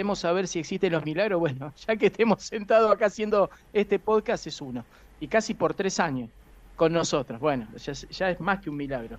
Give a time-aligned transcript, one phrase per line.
[0.00, 4.46] Queremos saber si existen los milagros, bueno, ya que estemos sentados acá haciendo este podcast
[4.46, 4.82] es uno.
[5.20, 6.30] Y casi por tres años
[6.74, 7.38] con nosotros.
[7.38, 9.18] Bueno, ya, ya es más que un milagro.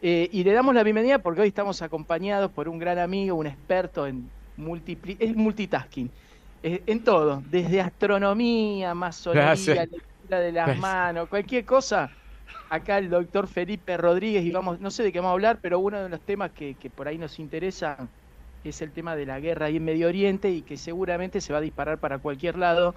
[0.00, 3.48] Eh, y le damos la bienvenida porque hoy estamos acompañados por un gran amigo, un
[3.48, 6.10] experto en multipli es multitasking,
[6.62, 12.10] eh, en todo, desde astronomía, masonería, lectura de las manos, cualquier cosa.
[12.70, 15.80] Acá el doctor Felipe Rodríguez, y vamos, no sé de qué vamos a hablar, pero
[15.80, 18.08] uno de los temas que, que por ahí nos interesa
[18.70, 21.58] es el tema de la guerra ahí en Medio Oriente y que seguramente se va
[21.58, 22.94] a disparar para cualquier lado.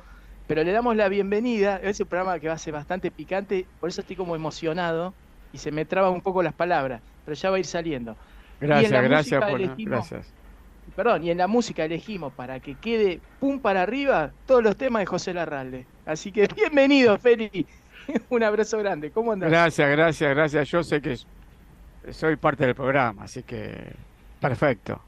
[0.47, 3.89] Pero le damos la bienvenida, es un programa que va a ser bastante picante, por
[3.89, 5.13] eso estoy como emocionado
[5.51, 8.15] y se me traban un poco las palabras, pero ya va a ir saliendo.
[8.61, 10.33] Gracias, gracias por gracias.
[10.95, 15.01] Perdón, y en la música elegimos para que quede pum para arriba todos los temas
[15.01, 15.85] de José Larralde.
[16.05, 17.67] Así que bienvenido, Feli.
[18.29, 19.11] un abrazo grande.
[19.11, 19.49] ¿Cómo andas?
[19.49, 20.69] Gracias, gracias, gracias.
[20.69, 21.17] Yo sé que
[22.11, 23.93] soy parte del programa, así que
[24.39, 25.01] perfecto.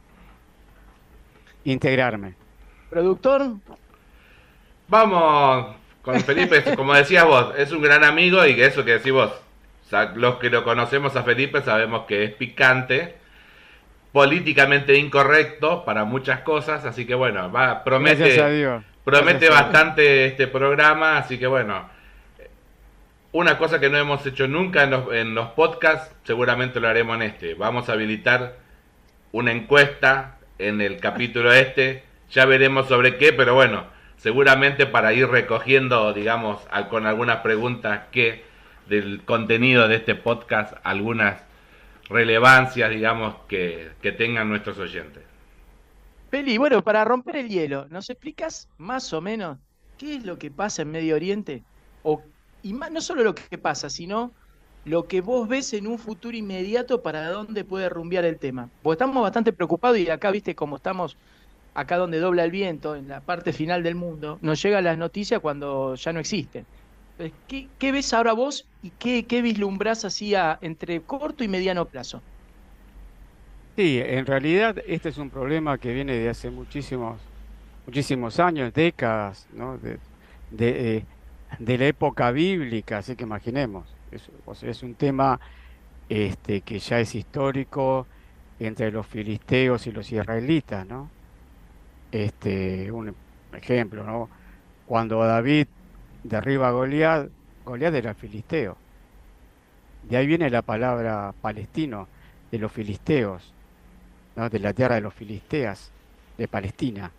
[1.64, 2.36] Integrarme.
[2.90, 3.52] ¿Productor?
[4.88, 9.12] Vamos con Felipe, como decías vos, es un gran amigo y que eso que decís
[9.12, 9.32] vos,
[10.16, 13.16] los que lo conocemos a Felipe sabemos que es picante,
[14.12, 18.42] políticamente incorrecto para muchas cosas, así que bueno, va, promete,
[19.04, 21.88] promete bastante este programa, así que bueno,
[23.32, 27.16] una cosa que no hemos hecho nunca en los, en los podcasts, seguramente lo haremos
[27.18, 27.54] en este.
[27.54, 28.56] Vamos a habilitar
[29.32, 33.86] una encuesta en el capítulo este, ya veremos sobre qué, pero bueno,
[34.18, 38.44] seguramente para ir recogiendo, digamos, con algunas preguntas que
[38.88, 41.42] del contenido de este podcast algunas
[42.10, 45.24] relevancias, digamos, que, tengan nuestros oyentes.
[46.30, 49.58] Peli, bueno, para romper el hielo, ¿nos explicas más o menos
[49.98, 51.64] qué es lo que pasa en Medio Oriente?
[52.03, 52.22] O,
[52.62, 54.34] y más, no solo lo que pasa, sino
[54.89, 58.69] lo que vos ves en un futuro inmediato para dónde puede rumbear el tema.
[58.81, 61.16] Porque estamos bastante preocupados y acá, viste, como estamos
[61.75, 65.39] acá donde dobla el viento, en la parte final del mundo, nos llegan las noticias
[65.41, 66.66] cuando ya no existen.
[67.47, 72.21] ¿Qué, ves ahora vos y qué, qué vislumbras así entre corto y mediano plazo?
[73.75, 77.19] Sí, en realidad este es un problema que viene de hace muchísimos,
[77.85, 79.77] muchísimos años, décadas, ¿no?
[79.77, 80.00] de,
[80.50, 83.99] de, eh, la época bíblica, así que imaginemos.
[84.12, 84.30] Es,
[84.64, 85.40] es un tema
[86.08, 88.08] este, que ya es histórico
[88.59, 91.09] entre los filisteos y los israelitas, ¿no?
[92.12, 93.16] Este, un
[93.53, 94.30] ejemplo, ¿no?
[94.86, 95.68] Cuando David
[96.24, 97.30] derriba a Goliat,
[97.64, 98.75] Goliat era filisteo.
[100.09, 102.08] De ahí viene la palabra palestino,
[102.52, 103.53] de los filisteos,
[104.36, 105.92] de la tierra de los filisteas,
[106.38, 107.12] de Palestina.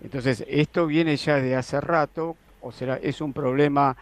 [0.00, 3.96] Entonces, esto viene ya de hace rato, o sea, es un problema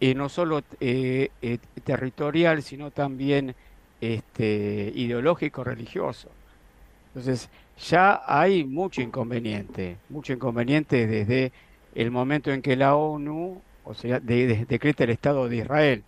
[0.00, 3.54] eh, no solo eh, eh, territorial, sino también
[4.00, 6.28] este, ideológico, religioso.
[7.08, 7.48] Entonces,
[7.88, 11.52] ya hay mucho inconveniente, mucho inconveniente desde
[11.94, 16.02] el momento en que la ONU o sea, decreta el Estado de Israel.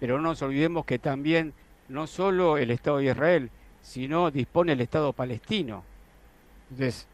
[0.00, 1.52] Pero no nos olvidemos que también
[1.88, 3.50] no solo el Estado de Israel,
[3.80, 5.84] sino dispone el Estado palestino.
[6.70, 7.06] Entonces,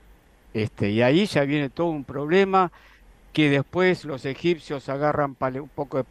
[0.54, 2.72] este, y ahí ya viene todo un problema
[3.32, 6.04] que después los egipcios agarran un poco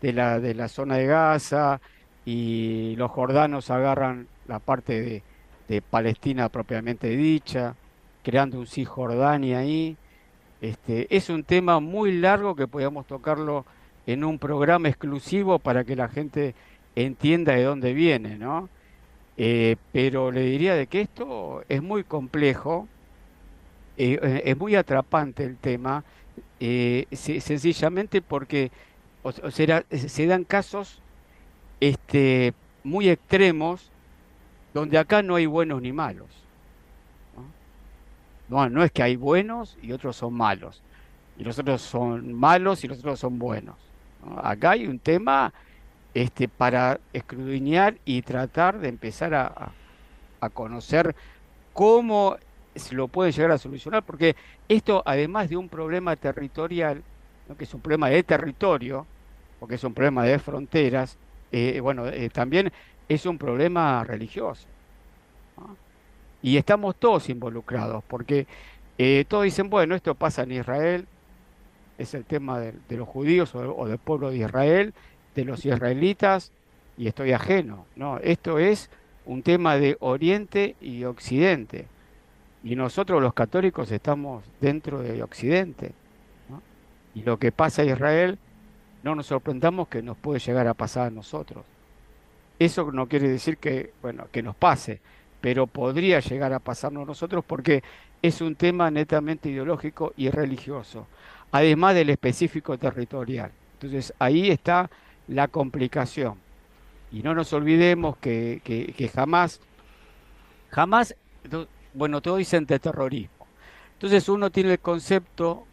[0.00, 1.80] de, la, de la zona de Gaza
[2.24, 5.22] y los jordanos agarran la parte de,
[5.68, 7.74] de Palestina propiamente dicha,
[8.22, 9.96] creando un Cisjordania ahí.
[10.60, 13.64] Este, es un tema muy largo que podíamos tocarlo
[14.06, 16.54] en un programa exclusivo para que la gente
[16.96, 18.68] entienda de dónde viene, ¿no?
[19.36, 22.88] Eh, pero le diría de que esto es muy complejo,
[23.96, 26.04] eh, eh, es muy atrapante el tema,
[27.12, 28.70] sencillamente porque
[29.50, 31.00] se dan casos
[31.80, 33.90] este, muy extremos
[34.72, 36.28] donde acá no hay buenos ni malos.
[38.48, 40.82] No, no es que hay buenos y otros son malos.
[41.38, 43.76] Y los otros son malos y los otros son buenos.
[44.42, 45.52] Acá hay un tema
[46.14, 49.72] este, para escudriñar y tratar de empezar a,
[50.52, 51.16] conocer
[51.72, 52.36] cómo
[52.74, 54.36] se lo puede llegar a solucionar, porque
[54.68, 57.02] esto, además de un problema territorial,
[57.56, 59.06] que es un problema de territorio,
[59.60, 61.16] porque es un problema de fronteras,
[61.52, 62.72] eh, bueno, eh, también
[63.08, 64.66] es un problema religioso.
[66.42, 68.46] Y estamos todos involucrados, porque
[68.98, 71.06] eh, todos dicen, bueno, esto pasa en Israel,
[71.96, 74.94] es el tema de, los judíos o, del pueblo de Israel,
[75.34, 76.52] de los israelitas,
[76.98, 77.86] y estoy ajeno.
[77.96, 78.90] No, esto es
[79.26, 81.86] un tema de Oriente y Occidente.
[82.64, 85.92] Y nosotros los católicos estamos dentro de Occidente.
[87.14, 88.38] Y lo que pasa a Israel,
[89.02, 91.64] no nos sorprendamos que nos puede llegar a pasar a nosotros.
[92.58, 95.00] Eso no quiere decir que, bueno, que nos pase,
[95.40, 97.82] pero podría llegar a pasarnos a nosotros porque
[98.22, 101.06] es un tema netamente ideológico y religioso,
[101.52, 103.50] además del específico territorial.
[103.74, 104.90] Entonces ahí está
[105.28, 106.36] la complicación.
[107.12, 109.60] Y no nos olvidemos que, que, jamás,
[110.70, 111.14] jamás,
[111.94, 113.46] bueno, todo dicen de terrorismo.
[113.94, 115.66] Entonces uno tiene el concepto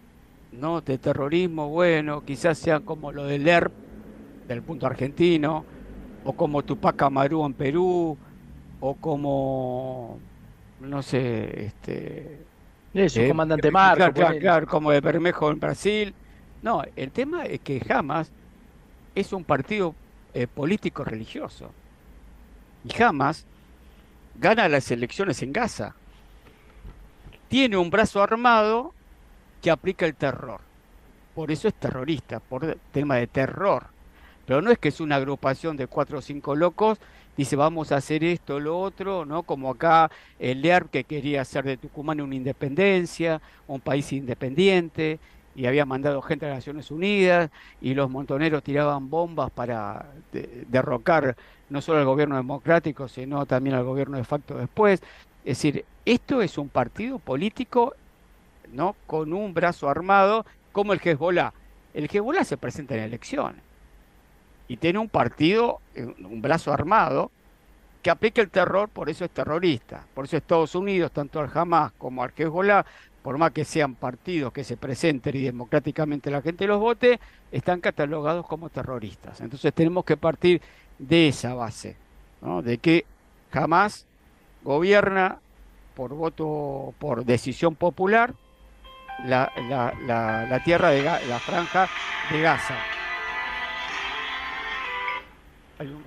[0.52, 0.82] ¿no?
[0.82, 3.72] de terrorismo, bueno, quizás sea como lo del ERP,
[4.48, 5.66] del punto argentino,
[6.24, 8.18] o como Tupac Amaru en Perú,
[8.80, 10.20] o como,
[10.80, 12.46] no sé, este...
[12.94, 14.12] Eso, eh, comandante Marco.
[14.40, 16.14] Claro, como de Bermejo en Brasil.
[16.62, 18.32] No, el tema es que Hamas
[19.16, 19.96] es un partido
[20.34, 21.72] eh, político religioso.
[22.84, 23.46] Y Hamas
[24.36, 25.96] gana las elecciones en Gaza.
[27.52, 28.94] Tiene un brazo armado
[29.62, 30.62] que aplica el terror.
[31.36, 33.88] Por eso es terrorista, por tema de terror.
[34.46, 36.98] Pero no es que es una agrupación de cuatro o cinco locos,
[37.36, 39.44] dice vamos a hacer esto, lo otro, ¿no?
[39.44, 40.10] Como acá
[40.40, 45.20] el LEARP que quería hacer de Tucumán una independencia, un país independiente,
[45.54, 47.52] y había mandado gente a las Naciones Unidas,
[47.82, 50.06] y los montoneros tiraban bombas para
[50.70, 51.36] derrocar
[51.70, 55.02] no solo al gobierno democrático, sino también al gobierno de facto después.
[55.44, 57.96] Es decir, esto es un partido político,
[58.72, 58.96] ¿no?
[59.08, 61.54] Con un brazo armado, como el Hezbollah.
[61.94, 63.62] El Hezbollah se presenta en elecciones
[64.68, 67.32] y tiene un partido, eh, un brazo armado,
[68.02, 70.06] que aplica el terror, por eso es terrorista.
[70.14, 72.86] Por eso Estados Unidos, tanto al Hamas como al Hezbollah,
[73.22, 77.20] por más que sean partidos que se presenten y democráticamente la gente los vote,
[77.52, 79.42] están catalogados como terroristas.
[79.42, 80.62] Entonces tenemos que partir
[80.98, 81.96] de esa base,
[82.64, 83.06] de que
[83.52, 84.08] jamás
[84.64, 85.40] gobierna
[85.96, 88.34] por voto, por decisión popular,
[89.26, 91.88] la, la tierra de la franja
[92.32, 92.76] de Gaza.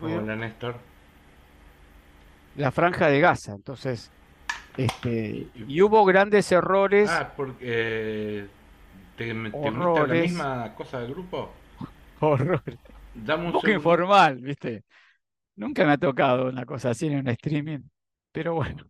[0.02, 0.76] Hola, Néstor.
[2.56, 4.10] La franja de Gaza, entonces.
[4.76, 7.10] Este, y hubo grandes errores.
[7.10, 8.46] Ah, porque
[9.16, 11.50] te, te la misma cosa del grupo.
[12.20, 12.62] Horror.
[13.14, 14.84] Dame un poco informal, ¿viste?
[15.56, 17.80] Nunca me ha tocado una cosa así en un streaming,
[18.34, 18.84] pero bueno.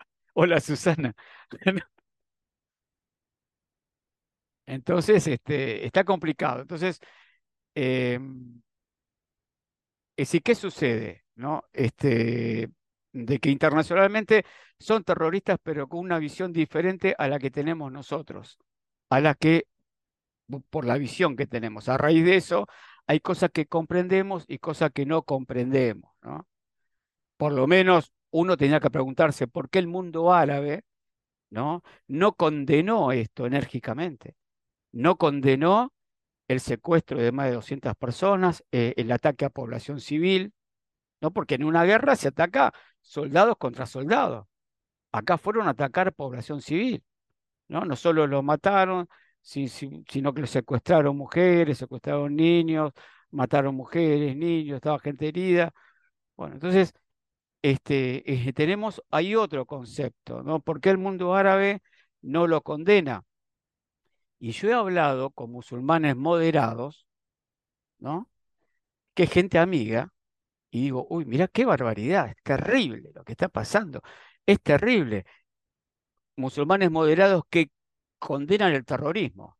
[0.34, 1.14] Hola, Susana.
[4.66, 6.62] Entonces, este, está complicado.
[6.62, 7.00] Entonces,
[7.74, 8.18] eh,
[10.16, 11.24] es decir, ¿qué sucede?
[11.34, 11.64] ¿No?
[11.72, 12.70] Este,
[13.12, 14.44] de que internacionalmente
[14.78, 18.58] son terroristas, pero con una visión diferente a la que tenemos nosotros,
[19.10, 19.66] a la que,
[20.70, 21.88] por la visión que tenemos.
[21.88, 22.66] A raíz de eso,
[23.06, 26.12] hay cosas que comprendemos y cosas que no comprendemos.
[26.22, 26.46] ¿no?
[27.36, 30.84] Por lo menos uno tenía que preguntarse por qué el mundo árabe
[31.50, 31.82] ¿no?
[32.08, 34.36] no condenó esto enérgicamente,
[34.92, 35.92] no condenó
[36.48, 40.52] el secuestro de más de 200 personas, eh, el ataque a población civil,
[41.20, 41.32] ¿no?
[41.32, 44.46] porque en una guerra se ataca soldados contra soldados.
[45.12, 47.02] Acá fueron a atacar población civil,
[47.68, 47.84] ¿no?
[47.84, 49.08] No solo lo mataron,
[49.40, 52.92] sino que lo secuestraron mujeres, secuestraron niños,
[53.30, 55.72] mataron mujeres, niños, estaba gente herida.
[56.36, 56.92] Bueno, entonces,
[57.70, 60.60] este, eh, tenemos, hay otro concepto, ¿no?
[60.60, 61.82] ¿Por qué el mundo árabe
[62.22, 63.24] no lo condena?
[64.38, 67.06] Y yo he hablado con musulmanes moderados,
[67.98, 68.30] ¿no?
[69.14, 70.12] Que gente amiga,
[70.70, 74.02] y digo, uy, mira qué barbaridad, es terrible lo que está pasando,
[74.46, 75.26] es terrible.
[76.36, 77.70] Musulmanes moderados que
[78.18, 79.58] condenan el terrorismo,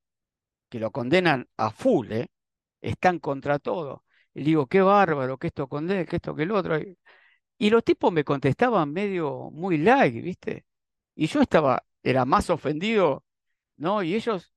[0.68, 2.28] que lo condenan a full, ¿eh?
[2.80, 4.04] están contra todo.
[4.34, 6.78] Y digo, qué bárbaro, que esto condena, que esto, que el otro.
[7.70, 10.66] Los tipos me contestaban medio muy light, ¿viste?
[11.14, 13.24] Y yo estaba, era más ofendido,
[13.76, 14.02] ¿no?
[14.02, 14.52] Y ellos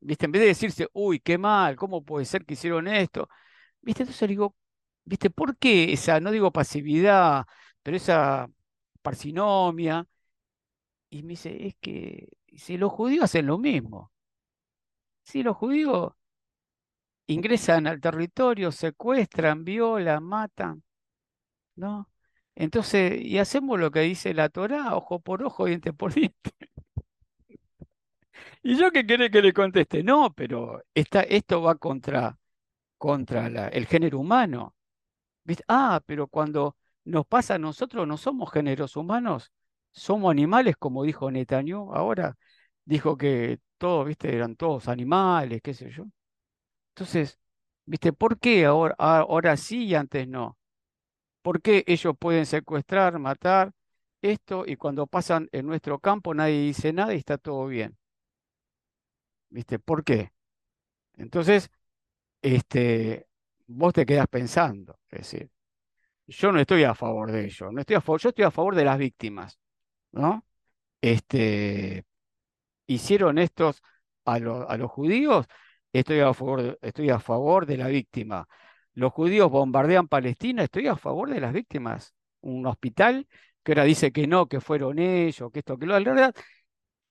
[0.00, 0.26] ¿viste?
[0.26, 3.28] En vez de decirse, uy, qué mal, ¿cómo puede ser que hicieron esto?
[3.82, 4.02] ¿Viste?
[4.04, 4.56] Entonces digo,
[5.04, 5.30] ¿viste?
[5.30, 7.46] ¿Por qué esa, no digo pasividad,
[7.82, 8.48] pero esa
[9.02, 10.06] parsinomia?
[11.10, 14.12] Y me dice, es que si los judíos hacen lo mismo,
[15.24, 16.12] si los judíos
[17.26, 20.82] ingresan al territorio, secuestran, violan, matan,
[21.76, 22.10] ¿no?
[22.54, 26.50] Entonces, y hacemos lo que dice la Torá, ojo por ojo, diente por diente.
[28.62, 30.02] ¿Y yo qué quiere que le conteste?
[30.02, 32.38] No, pero esto va contra,
[32.98, 34.74] contra el género humano.
[35.68, 39.52] Ah, pero cuando nos pasa a nosotros, no somos géneros humanos,
[39.92, 42.36] somos animales, como dijo Netanyahu ahora.
[42.84, 46.04] Dijo que todos, viste, eran todos animales, qué sé yo.
[46.90, 47.38] Entonces,
[47.86, 50.58] viste, ¿por qué ahora, ahora sí y antes no?
[51.42, 53.72] ¿Por qué ellos pueden secuestrar, matar
[54.22, 57.96] esto y cuando pasan en nuestro campo nadie dice nada y está todo bien?
[59.50, 59.78] ¿Viste?
[59.78, 60.32] ¿Por qué?
[61.14, 61.70] Entonces,
[62.42, 63.28] este,
[63.66, 65.50] vos te quedas pensando, es decir,
[66.26, 68.74] yo no estoy a favor de ello, no estoy a favor, yo estoy a favor
[68.76, 69.58] de las víctimas,
[70.12, 70.44] ¿no?
[71.02, 72.04] Este,
[72.86, 73.82] hicieron estos
[74.24, 75.46] a, a los judíos,
[75.92, 78.48] estoy a favor, estoy a favor de la víctima.
[78.94, 82.14] Los judíos bombardean Palestina, estoy a favor de las víctimas.
[82.40, 83.26] Un hospital
[83.62, 85.98] que ahora dice que no, que fueron ellos, que esto, que lo.
[85.98, 86.34] La verdad,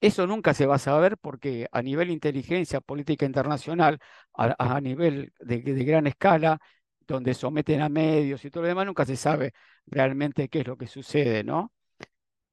[0.01, 3.99] eso nunca se va a saber porque a nivel inteligencia política internacional,
[4.33, 6.59] a, nivel de, gran escala,
[7.07, 9.53] donde someten a medios y todo lo demás, nunca se sabe
[9.85, 11.71] realmente qué es lo que sucede, ¿no?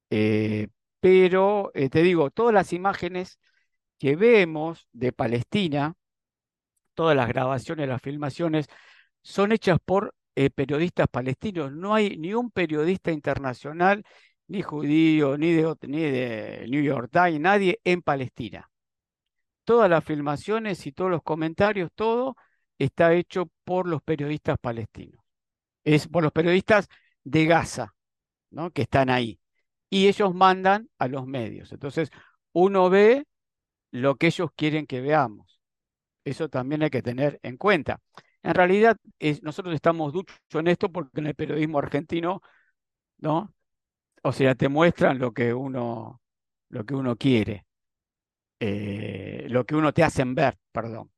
[0.09, 0.67] Eh,
[0.99, 3.39] pero eh, te digo, todas las imágenes
[3.99, 5.95] que vemos de Palestina,
[6.93, 8.67] todas las grabaciones, las filmaciones,
[9.21, 11.71] son hechas por eh, periodistas palestinos.
[11.71, 14.03] No hay ni un periodista internacional
[14.47, 18.69] ni judío, ni de, ni de New York Times, nadie en Palestina.
[19.63, 22.35] Todas las filmaciones y todos los comentarios, todo
[22.79, 25.21] está hecho por los periodistas palestinos.
[25.83, 26.87] Es por los periodistas
[27.23, 27.93] de Gaza,
[28.49, 28.71] ¿no?
[28.71, 29.39] que están ahí.
[29.89, 31.71] Y ellos mandan a los medios.
[31.71, 32.09] Entonces,
[32.51, 33.25] uno ve
[33.91, 35.59] lo que ellos quieren que veamos.
[36.23, 38.01] Eso también hay que tener en cuenta.
[38.43, 38.97] En realidad,
[39.41, 42.41] nosotros estamos duchos en esto porque en el periodismo argentino,
[43.17, 43.53] ¿no?
[44.23, 46.21] o sea, te muestran lo que uno,
[46.69, 47.65] lo que uno quiere,
[48.59, 51.11] eh, lo que uno te hacen ver, perdón.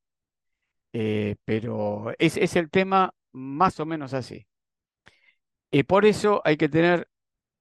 [0.94, 4.46] Eh, pero es, es, el tema más o menos así.
[5.72, 7.08] Y por eso hay que tener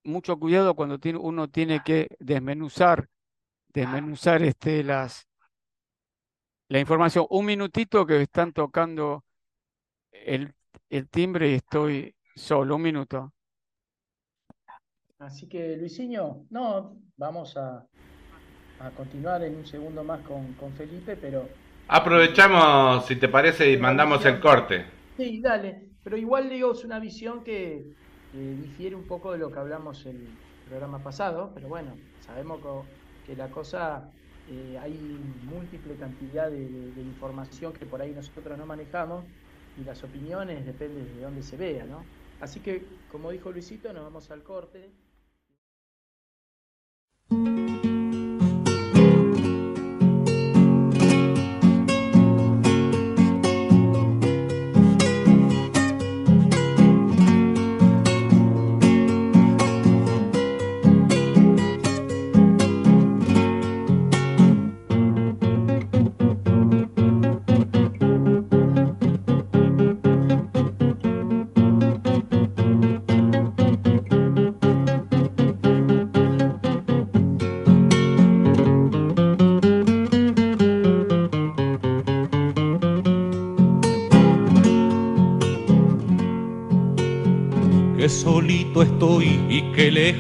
[0.05, 3.09] mucho cuidado cuando tiene, uno tiene que desmenuzar,
[3.69, 5.29] desmenuzar este, las,
[6.69, 7.27] la información.
[7.31, 9.25] Un minutito que están tocando
[10.13, 10.53] el,
[10.89, 13.33] el timbre y estoy solo, un minuto.
[15.21, 17.87] Así que, Luisinho, no, vamos a,
[18.97, 21.47] continuar en un segundo más con, Felipe, pero...
[21.89, 24.87] Aprovechamos, si te parece, y mandamos el corte.
[25.19, 25.91] Sí, dale.
[26.03, 27.85] Pero igual digo, es una visión que
[28.33, 30.29] difiere un poco de lo que hablamos el
[30.67, 32.61] programa pasado, pero bueno, sabemos
[33.27, 34.11] que, la cosa,
[34.49, 34.95] eh, hay
[35.45, 39.25] múltiple cantidad de, de, información que por ahí nosotros no manejamos
[39.75, 42.11] y las opiniones dependen de dónde se vea, ¿no?
[42.39, 44.95] Así que, como dijo Luisito, nos vamos al corte.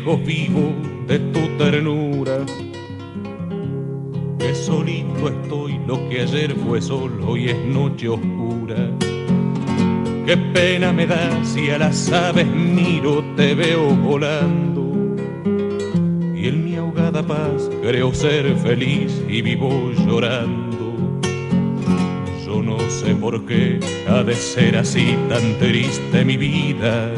[0.00, 0.72] Lejos vivo
[1.06, 2.38] de tu ternura.
[4.38, 8.90] Que solito estoy, lo que ayer fue solo y es noche oscura.
[10.26, 15.16] Qué pena me da si a las aves miro, te veo volando.
[16.34, 20.94] Y en mi ahogada paz creo ser feliz y vivo llorando.
[22.46, 23.78] Yo no sé por qué
[24.08, 27.12] ha de ser así tan triste mi vida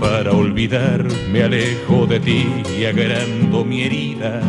[0.00, 2.46] para olvidar me alejo de ti
[2.78, 4.40] y agrando mi herida,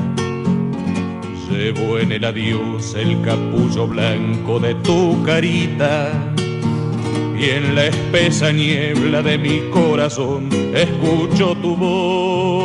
[1.50, 6.12] llevo en el adiós el capullo blanco de tu carita.
[7.40, 12.59] Y en la espesa niebla de mi corazón escucho tu voz.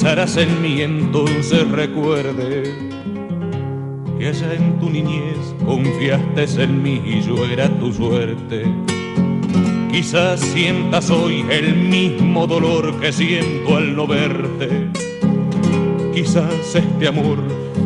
[0.00, 2.74] Pensarás en mí, entonces recuerde
[4.18, 8.64] que allá en tu niñez confiaste en mí y yo era tu suerte.
[9.92, 14.88] Quizás sientas hoy el mismo dolor que siento al no verte.
[16.14, 17.36] Quizás este amor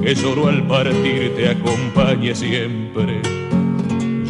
[0.01, 3.21] que lloró al partir te acompañe siempre.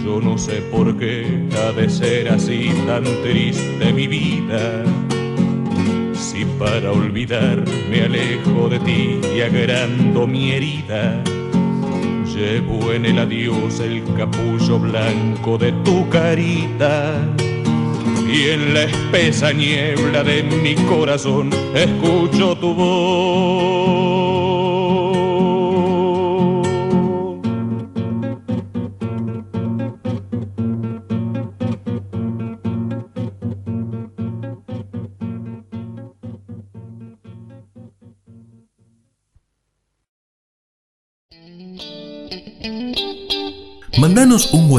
[0.02, 5.03] Yo no sé por qué ha de ser así tan triste mi vida.
[6.58, 11.22] Para olvidar me alejo de ti y agrando mi herida,
[12.34, 17.20] llevo en el adiós el capullo blanco de tu carita.
[18.32, 23.73] Y en la espesa niebla de mi corazón escucho tu voz.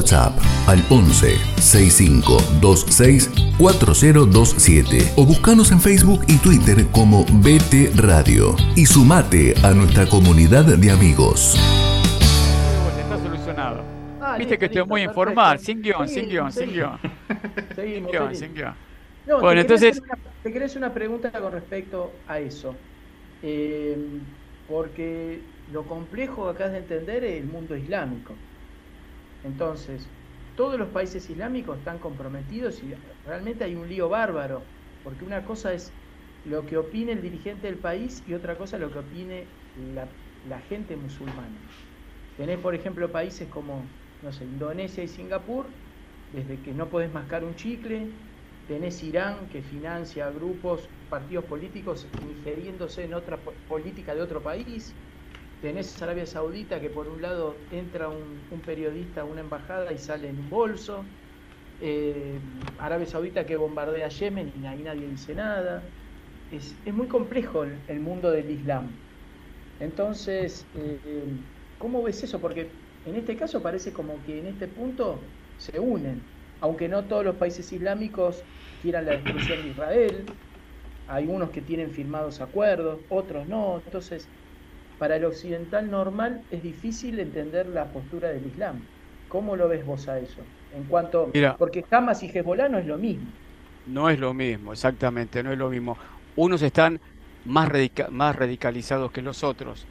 [0.05, 8.85] WhatsApp al 11 6526 4027 o buscanos en Facebook y Twitter como BT Radio y
[8.85, 11.55] sumate a nuestra comunidad de amigos.
[12.99, 13.81] Está solucionado.
[14.21, 15.71] Ah, Viste que listo, estoy muy listo, informal, perfecto.
[15.73, 16.99] sin guion, sin Seguimos, guion, sin seguimos.
[17.01, 17.11] guion.
[17.67, 18.37] Sin Seguimos, guion, seguimos.
[18.37, 18.73] sin guion.
[19.27, 22.75] No, Bueno, te entonces- una- te quería hacer una pregunta con respecto a eso.
[23.41, 23.97] Eh,
[24.69, 25.39] porque
[25.73, 28.33] lo complejo acá de entender es el mundo islámico.
[29.45, 30.13] Entonces,
[30.55, 34.71] todos los países islámicos están comprometidos y realmente hay un lío bárbaro.
[35.01, 35.99] Porque una cosa es
[36.43, 40.17] lo que opine el dirigente del país y otra cosa lo que opine la,
[40.61, 41.63] gente musulmana.
[42.35, 43.97] Tenés, por ejemplo, países como,
[44.31, 45.79] sé, Indonesia y Singapur,
[46.29, 48.19] desde que no podés mascar un chicle,
[48.65, 54.99] tenés Irán que financia grupos, partidos políticos ingiriéndose en otra po- política de otro país,
[55.65, 60.29] tenés Arabia Saudita que por un lado entra un, periodista a una embajada y sale
[60.29, 61.03] en un bolso,
[61.81, 62.37] eh,
[62.77, 65.81] Arabia Saudita que bombardea Yemen y ahí nadie dice nada.
[66.51, 68.89] Es, es muy complejo el, mundo del Islam.
[69.79, 70.99] Entonces, eh,
[71.79, 72.39] ¿cómo ves eso?
[72.39, 72.67] Porque
[73.07, 75.17] en este caso parece como que en este punto
[75.57, 76.21] se unen,
[76.61, 78.43] aunque no todos los países islámicos
[78.83, 80.25] quieran la destrucción de Israel,
[81.07, 84.27] hay unos que tienen firmados acuerdos, otros no, entonces
[84.97, 88.91] para el occidental normal es difícil entender la postura del Islam.
[89.27, 90.53] ¿Cómo lo ves vos a eso?
[90.69, 91.55] En cuanto, Mira.
[91.57, 93.39] porque Hamas y Hezbollah no es lo mismo.
[93.85, 95.97] No es lo mismo, exactamente, no es lo mismo.
[96.35, 96.99] Unos están
[97.43, 99.87] más, radica- más radicalizados que los otros,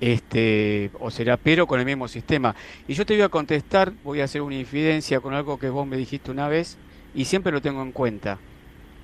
[0.00, 2.54] este, o será, pero con el mismo sistema.
[2.86, 5.86] Y yo te voy a contestar, voy a hacer una infidencia con algo que vos
[5.86, 6.80] me dijiste una vez,
[7.12, 8.42] y siempre lo tengo en cuenta.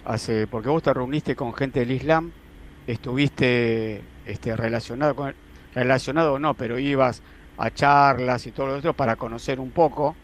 [0.02, 2.34] Hace, porque vos te reuniste con gente del Islam,
[2.86, 5.34] estuviste este, relacionado con,
[5.74, 7.22] relacionado o no, pero ibas
[7.58, 10.16] a charlas y todo lo otro para conocer un poco.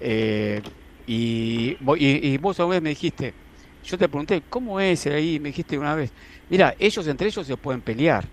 [0.00, 0.62] eh,
[1.06, 3.34] y, y, vos una vez me dijiste,
[3.84, 5.40] yo te pregunté, ¿cómo es ahí?
[5.40, 6.12] Me dijiste una vez,
[6.48, 8.26] mira, ellos entre ellos se pueden pelear,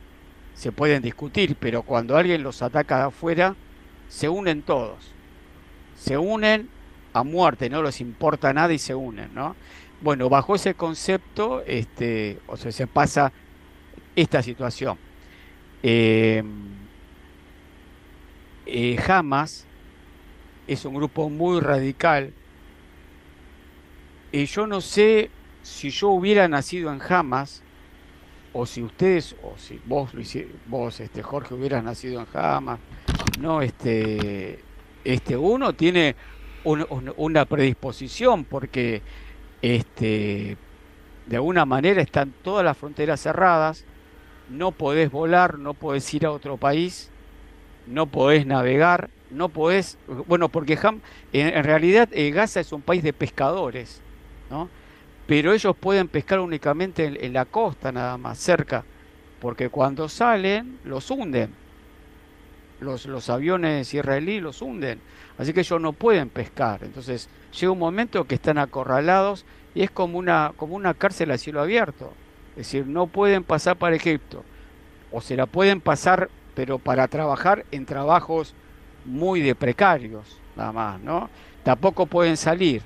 [0.54, 3.56] se pueden discutir, pero cuando alguien los ataca de afuera,
[4.08, 4.98] se unen todos.
[5.96, 6.70] Se unen
[7.14, 9.56] a muerte, no les importa nada y se unen, ¿no?
[10.02, 13.34] Bueno, bajo ese concepto, este, o sea, se pasa
[14.18, 14.98] esta situación.
[15.84, 16.44] Eh,
[18.66, 19.66] eh, Hamas
[20.68, 22.34] es un grupo muy radical.
[24.32, 25.30] Y yo no sé
[25.62, 27.62] si yo hubiera nacido en Hamas,
[28.54, 30.10] o si ustedes, o si vos,
[30.66, 32.80] vos este, Jorge, hubieras nacido en Hamas.
[33.40, 34.60] No, este,
[35.06, 36.16] este, uno tiene
[36.64, 39.02] un- un- una predisposición porque
[39.62, 40.58] este,
[41.28, 43.86] de alguna manera están todas las fronteras cerradas,
[44.50, 47.12] no podés volar, no podés ir a otro país,
[47.86, 51.02] no podés navegar, no podés, bueno, porque Ham-
[51.34, 54.02] en, realidad eh, Gaza es un país de pescadores,
[54.50, 54.70] ¿no?
[55.28, 58.86] Pero ellos pueden pescar únicamente en, en la costa, nada más, cerca,
[59.40, 61.58] porque cuando salen los hunden,
[62.80, 65.02] los, los aviones israelíes los hunden,
[65.38, 67.30] así que ellos no pueden pescar, entonces
[67.60, 71.62] llega un momento que están acorralados y es como una, como una cárcel a cielo
[71.62, 72.14] abierto,
[72.58, 74.44] es decir, no pueden pasar para Egipto,
[75.12, 78.56] o se la pueden pasar, pero para trabajar en trabajos
[79.06, 81.30] muy de precarios, nada más, ¿no?
[81.64, 82.82] Tampoco pueden salir.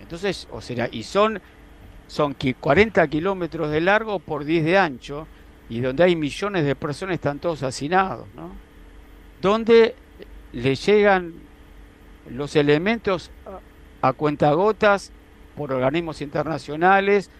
[0.00, 1.40] Entonces, o sea, y son,
[2.06, 5.26] son qui- 40 kilómetros de largo por 10 de ancho,
[5.70, 8.50] y donde hay millones de personas están todos hacinados, ¿no?
[9.40, 9.94] Donde
[10.52, 11.32] le llegan
[12.30, 13.30] los elementos
[14.02, 15.12] a, a cuentagotas
[15.56, 17.30] por organismos internacionales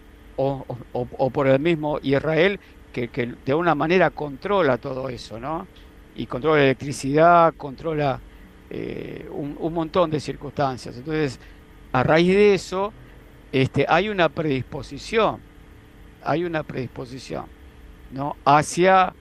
[0.47, 2.61] o, o- por el mismo Israel
[2.93, 5.71] que, que de una manera controla todo eso, ¿no?
[6.15, 8.25] Y controla la electricidad, controla
[8.69, 10.97] eh, un, un montón de circunstancias.
[10.97, 11.41] Entonces,
[11.93, 12.95] a raíz de eso,
[13.53, 15.45] este, hay una predisposición,
[16.21, 17.53] hay una predisposición,
[18.11, 18.41] ¿no?
[18.45, 19.17] Hacia,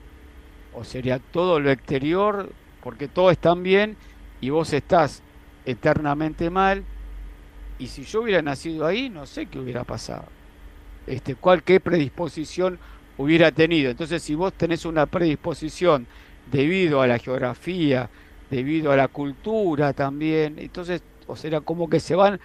[0.70, 3.98] o sería todo lo exterior, porque todo está bien
[4.40, 5.24] y vos estás
[5.64, 6.88] eternamente mal.
[7.78, 10.37] Y si yo hubiera nacido ahí, no sé qué hubiera pasado.
[11.08, 12.78] Este, cuál qué predisposición
[13.16, 13.90] hubiera tenido.
[13.90, 16.06] Entonces, si vos tenés una predisposición
[16.50, 18.10] debido a la geografía,
[18.50, 22.40] debido a la cultura también, entonces, o sea, como que se van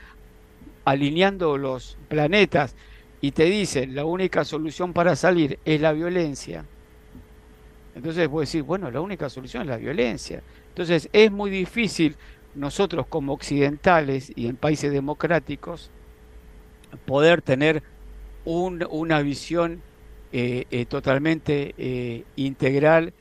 [0.86, 2.76] alineando los planetas
[3.21, 6.65] y te dicen la única solución para salir es la violencia.
[7.95, 10.41] Entonces vos decís, bueno, la única solución es la violencia.
[10.69, 12.15] Entonces es muy difícil
[12.56, 15.89] nosotros como occidentales y en países democráticos
[17.06, 17.82] poder tener
[18.46, 19.82] una visión
[20.36, 23.14] eh, eh, totalmente eh, integral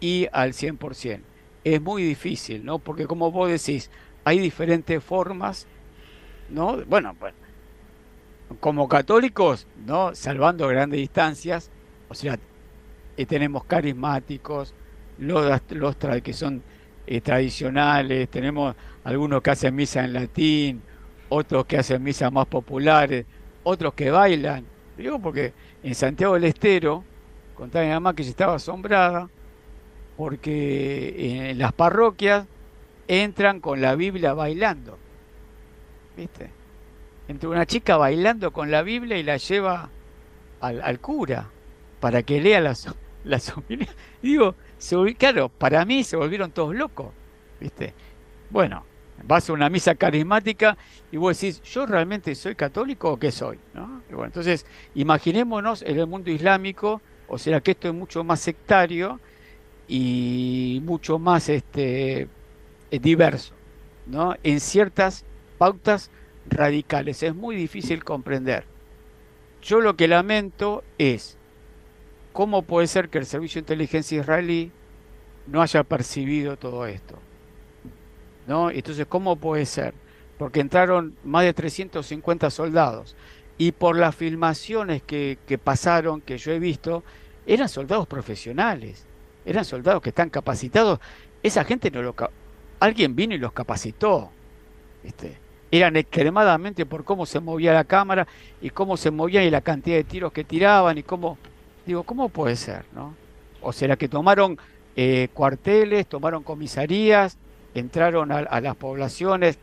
[0.00, 1.20] y al 100%.
[1.62, 2.78] Es muy difícil, ¿no?
[2.78, 3.90] Porque como vos decís,
[4.24, 5.66] hay diferentes formas,
[6.48, 6.82] ¿no?
[6.86, 7.36] Bueno, bueno
[8.60, 10.14] como católicos, ¿no?
[10.14, 11.70] Salvando grandes distancias,
[12.08, 12.38] o sea,
[13.26, 14.72] tenemos carismáticos,
[15.18, 16.62] los, los que son
[17.22, 20.82] tradicionales, tenemos algunos que hacen misa en latín,
[21.28, 23.26] otros que hacen misas más populares,
[23.68, 24.64] otros que bailan.
[24.96, 25.52] Digo porque
[25.82, 27.04] en Santiago del Estero,
[27.54, 29.28] contaba mi mamá que se estaba asombrada,
[30.16, 32.46] porque en las parroquias
[33.06, 34.98] entran con la Biblia bailando.
[36.16, 36.50] ¿Viste?
[37.28, 39.90] Entre una chica bailando con la Biblia y la lleva
[40.60, 41.48] al, cura
[42.00, 42.92] para que lea las,
[43.24, 43.52] las
[44.22, 44.54] Digo,
[45.18, 47.08] claro, para mí se volvieron todos locos.
[47.60, 47.92] ¿Viste?
[48.50, 48.84] Bueno,
[49.24, 50.76] vas a una misa carismática
[51.10, 53.58] y vos decís, ¿yo realmente soy católico o qué soy?
[54.10, 59.20] bueno, entonces, imaginémonos en el mundo islámico, o sea que esto es mucho más sectario
[59.86, 62.28] y mucho más este,
[62.90, 63.54] eh, diverso,
[64.06, 64.34] ¿no?
[64.42, 65.24] En ciertas
[65.58, 66.10] pautas
[66.48, 67.22] radicales.
[67.22, 68.64] Es muy difícil comprender.
[69.62, 71.36] Yo lo que lamento es
[72.32, 74.70] cómo puede ser que el Servicio de Inteligencia israelí
[75.46, 77.18] no haya percibido todo esto.
[78.48, 78.70] ¿No?
[78.70, 79.94] Entonces, ¿cómo puede ser?
[80.38, 83.14] Porque entraron más de 350 soldados
[83.58, 87.04] y por las filmaciones que, pasaron, que yo he visto,
[87.46, 89.04] eran soldados profesionales,
[89.44, 90.98] eran soldados que están capacitados.
[91.42, 92.14] Esa gente no lo...
[92.80, 94.30] Alguien vino y los capacitó.
[95.04, 95.36] Este,
[95.70, 98.26] eran extremadamente por cómo se movía la cámara
[98.62, 101.36] y cómo se movían y la cantidad de tiros que tiraban y cómo...
[101.84, 102.84] Digo, ¿cómo puede ser?
[102.94, 103.14] ¿no?
[103.60, 104.58] O será que tomaron
[104.94, 107.38] eh, cuarteles, tomaron comisarías,
[107.74, 109.58] entraron a, las poblaciones.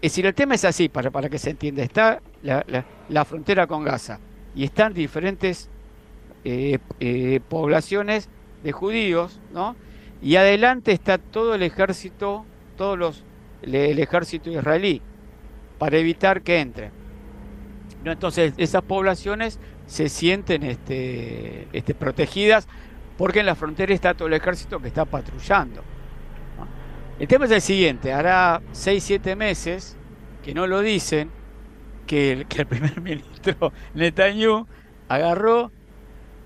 [0.00, 1.82] Es decir, el tema es así, para, para que se entienda.
[1.82, 4.20] Está la, frontera con Gaza
[4.54, 5.68] y están diferentes
[6.44, 8.28] eh, eh, poblaciones
[8.62, 9.76] de judíos, ¿no?
[10.22, 12.44] Y adelante está todo el ejército,
[12.76, 13.24] todos los
[13.62, 15.02] el ejército israelí,
[15.78, 16.90] para evitar que entren.
[18.04, 18.12] ¿No?
[18.12, 22.68] Entonces, esas poblaciones se sienten este, este, protegidas
[23.16, 25.82] porque en la frontera está todo el ejército que está patrullando.
[27.18, 29.96] El tema es el siguiente, hará 6, 7 meses,
[30.44, 31.30] que no lo dicen,
[32.06, 34.66] que el, que el primer ministro Netanyahu
[35.08, 35.72] agarró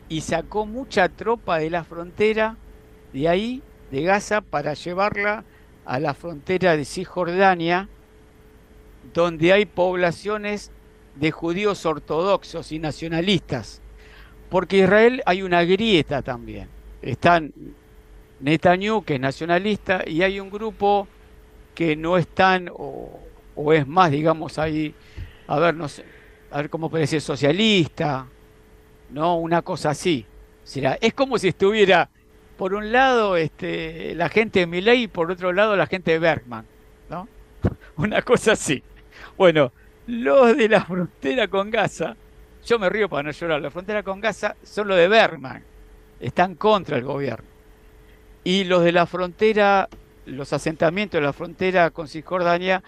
[0.09, 2.57] y sacó mucha tropa de la frontera
[3.13, 5.45] de ahí, de Gaza, para llevarla
[5.85, 7.89] a la frontera de Cisjordania,
[9.13, 10.71] donde hay poblaciones
[11.17, 13.83] de judíos ortodoxos y nacionalistas.
[14.49, 16.69] Porque Israel hay una grieta también.
[17.03, 17.53] Están
[18.41, 21.07] Netanyahu, que es nacionalista, y hay un grupo
[21.75, 23.21] que no es tan, o,
[23.73, 24.95] es más, digamos, ahí,
[25.47, 26.05] a ver, no sé,
[26.51, 28.27] a ver cómo puede ser socialista,
[29.11, 29.37] ¿no?
[29.37, 30.27] Una cosa así.
[30.65, 32.09] Será, es como si estuviera,
[32.57, 36.19] por un lado, este, la gente de Milei y por otro lado, la gente de
[36.19, 36.67] Bergman,
[37.09, 37.29] ¿no?
[37.97, 38.83] Una cosa así.
[39.37, 39.73] Bueno,
[40.07, 42.17] los de la frontera con Gaza,
[42.65, 45.63] yo me río para no llorar, la frontera con Gaza son los de Bergman,
[46.21, 47.50] están contra el gobierno.
[48.45, 49.89] Y los de la frontera,
[50.27, 52.83] los asentamientos de la frontera con Cisjordania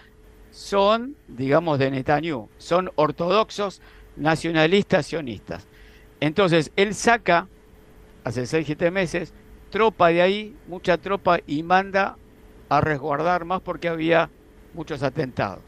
[0.51, 3.81] son, digamos, de Netanyahu, son ortodoxos
[4.15, 5.67] nacionalistas sionistas.
[6.19, 7.47] Entonces, él saca,
[8.23, 9.33] hace 6, 7 meses,
[9.69, 12.17] tropa de ahí, mucha tropa, y manda
[12.69, 14.29] a resguardar más porque había
[14.73, 15.63] muchos atentados.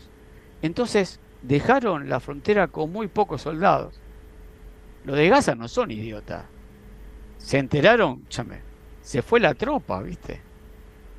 [0.61, 3.99] Entonces, dejaron la frontera con muy pocos soldados.
[5.03, 6.45] Los de Gaza no son idiotas.
[7.37, 8.61] Se enteraron, chame,
[9.05, 10.41] se fue la tropa, ¿viste?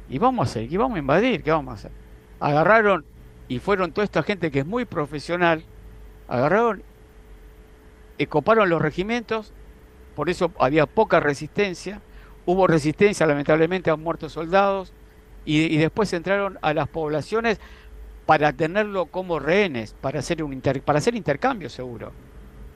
[0.08, 1.92] Y vamos a hacer, y vamos a invadir, ¿qué vamos a hacer?
[2.40, 3.04] Agarraron
[3.46, 5.62] y fueron toda esta gente que es muy profesional,
[6.26, 6.82] agarraron,
[8.28, 9.52] coparon los regimientos,
[10.16, 12.02] por eso había poca resistencia,
[12.44, 14.92] hubo resistencia, lamentablemente han muerto soldados,
[15.44, 17.60] y, después entraron a las poblaciones
[18.26, 22.10] para tenerlo como rehenes, para hacer, un para hacer intercambio seguro.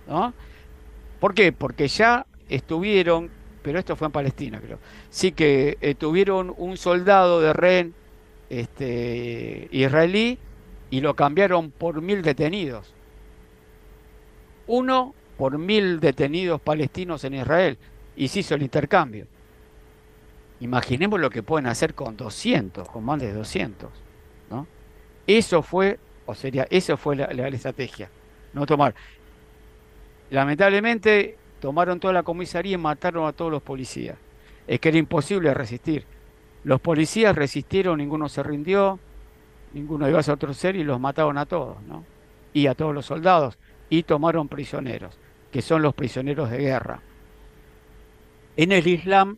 [0.06, 0.32] ¿no?
[1.18, 1.50] ¿Por qué?
[1.50, 4.78] Porque ya estuvieron pero esto fue en Palestina, creo.
[5.10, 7.94] Sí que eh, tuvieron un soldado de rehén
[8.48, 10.38] este, israelí
[10.90, 12.94] y lo cambiaron por mil detenidos.
[14.66, 17.78] Uno por mil detenidos palestinos en Israel
[18.16, 19.26] y se hizo el intercambio.
[20.60, 23.90] Imaginemos lo que pueden hacer con 200, con más de 200.
[24.50, 24.66] ¿no?
[25.26, 28.10] Eso fue, o sería, eso fue la, la estrategia.
[28.52, 28.94] No tomar.
[30.30, 34.16] Lamentablemente tomaron toda la comisaría y mataron a todos los policías.
[34.66, 36.04] Es que era imposible resistir.
[36.64, 38.98] Los policías resistieron, ninguno se rindió,
[39.72, 42.04] ninguno iba a otro ser y los mataron a todos, ¿no?
[42.52, 43.58] Y a todos los soldados.
[43.88, 45.18] Y tomaron prisioneros,
[45.50, 47.00] que son los prisioneros de guerra.
[48.56, 49.36] En el Islam,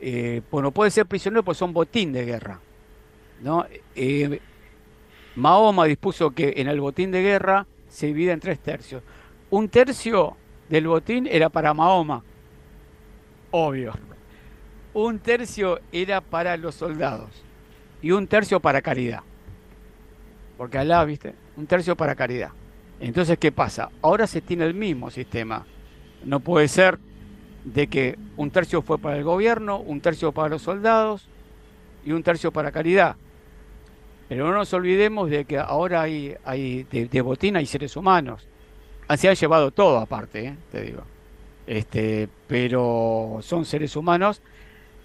[0.00, 2.60] eh, bueno, puede ser prisionero porque son botín de guerra,
[3.40, 3.64] ¿no?
[3.94, 4.40] Eh,
[5.36, 9.02] Mahoma dispuso que en el botín de guerra se divide en tres tercios.
[9.50, 10.36] Un tercio
[10.74, 12.24] del botín era para Mahoma,
[13.52, 13.92] obvio.
[14.92, 17.30] Un tercio era para los soldados
[18.02, 19.20] y un tercio para caridad.
[20.58, 22.50] Porque Alá, viste, un tercio para caridad.
[22.98, 23.90] Entonces, ¿qué pasa?
[24.02, 25.64] Ahora se tiene el mismo sistema.
[26.24, 26.98] No puede ser
[27.64, 31.28] de que un tercio fue para el gobierno, un tercio para los soldados
[32.04, 33.14] y un tercio para caridad.
[34.28, 38.48] Pero no nos olvidemos de que ahora hay, hay de, botín hay seres humanos.
[39.16, 40.56] Se han llevado todo aparte, ¿eh?
[40.72, 41.02] te digo.
[41.66, 44.42] Este, pero son seres humanos.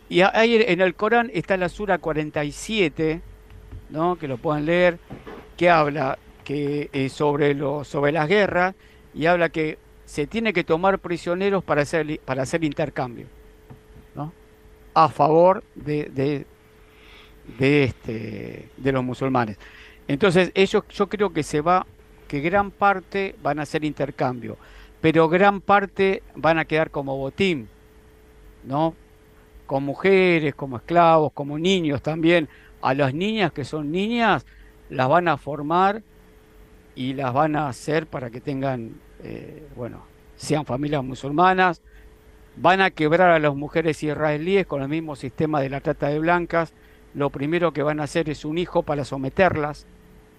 [0.09, 3.21] Y ahí en el Corán está la Sura 47,
[3.89, 4.17] ¿no?
[4.17, 4.97] que lo puedan leer,
[5.55, 8.73] que habla que, eh, sobre, lo, sobre las guerras
[9.13, 13.27] y habla que se tiene que tomar prisioneros para hacer, para hacer intercambio,
[14.15, 14.33] ¿no?
[14.95, 16.45] a favor de,
[17.59, 19.59] de, este, de los musulmanes.
[20.07, 21.85] Entonces, ellos, yo creo que se va,
[22.29, 24.57] que gran parte van a hacer intercambio,
[25.01, 27.67] pero gran parte van a quedar como botín,
[28.63, 28.95] ¿no?
[29.65, 32.47] Con mujeres, como esclavos, como niños también.
[32.81, 34.45] A las niñas que son niñas,
[34.89, 36.01] las van a formar
[36.95, 40.05] y las van a hacer para que tengan, eh, bueno,
[40.37, 41.81] sean familias musulmanas.
[42.55, 46.19] Van a quebrar a las mujeres israelíes con el mismo sistema de la trata de
[46.19, 46.73] blancas
[47.13, 49.85] lo primero que van a hacer es un hijo para someterlas,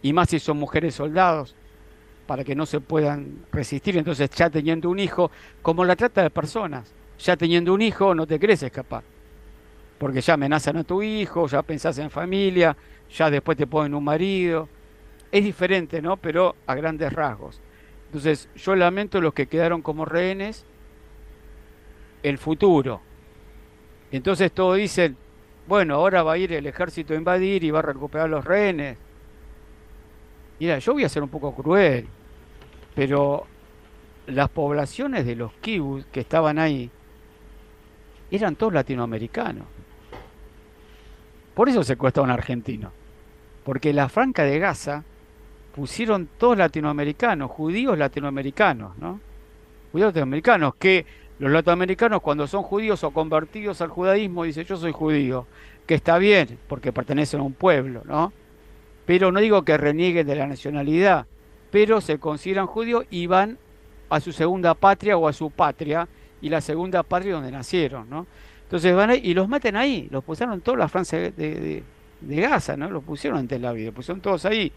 [0.02, 1.56] y más si son mujeres soldados,
[2.30, 3.96] para que no se puedan resistir.
[3.96, 8.24] Entonces, ya teniendo un hijo, como la trata de personas, ya teniendo un hijo no
[8.24, 9.02] te querés escapar,
[9.98, 12.76] porque ya amenazan a tu hijo, ya pensás en familia,
[13.12, 14.68] ya después te ponen un marido.
[15.32, 16.18] Es diferente, ¿no?
[16.18, 17.60] Pero a grandes rasgos.
[18.06, 20.64] Entonces, yo lamento los que quedaron como rehenes
[22.22, 23.00] el futuro.
[24.12, 25.16] Entonces todos dicen,
[25.66, 28.98] bueno, ahora va a ir el ejército a invadir y va a recuperar los rehenes.
[30.60, 32.06] Mira, yo voy a ser un poco cruel,
[33.00, 33.46] pero
[34.26, 36.90] las poblaciones de los kibbutz que estaban ahí
[38.30, 39.64] eran todos latinoamericanos.
[41.54, 42.92] Por eso secuestraron a argentinos.
[43.64, 45.02] Porque la franca de Gaza
[45.74, 49.18] pusieron todos latinoamericanos, judíos latinoamericanos, ¿no?
[49.92, 51.06] Judíos latinoamericanos que
[51.38, 55.46] los latinoamericanos cuando son judíos o convertidos al judaísmo dicen yo soy judío,
[55.86, 58.30] que está bien porque pertenecen a un pueblo, ¿no?
[59.06, 61.26] Pero no digo que renieguen de la nacionalidad,
[61.70, 63.58] pero se consideran judíos y van
[64.08, 66.08] a su segunda patria o a su patria
[66.40, 68.26] y la segunda patria donde nacieron, ¿no?
[68.64, 71.82] Entonces van ahí y los meten ahí, los pusieron toda la Francia de,
[72.20, 72.90] Gaza, ¿no?
[72.90, 74.72] Los pusieron ante la vida, pusieron todos ahí.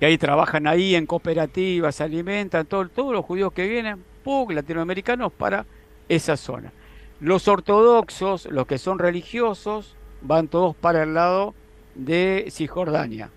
[0.00, 4.02] Y ahí trabajan ahí en cooperativas, se alimentan, todos los judíos que vienen
[4.48, 5.66] latinoamericanos para
[6.08, 6.72] esa zona.
[7.20, 11.54] Los ortodoxos, los que son religiosos, van todos para el lado
[11.94, 13.30] de Cisjordania,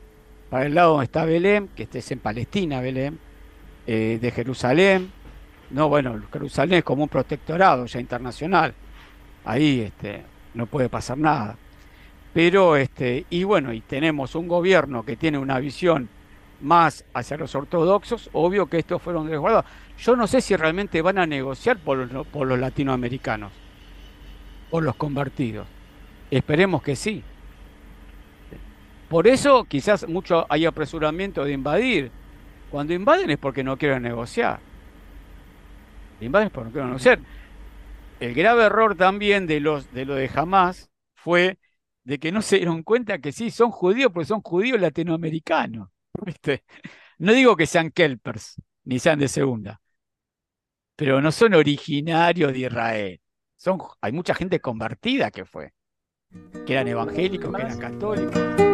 [0.54, 3.18] para el lado donde está Belén, que este es en Palestina, Belén,
[3.88, 5.12] eh, de Jerusalén.
[5.72, 8.72] No, bueno, Jerusalén es como un protectorado ya internacional.
[9.46, 10.22] Ahí este,
[10.54, 11.58] no puede pasar nada.
[12.36, 16.08] Pero, este, y bueno, y tenemos un gobierno que tiene una visión
[16.62, 19.66] más hacia los ortodoxos, obvio que estos fueron desguardados.
[19.98, 23.52] Yo no sé si realmente van a negociar por los, por los latinoamericanos,
[24.70, 25.66] o los convertidos.
[26.30, 27.24] Esperemos que sí.
[29.14, 32.10] Por eso quizás mucho hay apresuramiento de invadir.
[32.72, 34.60] Cuando invaden es porque no quieren negociar.
[36.20, 37.20] Invaden es porque no quieren negociar.
[38.20, 41.60] El grave error también de, los, de lo de Hamas fue
[42.04, 45.90] de que no se dieron cuenta que sí, son judíos, porque son judíos latinoamericanos.
[47.20, 49.80] No digo que sean kelpers, ni sean de segunda,
[50.96, 53.22] pero no son originarios de Israel.
[53.56, 55.72] Son, hay mucha gente convertida que fue,
[56.66, 58.73] que eran evangélicos, que eran católicos.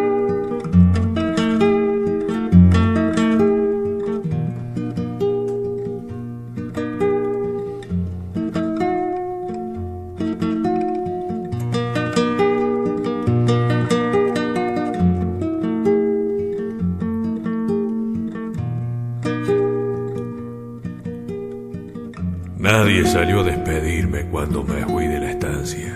[22.72, 25.92] Nadie salió a despedirme cuando me fui de la estancia.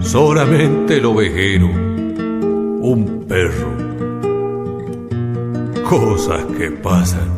[0.00, 3.72] Solamente el ovejero, un perro.
[5.88, 7.28] Cosas que pasan.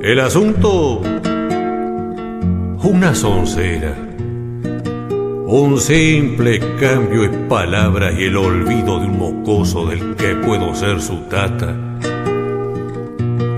[0.00, 1.00] El asunto,
[2.84, 4.05] una soncera,
[5.58, 11.00] un simple cambio de palabras y el olvido de un mocoso del que puedo ser
[11.00, 11.74] su tata.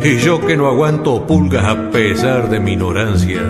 [0.04, 3.40] Y yo que no aguanto pulgas a pesar de mi ignorancia,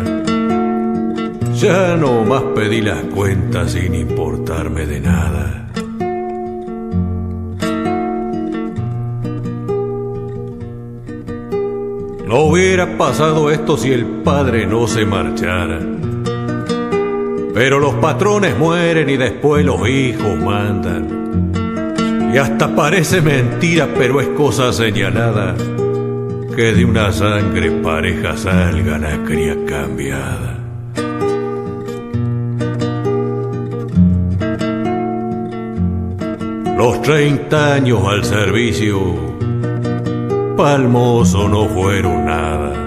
[1.56, 5.68] ya no más pedí las cuentas sin importarme de nada.
[12.26, 15.97] No hubiera pasado esto si el padre no se marchara.
[17.58, 21.50] Pero los patrones mueren y después los hijos mandan.
[22.32, 25.56] Y hasta parece mentira, pero es cosa señalada
[26.54, 30.56] que de una sangre pareja salga la cría cambiada.
[36.76, 39.00] Los 30 años al servicio
[40.56, 42.78] palmoso no fueron nada.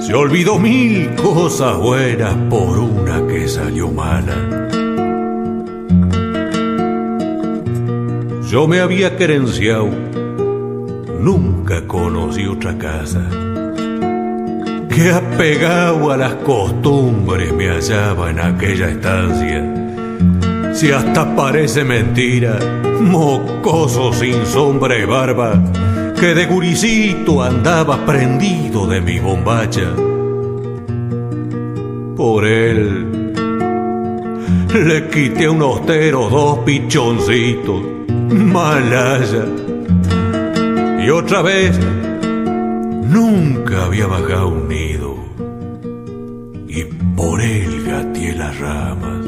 [0.00, 4.68] Se olvidó mil cosas buenas por una salió mala.
[8.50, 9.88] Yo me había querenciado,
[11.20, 13.22] nunca conocí otra casa.
[14.88, 20.74] Que apegado a las costumbres me hallaba en aquella estancia.
[20.74, 22.58] Si hasta parece mentira,
[23.00, 25.62] mocoso sin sombra y barba,
[26.18, 29.94] que de guricito andaba prendido de mi bombacha.
[32.16, 33.07] Por él
[34.74, 37.82] le quité a un ostero dos pichoncitos,
[38.30, 39.44] malaya.
[41.04, 41.78] Y otra vez
[43.04, 45.14] nunca había bajado un nido.
[46.68, 46.84] Y
[47.16, 49.18] por él gateé las ramas.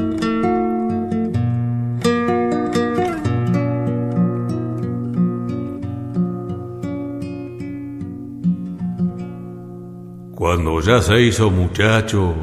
[10.35, 12.33] Cuando ya se hizo muchacho,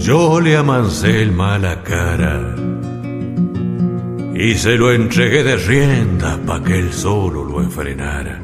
[0.00, 2.54] yo le amancé el mala cara
[4.34, 8.42] y se lo entregué de rienda pa' que él solo lo enfrenara.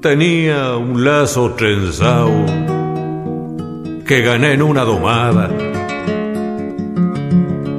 [0.00, 2.44] Tenía un lazo trenzado
[4.04, 5.48] que gané en una domada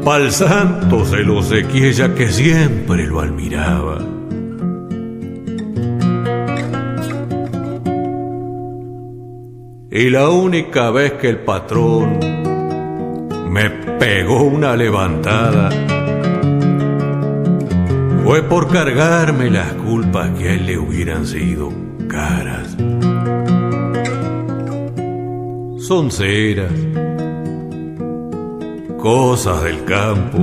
[0.03, 4.12] Pa'l santo se lo sequiella que siempre lo admiraba.
[9.95, 12.17] Y la única vez que el patrón
[13.51, 15.69] me pegó una levantada
[18.23, 21.71] fue por cargarme las culpas que a él le hubieran sido
[22.09, 22.75] caras.
[25.77, 26.73] Son ceras
[28.97, 30.39] cosas del campo,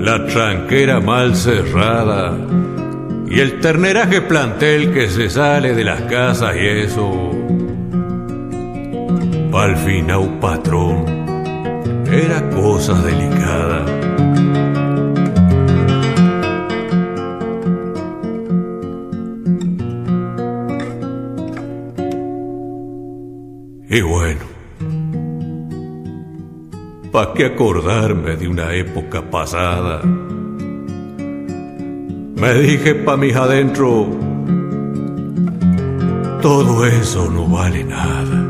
[0.00, 2.36] la tranquera mal cerrada
[3.26, 7.43] y el terneraje plantel que se sale de las casas y eso.
[9.54, 9.76] Pa'l
[10.18, 11.04] un patrón,
[12.10, 13.84] era cosa delicada.
[23.88, 24.40] Y bueno,
[27.12, 30.02] ¿Para qué acordarme de una época pasada?
[32.42, 34.08] Me dije pa' mis adentro,
[36.42, 38.43] todo eso no vale nada.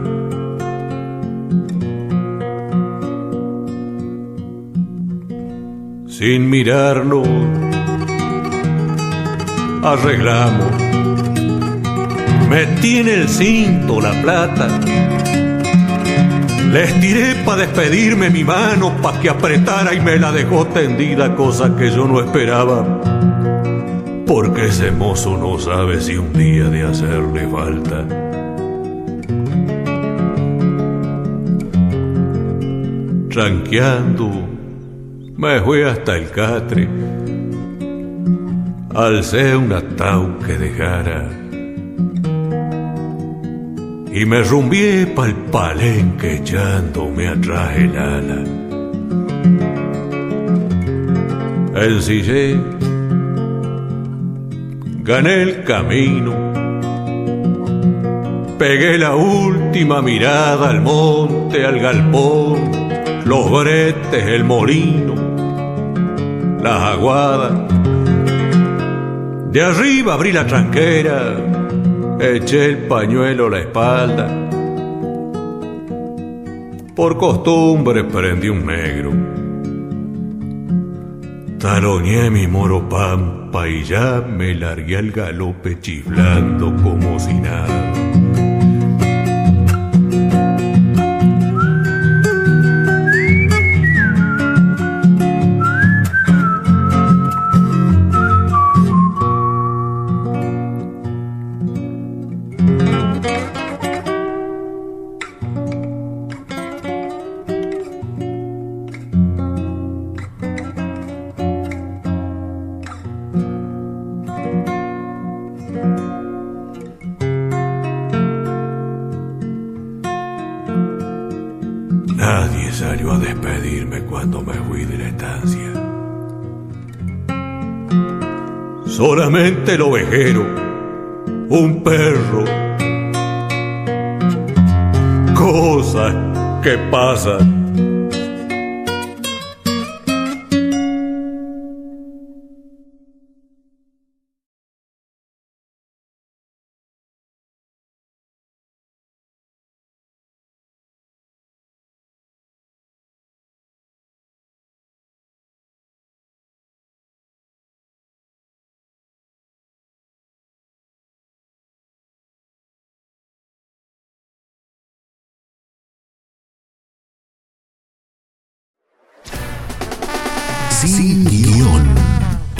[6.25, 7.29] Sin mirarnos,
[9.83, 10.73] arreglamos.
[12.48, 14.81] Metí en el cinto la plata
[16.73, 21.77] les tiré para despedirme mi mano, pa' que apretara y me la dejó tendida, cosa
[21.77, 23.03] que yo no esperaba.
[24.27, 28.09] Porque ese mozo no sabe si un día de hacerle falta.
[33.29, 34.54] Tranqueando,
[35.45, 36.88] me fui hasta el catre.
[38.95, 41.21] Alcé un atau que dejara
[44.19, 48.40] y me rumbié pa'l palenque echándome atrás el ala.
[51.87, 52.57] Ensillé,
[55.11, 56.33] gané el camino,
[58.57, 62.85] pegué la última mirada al monte, al galpón,
[63.25, 65.13] los bretes, el molino,
[66.65, 67.52] las aguadas.
[69.52, 71.37] De arriba abrí la tranquera,
[72.19, 74.27] eché el pañuelo a la espalda.
[76.96, 79.12] Por costumbre prendí un negro.
[81.58, 88.13] Taloñé mi moro pampa y ya me largué al galope chiflando como si nada.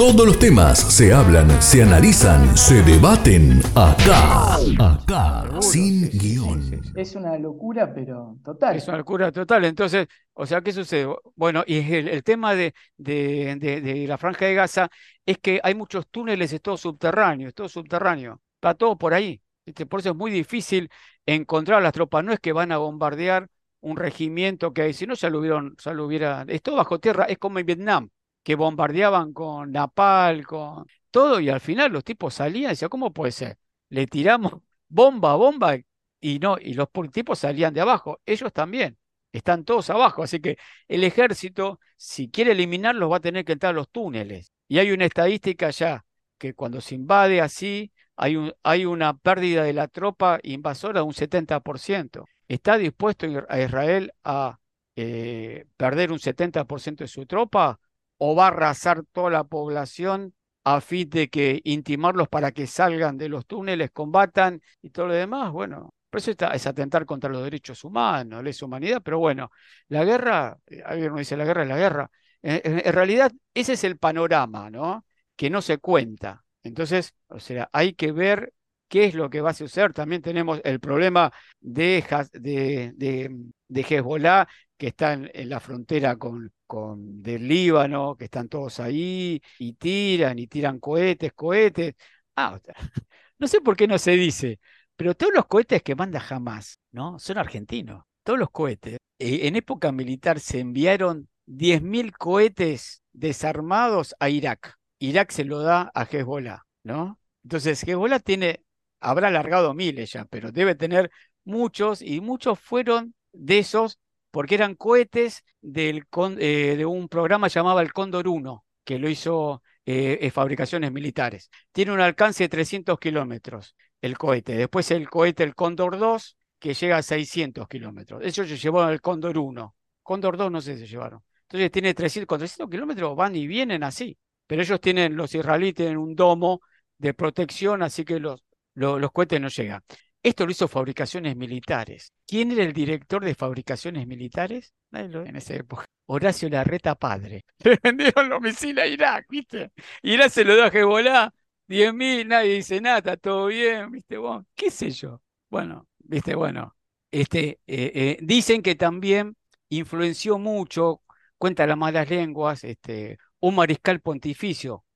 [0.05, 4.57] Todos los temas se hablan, se analizan, se debaten acá.
[4.79, 6.83] Acá, sin guion.
[6.95, 8.77] Es una locura, pero total.
[8.77, 9.65] Es una locura total.
[9.65, 11.09] Entonces, o sea, ¿qué sucede?
[11.37, 14.91] Bueno, y el, el tema de, de, de- de la franja de Gaza
[15.25, 18.43] es que hay muchos túneles, es todo subterráneo, es todo subterráneo.
[18.57, 19.41] Está todo por ahí.
[19.65, 19.87] ¿viste?
[19.87, 20.91] Por eso es muy difícil
[21.25, 22.23] encontrar a las tropas.
[22.23, 23.49] No es que van a bombardear
[23.81, 26.99] un regimiento que hay, si no ya lo hubieran, ya lo hubiera, es todo bajo
[27.01, 28.11] tierra, es como en Vietnam,
[28.45, 33.13] que bombardeaban con napal, con todo, y al final los tipos salían y decían, ¿cómo
[33.13, 33.59] puede ser?
[33.89, 34.53] Le tiramos
[34.89, 35.77] bomba, bomba,
[36.21, 38.99] y no, y los tipos salían de abajo, ellos también,
[39.33, 43.71] están todos abajo, así que el ejército, si quiere eliminarlos, va a tener que entrar
[43.71, 44.53] a los túneles.
[44.69, 46.05] Y hay una estadística ya,
[46.39, 51.07] que cuando se invade así, hay, un, hay una pérdida de la tropa invasora de
[51.07, 52.25] un 70%.
[52.47, 54.59] ¿Está dispuesto a Israel a
[54.97, 57.81] eh, perder un 70% de su tropa
[58.19, 60.35] o va a arrasar toda la población
[60.65, 65.15] a fin de que intimarlos para que salgan de los túneles, combatan y todo lo
[65.15, 65.53] demás?
[65.53, 69.51] Bueno, por eso está- es atentar contra los derechos humanos, lesa humanidad, pero bueno,
[69.89, 72.11] la guerra, eh, alguien nos dice la guerra es la guerra.
[72.43, 75.05] En, en- realidad, ese es el panorama, ¿no?
[75.37, 76.45] Que no se cuenta.
[76.63, 78.53] Entonces, o sea, hay que ver
[78.89, 79.93] qué es lo que va a suceder.
[79.93, 83.37] También tenemos el problema de, de, de,
[83.69, 84.47] de Hezbollah,
[84.77, 86.53] que está en la frontera con,
[86.97, 91.95] del Líbano, que están todos ahí y tiran y tiran cohetes, cohetes.
[92.37, 92.59] Ah,
[93.39, 94.61] no sé por qué no se dice,
[94.97, 97.19] pero todos los cohetes que manda Hamas, ¿no?
[97.19, 98.05] Son argentinos.
[98.23, 98.99] Todos los cohetes.
[99.19, 104.77] Eh, en época militar se enviaron 10.000 cohetes desarmados a Irak.
[104.99, 107.19] Irak se lo da a Hezbollah, ¿no?
[107.43, 108.63] Entonces, Hezbollah tiene,
[109.01, 111.11] habrá alargado miles ya, pero debe tener
[111.45, 113.99] muchos, y muchos fueron de esos,
[114.35, 120.19] porque eran cohetes eh, de un programa llamado el Cóndor 1, que lo hizo eh,
[120.23, 121.51] eh, Fabricaciones Militares.
[121.71, 124.57] Tiene un alcance de 300 kilómetros el cohete.
[124.57, 128.23] Después el cohete, el Cóndor 2, que llega a 600 kilómetros.
[128.25, 129.77] Ellos se llevaron el Cóndor 1.
[130.03, 131.23] Cóndor 2 no sé si se llevaron.
[131.43, 134.19] Entonces tiene 300, con 300 kilómetros van y vienen así.
[134.49, 136.61] Pero ellos tienen, los israelíes tienen un domo
[136.99, 138.43] de protección, así que los,
[138.75, 139.81] los cohetes no llegan.
[140.25, 142.11] Esto lo hizo Fabricaciones Militares.
[142.27, 144.73] ¿Quién era el director de Fabricaciones Militares?
[144.91, 145.85] En esa época.
[146.07, 147.45] Horacio Larreta Padre.
[147.63, 149.71] Le vendieron los misiles a Irak, ¿viste?
[150.03, 151.31] Irak se lo da a Hezbollah,
[151.69, 154.17] 10.000, nadie dice nada, está todo bien, ¿viste?
[154.55, 155.21] Qué sé yo.
[155.51, 156.35] Bueno, ¿viste?
[156.35, 156.75] Bueno,
[157.11, 159.37] este, eh, eh, dicen que también
[159.69, 161.03] influenció mucho,
[161.37, 164.87] cuenta las malas lenguas, este, un mariscal pontificio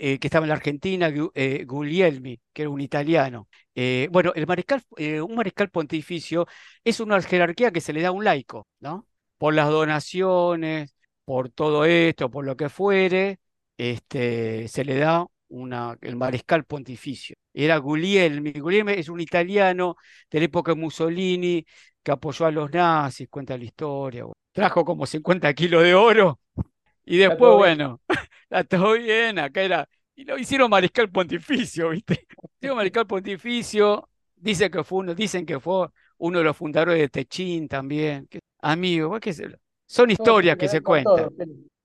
[0.00, 3.48] eh, que estaba en la Argentina, eh, Guglielmi, que era un italiano.
[3.74, 6.46] Eh, bueno, el mariscal, un mariscal pontificio
[6.84, 9.06] es una jerarquía que se le da a un laico, ¿no?
[9.38, 13.40] Por las donaciones, por todo esto, por lo que fuere,
[13.76, 17.36] este, se le da una, el mariscal pontificio.
[17.52, 18.52] Era Guglielmi.
[18.52, 19.96] Guglielmi es un italiano
[20.30, 21.64] de la época de Mussolini
[22.02, 24.24] que apoyó a los nazis, cuenta la historia.
[24.52, 26.38] Trajo como 50 kilos de oro
[27.04, 28.00] y después, bueno,
[28.44, 29.88] está todo bien, acá era.
[30.14, 32.26] Y lo hicieron mariscal pontificio, ¿viste?
[32.56, 35.88] Hicieron mariscal pontificio, dice que fue uno, dicen que fue
[36.18, 38.28] uno de los fundadores de Techín también.
[38.60, 39.32] Amigo, ¿qué
[39.86, 41.28] son historias que se cuentan.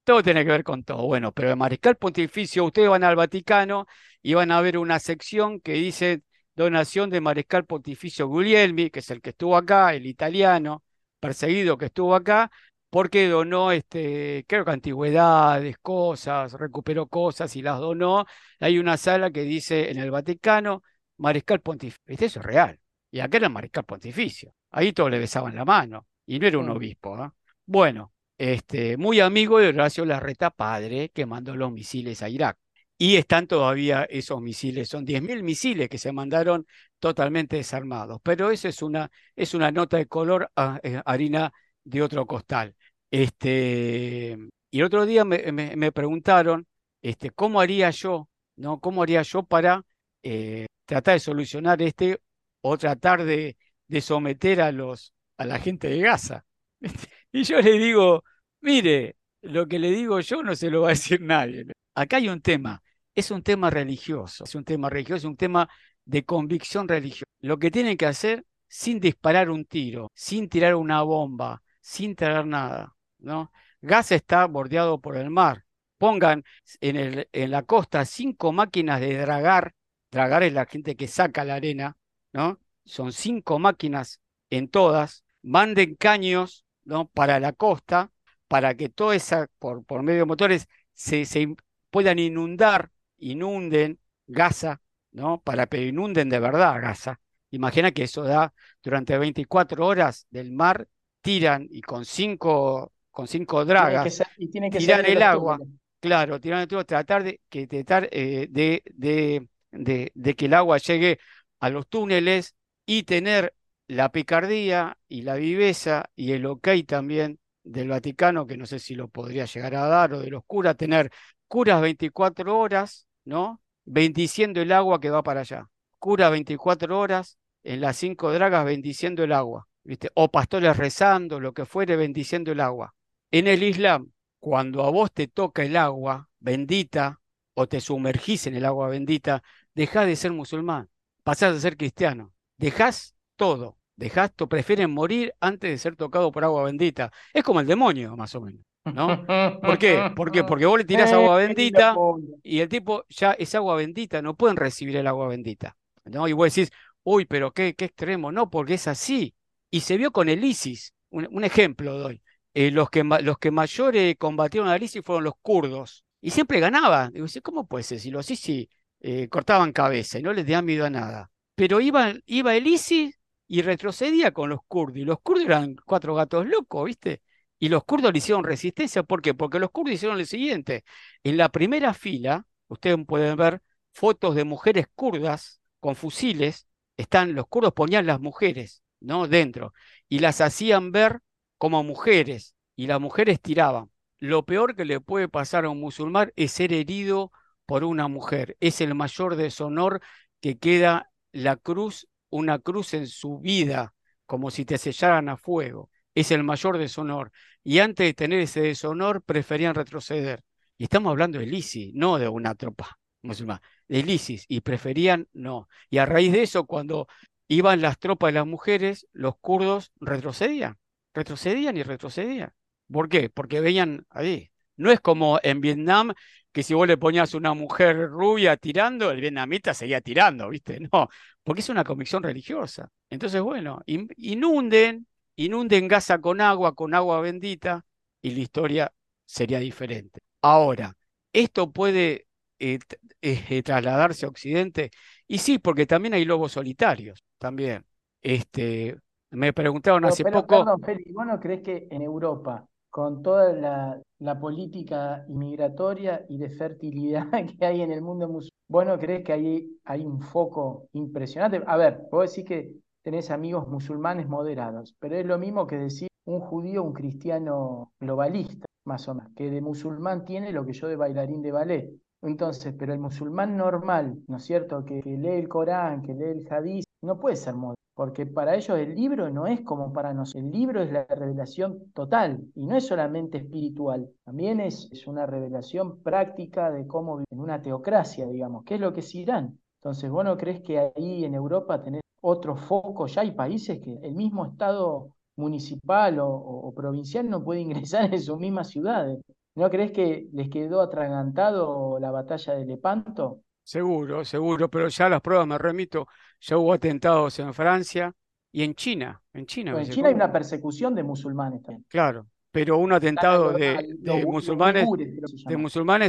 [0.06, 1.06] Todo, tiene que ver con todo.
[1.06, 3.86] Bueno, pero el mariscal pontificio, ustedes van al Vaticano
[4.22, 6.22] y van a ver una sección que dice
[6.56, 10.84] donación de mariscal pontificio Guglielmi, que es el que estuvo acá, el italiano,
[11.20, 12.50] perseguido que estuvo acá,
[12.90, 18.26] porque donó, este, creo que antigüedades, cosas, recuperó cosas y las donó.
[18.60, 20.84] Hay una sala que dice en el Vaticano,
[21.18, 22.04] Mariscal Pontificio.
[22.08, 22.80] Eso es real.
[23.12, 24.54] Y acá era Mariscal Pontificio.
[24.72, 26.08] Ahí todos le besaban la mano.
[26.26, 27.16] Y no era un obispo.
[27.16, 27.34] ¿ah?
[27.66, 32.58] Bueno, este, muy amigo de Horacio Larreta Padre, que mandó los misiles a Irak.
[33.00, 36.66] Y están todavía esos misiles, son 10.000 misiles que se mandaron
[37.00, 38.20] totalmente desarmados.
[38.24, 41.54] Pero eso es una, es una nota de color ah, eh, harina
[41.88, 42.76] de otro costal.
[43.12, 44.38] Este,
[44.72, 46.68] y el otro día me, preguntaron
[47.02, 48.80] este, cómo haría yo, ¿no?
[48.80, 49.84] ¿Cómo haría yo para
[50.24, 52.20] eh, tratar de solucionar este
[52.62, 53.58] o tratar de,
[53.88, 56.46] de, someter a, los, a la gente de Gaza?
[57.34, 58.24] Y yo le digo,
[58.62, 61.66] mire, lo que le digo yo no se lo va a decir nadie.
[61.94, 62.82] Acá hay un tema,
[63.14, 65.70] es un tema religioso, es un tema religioso, es un tema
[66.06, 67.26] de convicción religiosa.
[67.42, 72.46] Lo que tienen que hacer sin disparar un tiro, sin tirar una bomba, sin traer
[72.46, 73.50] nada, ¿no?
[73.82, 75.64] Gaza está bordeado por el mar.
[75.98, 76.44] Pongan
[76.82, 79.74] en, el, en la costa cinco máquinas de dragar,
[80.12, 81.98] dragar es la gente que saca la arena,
[82.34, 82.60] ¿no?
[82.84, 84.20] Son cinco máquinas
[84.50, 87.08] en todas, manden caños, ¿no?
[87.08, 88.12] Para la costa,
[88.50, 91.56] para que toda esa, por, por medio de motores, se, se
[91.90, 94.82] puedan inundar, inunden Gaza,
[95.12, 95.40] ¿no?
[95.42, 97.22] Para que inunden de verdad Gaza.
[97.50, 100.90] Imagina que eso da durante 24 horas del mar
[101.28, 105.60] tiran y con cinco, con cinco dragas y tiene que tirar el agua,
[106.00, 110.78] claro, tiran el tratar de que tratar eh, de, de, de, de, que el agua
[110.78, 111.20] llegue
[111.60, 112.56] a los túneles
[112.86, 113.54] y tener
[113.88, 118.96] la picardía y la viveza y el ok también del Vaticano, que no sé si
[118.96, 121.12] lo podría llegar a dar, o de los curas, tener
[121.50, 123.62] curas 24 horas, ¿no?
[123.84, 125.68] Bendiciendo el agua que va para allá.
[126.00, 129.68] Cura 24 horas en las cinco dragas bendiciendo el agua
[130.16, 132.94] o pastores rezando, lo que fuere, bendiciendo el agua.
[133.32, 137.20] En el Islam, cuando a vos te toca el agua bendita
[137.54, 140.90] o te sumergís en el agua bendita, dejás de ser musulmán,
[141.24, 146.44] pasás a ser cristiano, dejás todo, dejás, tú prefieren morir antes de ser tocado por
[146.44, 147.12] agua bendita.
[147.34, 148.62] Es como el demonio, más o menos.
[148.86, 149.26] ¿No?
[149.62, 150.12] ¿Por qué?
[150.16, 150.46] ¿Por qué?
[150.46, 151.94] Porque vos le tirás agua bendita
[152.42, 155.76] y el tipo ya es agua bendita, no pueden recibir el agua bendita.
[156.06, 156.28] ¿no?
[156.28, 156.72] Y vos decís,
[157.04, 158.32] uy, pero qué, qué extremo.
[158.32, 159.36] No, porque es así.
[159.70, 162.22] Y se vio con el ISIS, un, ejemplo doy.
[162.54, 166.06] Eh, los, que, los que mayor combatieron al ISIS fueron los kurdos.
[166.22, 167.14] Y siempre ganaban.
[167.14, 168.00] Digo, ¿cómo puede ser?
[168.00, 168.68] Si los ISIS
[169.00, 171.32] eh, cortaban cabeza y no les daban miedo a nada.
[171.56, 174.98] Pero iba, iba el ISIS y retrocedía con los kurdos.
[174.98, 177.22] Y los kurdos eran cuatro gatos locos, ¿viste?
[177.60, 179.04] Y los kurdos le hicieron resistencia.
[179.04, 179.34] ¿Por qué?
[179.34, 180.84] Porque los kurdos hicieron lo siguiente.
[181.24, 183.62] En la primera fila, ustedes pueden ver
[183.94, 186.68] fotos de mujeres kurdas con fusiles.
[186.98, 189.28] Están, los kurdos ponían las mujeres ¿no?
[189.28, 189.74] Dentro.
[190.10, 191.20] Y las hacían ver
[191.58, 192.56] como mujeres.
[192.76, 193.92] Y las mujeres tiraban.
[194.20, 197.32] Lo peor que le puede pasar a un musulmán es ser herido
[197.66, 198.58] por una mujer.
[198.60, 200.02] Es el mayor deshonor
[200.42, 203.94] que queda la cruz, una cruz en su vida,
[204.26, 205.90] como si te sellaran a fuego.
[206.16, 207.32] Es el mayor deshonor.
[207.64, 210.44] Y antes de tener ese deshonor, preferían retroceder.
[210.78, 215.68] Y estamos hablando de ISIS, no de una tropa musulmana, de ISIS, y preferían no.
[215.90, 217.08] Y a raíz de eso, cuando
[217.48, 220.78] iban las tropas de las mujeres, los kurdos retrocedían,
[221.14, 222.54] retrocedían y retrocedían.
[222.92, 223.30] ¿Por qué?
[223.30, 224.52] Porque veían ahí.
[224.76, 226.14] No es como en Vietnam,
[226.52, 230.80] que si vos le ponías una mujer rubia tirando, el vietnamita seguía tirando, ¿viste?
[230.92, 231.10] No,
[231.44, 232.90] porque es una convicción religiosa.
[233.10, 237.86] Entonces, bueno, inunden, inunden Gaza con agua, con agua bendita,
[238.22, 238.94] y la historia
[239.26, 240.22] sería diferente.
[240.42, 240.96] Ahora,
[241.34, 242.28] esto puede
[242.60, 242.80] eh,
[243.22, 244.92] eh, trasladarse a Occidente,
[245.28, 247.84] y sí, porque también hay lobos solitarios también.
[248.22, 248.98] Este,
[249.32, 250.48] me preguntaron hace poco.
[250.48, 256.50] Perdón, Félix, ¿vos no crees que en Europa, con toda la, política inmigratoria y de
[256.50, 257.28] fertilidad
[257.60, 261.62] que hay en el mundo musulmán, ¿vos no crees que hay, hay un foco impresionante?
[261.68, 262.72] A ver, vos decís que
[263.04, 268.66] tenés amigos musulmanes moderados, pero es lo mismo que decir un judío, un cristiano globalista,
[268.86, 271.92] más o menos, que de musulmán tiene lo que yo de bailarín de ballet.
[272.28, 276.26] Entonces, pero el musulmán normal, ¿no es cierto?, que, que lee el Corán, que lee
[276.26, 280.14] el Hadís, no puede ser modelo, porque para ellos el libro no es como para
[280.14, 285.26] nosotros, el libro es la revelación total y no es solamente espiritual, también es, una
[285.26, 289.60] revelación práctica de cómo vivir en una teocracia, digamos, que es lo que es Irán.
[289.82, 293.08] Entonces, ¿vos no crees que ahí en Europa tenés otro foco?
[293.08, 298.38] Ya hay países que el mismo Estado municipal o provincial no puede ingresar en sus
[298.40, 299.20] mismas ciudades.
[299.58, 303.42] ¿No crees que les quedó atragantado la batalla de Lepanto?
[303.64, 306.08] Seguro, seguro, pero ya las pruebas me remito,
[306.40, 308.14] ya hubo atentados en Francia
[308.52, 309.20] y en China.
[309.34, 309.90] En China, en.
[309.90, 311.84] China hay una persecución de musulmanes también.
[311.90, 314.88] Claro, pero un atentado de, de musulmanes,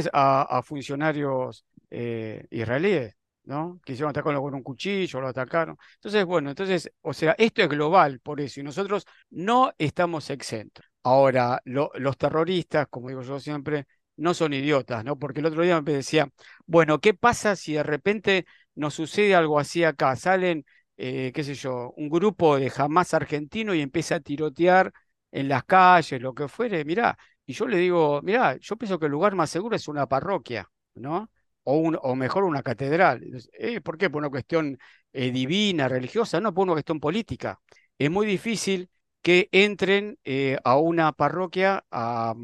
[0.03, 3.81] de a funcionarios eh, israelíes, ¿no?
[3.83, 5.75] Quisieron atacarlo con un cuchillo, lo atacaron.
[5.95, 10.85] Entonces, bueno, entonces, o sea, esto es global por eso, y nosotros no estamos exentos.
[11.03, 13.85] Ahora, lo- los terroristas, como digo yo siempre,
[14.17, 15.17] no son idiotas, ¿no?
[15.17, 16.29] Porque el otro día me decía,
[16.65, 18.45] bueno, ¿qué pasa si de repente
[18.75, 20.15] nos sucede algo así acá?
[20.15, 20.65] Salen,
[20.97, 24.91] eh, qué sé yo, un grupo de Hamas argentino y empieza a tirotear
[25.31, 29.05] en las calles, lo que fuere, mirá, y yo le digo, mirá, yo pienso que
[29.05, 31.31] el lugar más seguro es una parroquia, ¿no?
[31.63, 33.21] O, un, o mejor una catedral.
[33.53, 34.09] Eh, ¿por qué?
[34.09, 34.77] Por una cuestión
[35.13, 37.59] eh, divina, religiosa, no por una cuestión política.
[37.97, 38.89] Es muy difícil
[39.21, 42.35] que entren eh, a una parroquia a-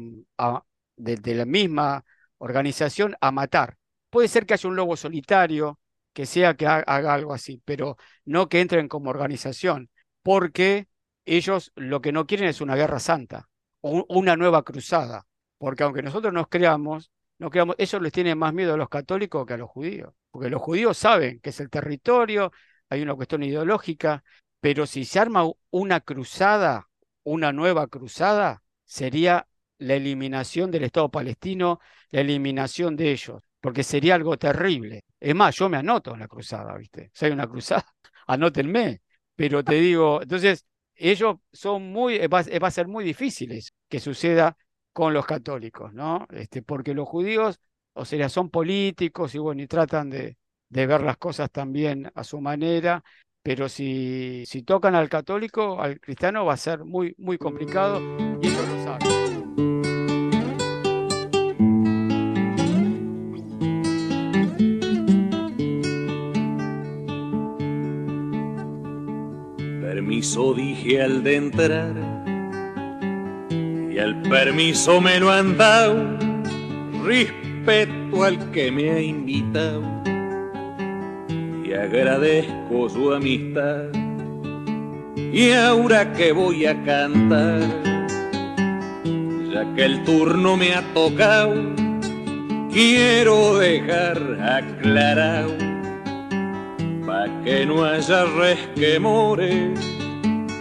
[0.96, 2.04] de, la misma
[2.38, 3.76] organización a matar.
[4.10, 5.78] Puede ser que haya un lobo solitario,
[6.12, 9.90] que sea que ha- haga algo así, pero no que entren como organización,
[10.22, 10.88] porque
[11.24, 13.48] ellos lo que no quieren es una guerra santa
[13.80, 15.26] o un- una nueva cruzada,
[15.58, 19.44] porque aunque nosotros nos creamos, no creamos, ellos les tienen más miedo a los católicos
[19.46, 22.52] que a los judíos, porque los judíos saben que es el territorio,
[22.88, 24.22] hay una cuestión ideológica,
[24.60, 26.88] pero si se arma una cruzada,
[27.24, 29.46] una nueva cruzada, sería
[29.78, 31.80] la eliminación del Estado palestino,
[32.10, 35.04] la eliminación de ellos, porque sería algo terrible.
[35.20, 37.10] Es más, yo me anoto en la cruzada, ¿viste?
[37.12, 37.84] Si hay una cruzada,
[38.26, 39.02] anótenme.
[39.34, 43.52] Pero te digo, entonces, ellos son muy, eh, va, eh, va a ser muy difícil
[43.52, 44.56] eso, que suceda
[44.92, 46.26] con los católicos, ¿no?
[46.30, 47.60] Este, porque los judíos,
[47.92, 50.38] o sea, son políticos y bueno, y tratan de,
[50.70, 53.04] de ver las cosas también a su manera,
[53.46, 58.00] pero si, si tocan al católico, al cristiano, va a ser muy, muy complicado
[58.42, 59.06] y ellos lo saben.
[69.80, 71.94] Permiso dije al de entrar
[73.48, 76.18] y el permiso me lo han dado.
[77.04, 79.95] Respeto al que me ha invitado
[81.78, 83.86] agradezco su amistad.
[85.32, 87.60] Y ahora que voy a cantar,
[89.52, 91.54] ya que el turno me ha tocado,
[92.72, 95.52] quiero dejar aclarado
[97.06, 99.78] pa' que no haya resquemores.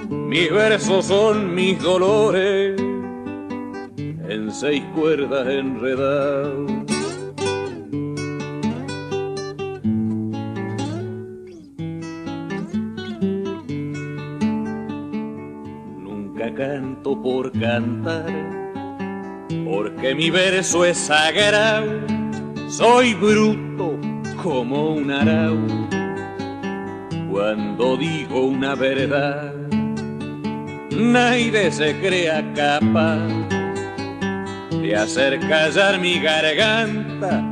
[0.10, 2.80] Mis versos son mis dolores,
[4.28, 6.85] en seis cuerdas enredados.
[17.26, 18.32] Por cantar,
[19.66, 22.02] porque mi verso es sagrado.
[22.70, 24.00] Soy bruto
[24.44, 25.58] como un arau
[27.32, 29.56] cuando digo una verdad.
[30.92, 33.28] Nadie se crea capaz
[34.70, 37.52] de hacer callar mi garganta.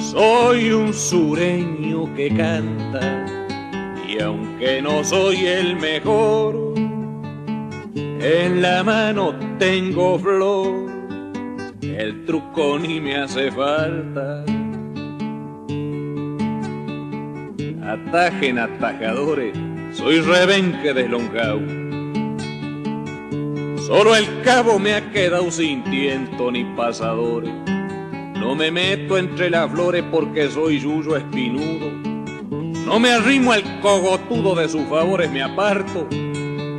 [0.00, 3.24] Soy un sureño que canta
[4.04, 6.71] y aunque no soy el mejor,
[8.22, 10.90] en la mano tengo flor.
[11.82, 14.44] El truco ni me hace falta.
[17.84, 19.54] Atajen atajadores,
[19.92, 21.60] soy rebenque deslonjao.
[23.86, 27.52] Solo el cabo me ha quedado sin tiento ni pasadores.
[28.38, 31.90] No me meto entre las flores porque soy yuyo espinudo.
[32.86, 36.08] No me arrimo al cogotudo de sus favores, me aparto.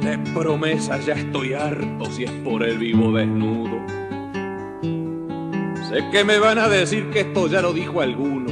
[0.04, 3.80] De promesas ya estoy harto si es por el vivo desnudo.
[5.88, 8.52] Sé que me van a decir que esto ya lo dijo alguno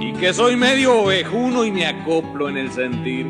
[0.00, 3.26] y que soy medio ovejuno y me acoplo en el sentir.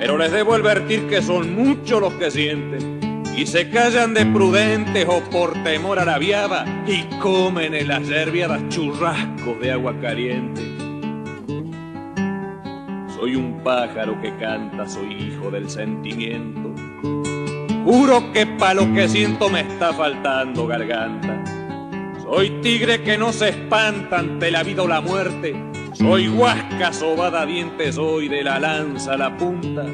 [0.00, 5.06] Pero les debo advertir que son muchos los que sienten y se callan de prudentes
[5.08, 6.18] o por temor a la
[6.88, 10.77] y comen en las yerbiadas churrascos de agua caliente.
[13.18, 16.72] Soy un pájaro que canta, soy hijo del sentimiento.
[17.84, 21.42] Juro que pa' lo que siento me está faltando garganta.
[22.22, 25.56] Soy tigre que no se espanta ante la vida o la muerte.
[25.94, 29.84] Soy huasca sobada dientes, soy de la lanza a la punta.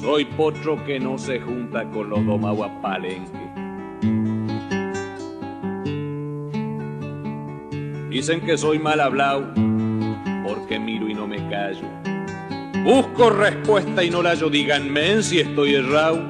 [0.00, 3.48] Soy potro que no se junta con los domaguapalenque.
[8.08, 9.52] Dicen que soy mal hablado
[10.48, 11.86] porque miro y no me callo.
[12.82, 16.22] Busco respuesta y no la yo, díganme si estoy errado.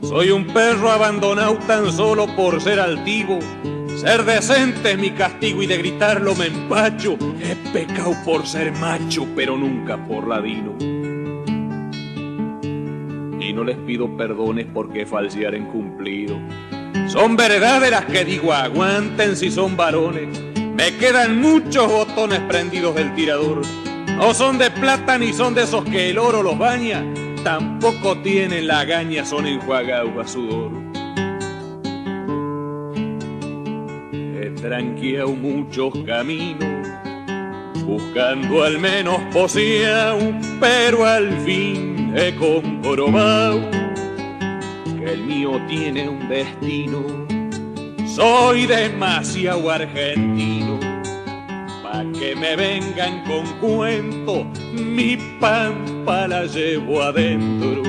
[0.00, 3.38] Soy un perro abandonado tan solo por ser altivo.
[3.96, 7.18] Ser decente es mi castigo y de gritarlo me empacho.
[7.42, 10.74] He pecado por ser macho, pero nunca por ladino.
[13.38, 16.38] Y no les pido perdones porque falsear en cumplido.
[17.08, 20.47] Son verdades las que digo, aguanten si son varones.
[20.78, 23.62] Me quedan muchos botones prendidos del tirador.
[24.16, 27.04] No son de plata ni son de esos que el oro los baña.
[27.42, 30.70] Tampoco tienen la gaña, son enjuagados a sudor.
[34.12, 36.86] He tranqueado muchos caminos,
[37.84, 43.68] buscando al menos posible, pero al fin he comprobado
[44.96, 47.28] que el mío tiene un destino
[48.18, 50.67] soy demasiado argentino
[52.18, 54.44] que me vengan con cuento.
[54.72, 57.82] Mi pampa la llevo adentro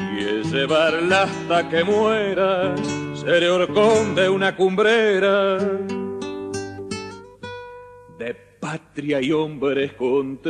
[0.00, 2.74] y es llevarla hasta que muera.
[3.14, 5.58] Seré horcón de una cumbrera
[8.18, 10.46] de patria y hombres contentos.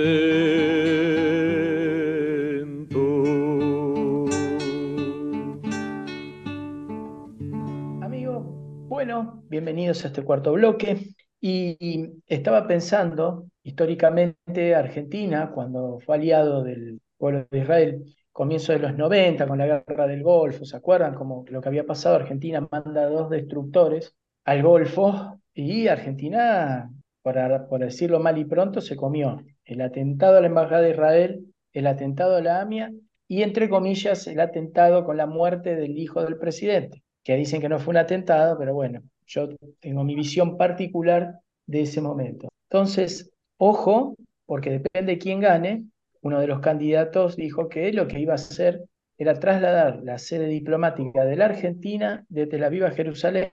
[8.03, 8.41] Amigo,
[8.89, 11.16] bueno, bienvenidos a este cuarto bloque.
[11.41, 18.95] Y estaba pensando, históricamente, Argentina, cuando fue aliado del pueblo de Israel, comienzo de los
[18.97, 21.15] 90, con la guerra del Golfo, ¿se acuerdan?
[21.15, 24.15] Como lo que había pasado, Argentina manda dos destructores
[24.45, 26.91] al Golfo y Argentina,
[27.23, 31.47] por, por decirlo mal y pronto, se comió el atentado a la Embajada de Israel,
[31.73, 32.93] el atentado a la AMIA
[33.29, 37.69] y, entre comillas, el atentado con la muerte del hijo del presidente, que dicen que
[37.69, 39.49] no fue un atentado, pero bueno, yo
[39.81, 42.49] tengo mi visión particular de ese momento.
[42.71, 44.17] Entonces, ojo,
[44.47, 45.85] porque depende de quién gane,
[46.23, 48.85] uno de los candidatos dijo que lo que iba a hacer
[49.19, 53.53] era trasladar la sede diplomática de la Argentina de Tel Aviv a Jerusalén,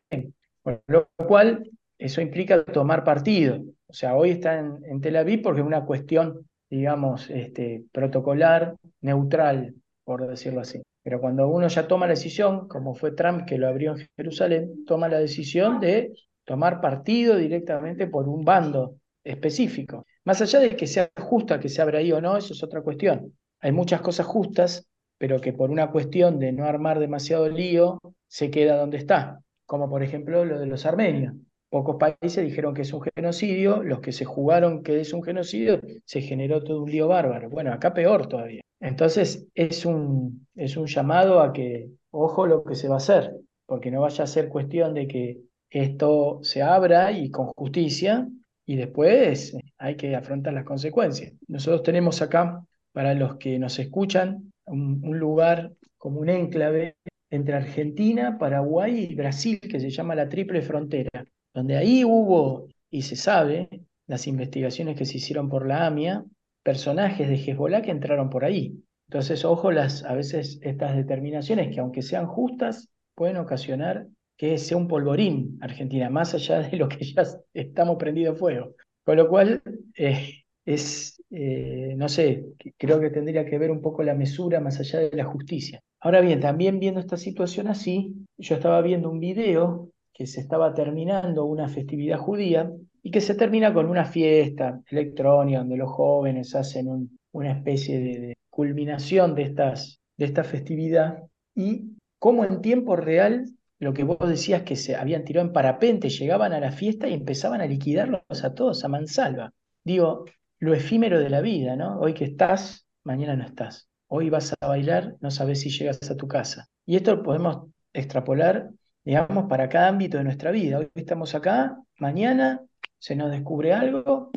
[0.61, 3.63] con lo cual eso implica tomar partido.
[3.88, 9.76] O sea, hoy está en, Tel Aviv porque es una cuestión, digamos, este, protocolar, neutral,
[10.03, 10.82] por decirlo así.
[11.04, 14.86] Pero cuando uno ya toma la decisión, como fue Trump que lo abrió en Jerusalén,
[14.86, 16.14] toma la decisión de
[16.45, 20.06] tomar partido directamente por un bando específico.
[20.24, 22.82] Más allá de que sea justa que se abra ahí o no, eso es otra
[22.82, 23.34] cuestión.
[23.60, 24.88] Hay muchas cosas justas,
[25.18, 29.39] pero que por una cuestión de no armar demasiado lío, se queda donde está.
[29.66, 31.34] Como por ejemplo lo de los armenios.
[31.74, 35.82] Pocos países dijeron que es un genocidio, los que se jugaron que es un genocidio,
[36.05, 37.49] se generó todo un lío bárbaro.
[37.49, 38.61] Bueno, acá peor todavía.
[38.80, 43.34] Entonces es un, es un llamado a que, ojo lo que se va a hacer,
[43.65, 45.39] porque no vaya a ser cuestión de que
[45.71, 48.30] esto se abra y con justicia
[48.67, 51.34] y después hay que afrontar las consecuencias.
[51.47, 56.97] Nosotros tenemos acá, para los que nos escuchan, un, un lugar como un enclave
[57.32, 61.09] entre Argentina, Paraguay y Brasil que se llama la Triple Frontera
[61.54, 63.70] donde ahí hubo, y se sabe,
[64.08, 66.24] las investigaciones que se hicieron por la AMIA,
[66.64, 68.84] personajes de Hezbollah que entraron por ahí.
[69.08, 74.78] Entonces, ojo, las, a veces estas determinaciones que aunque sean justas, pueden ocasionar que sea
[74.78, 77.24] un polvorín Argentina, más allá de lo que ya
[77.54, 78.76] estamos prendido fuego.
[79.06, 79.62] Con lo cual,
[79.95, 82.45] eh, es, eh, no sé,
[82.78, 85.82] creo que tendría que ver un poco la mesura más allá de la justicia.
[85.99, 90.74] Ahora bien, también viendo esta situación así, yo estaba viendo un video que se estaba
[90.74, 96.55] terminando una festividad judía y que se termina con una fiesta electrónica donde los jóvenes
[96.55, 101.24] hacen un, una especie de, de, culminación de, estas, de esta festividad
[101.55, 103.45] y cómo en tiempo real
[103.80, 107.14] lo que vos decías que se habían tirado en parapente, llegaban a la fiesta y
[107.14, 109.51] empezaban a liquidarlos a todos a mansalva.
[109.84, 110.26] Digo,
[110.59, 111.99] lo efímero de la vida, ¿no?
[111.99, 113.89] Hoy que estás, mañana no estás.
[114.07, 116.70] Hoy vas a bailar, no sabes si llegas a tu casa.
[116.86, 118.70] Y esto lo podemos extrapolar
[119.04, 120.80] digamos, para cada ámbito de nuestra vida.
[120.80, 122.62] Hoy estamos acá, mañana
[122.99, 124.32] se nos descubre algo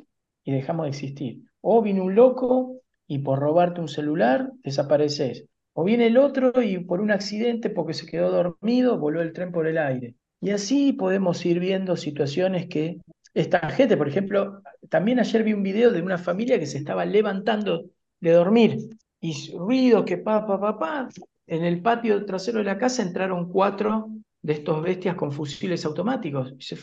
[0.44, 1.42] y dejamos de existir.
[1.60, 5.44] O viene un loco y por robarte un celular desapareces.
[5.72, 9.52] O viene el otro y por un accidente, porque se quedó dormido, voló el tren
[9.52, 10.14] por el aire.
[10.40, 12.98] Y así podemos ir viendo situaciones que
[13.34, 17.04] esta gente, por ejemplo, también ayer vi un video de una familia que se estaba
[17.04, 17.84] levantando
[18.20, 18.78] de dormir
[19.20, 21.08] y ruido que pa, pa, pa, pa.
[21.46, 24.10] En el patio trasero de la casa entraron cuatro
[24.46, 26.54] de estos bestias con fusiles automáticos.
[26.60, 26.76] Se,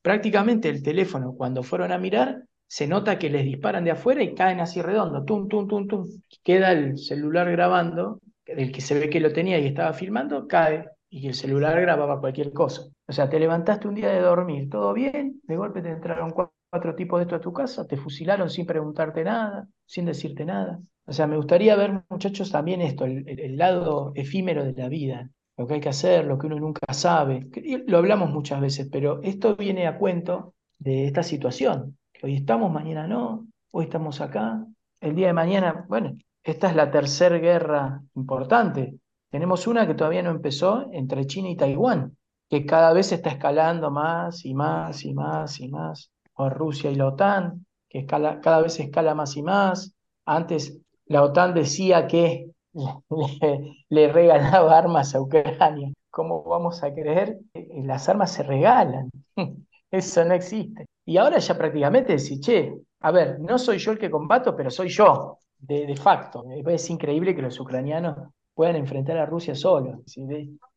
[0.00, 4.32] prácticamente el teléfono, cuando fueron a mirar, se nota que les disparan de afuera y
[4.32, 6.06] caen así redondo, tum, tum, tum, tum.
[6.44, 10.88] Queda el celular grabando, el que se ve que lo tenía y estaba filmando, cae
[11.08, 12.82] y el celular grababa cualquier cosa.
[13.08, 16.94] O sea, te levantaste un día de dormir, todo bien, de golpe te entraron cuatro,
[16.94, 20.78] tipos de esto a tu casa, te fusilaron sin preguntarte nada, sin decirte nada.
[21.06, 25.28] O sea, me gustaría ver, muchachos, también esto, el lado efímero de la vida,
[25.60, 27.46] lo que hay que hacer, lo que uno nunca sabe.
[27.86, 31.98] Lo hablamos muchas veces, pero esto viene a cuento de esta situación.
[32.22, 34.64] Hoy estamos, mañana no, hoy estamos acá,
[35.02, 39.00] el día de mañana, bueno, esta es la tercera guerra importante.
[39.30, 42.16] Tenemos una que todavía no empezó entre China y Taiwán,
[42.48, 46.10] que cada vez está escalando más y más y más y más.
[46.36, 49.94] O Rusia y la OTAN, que cada vez escala más y más.
[50.24, 52.94] Antes la OTAN decía que le,
[53.88, 55.92] le regalaba armas a Ucrania.
[56.10, 57.38] ¿Cómo vamos a creer?
[57.84, 59.10] Las armas se regalan.
[59.90, 60.86] Eso no existe.
[61.04, 64.70] Y ahora ya prácticamente decís, che, a ver, no soy yo el que combato, pero
[64.70, 66.44] soy yo, de, de facto.
[66.66, 68.16] Es increíble que los ucranianos
[68.54, 70.00] puedan enfrentar a Rusia solos.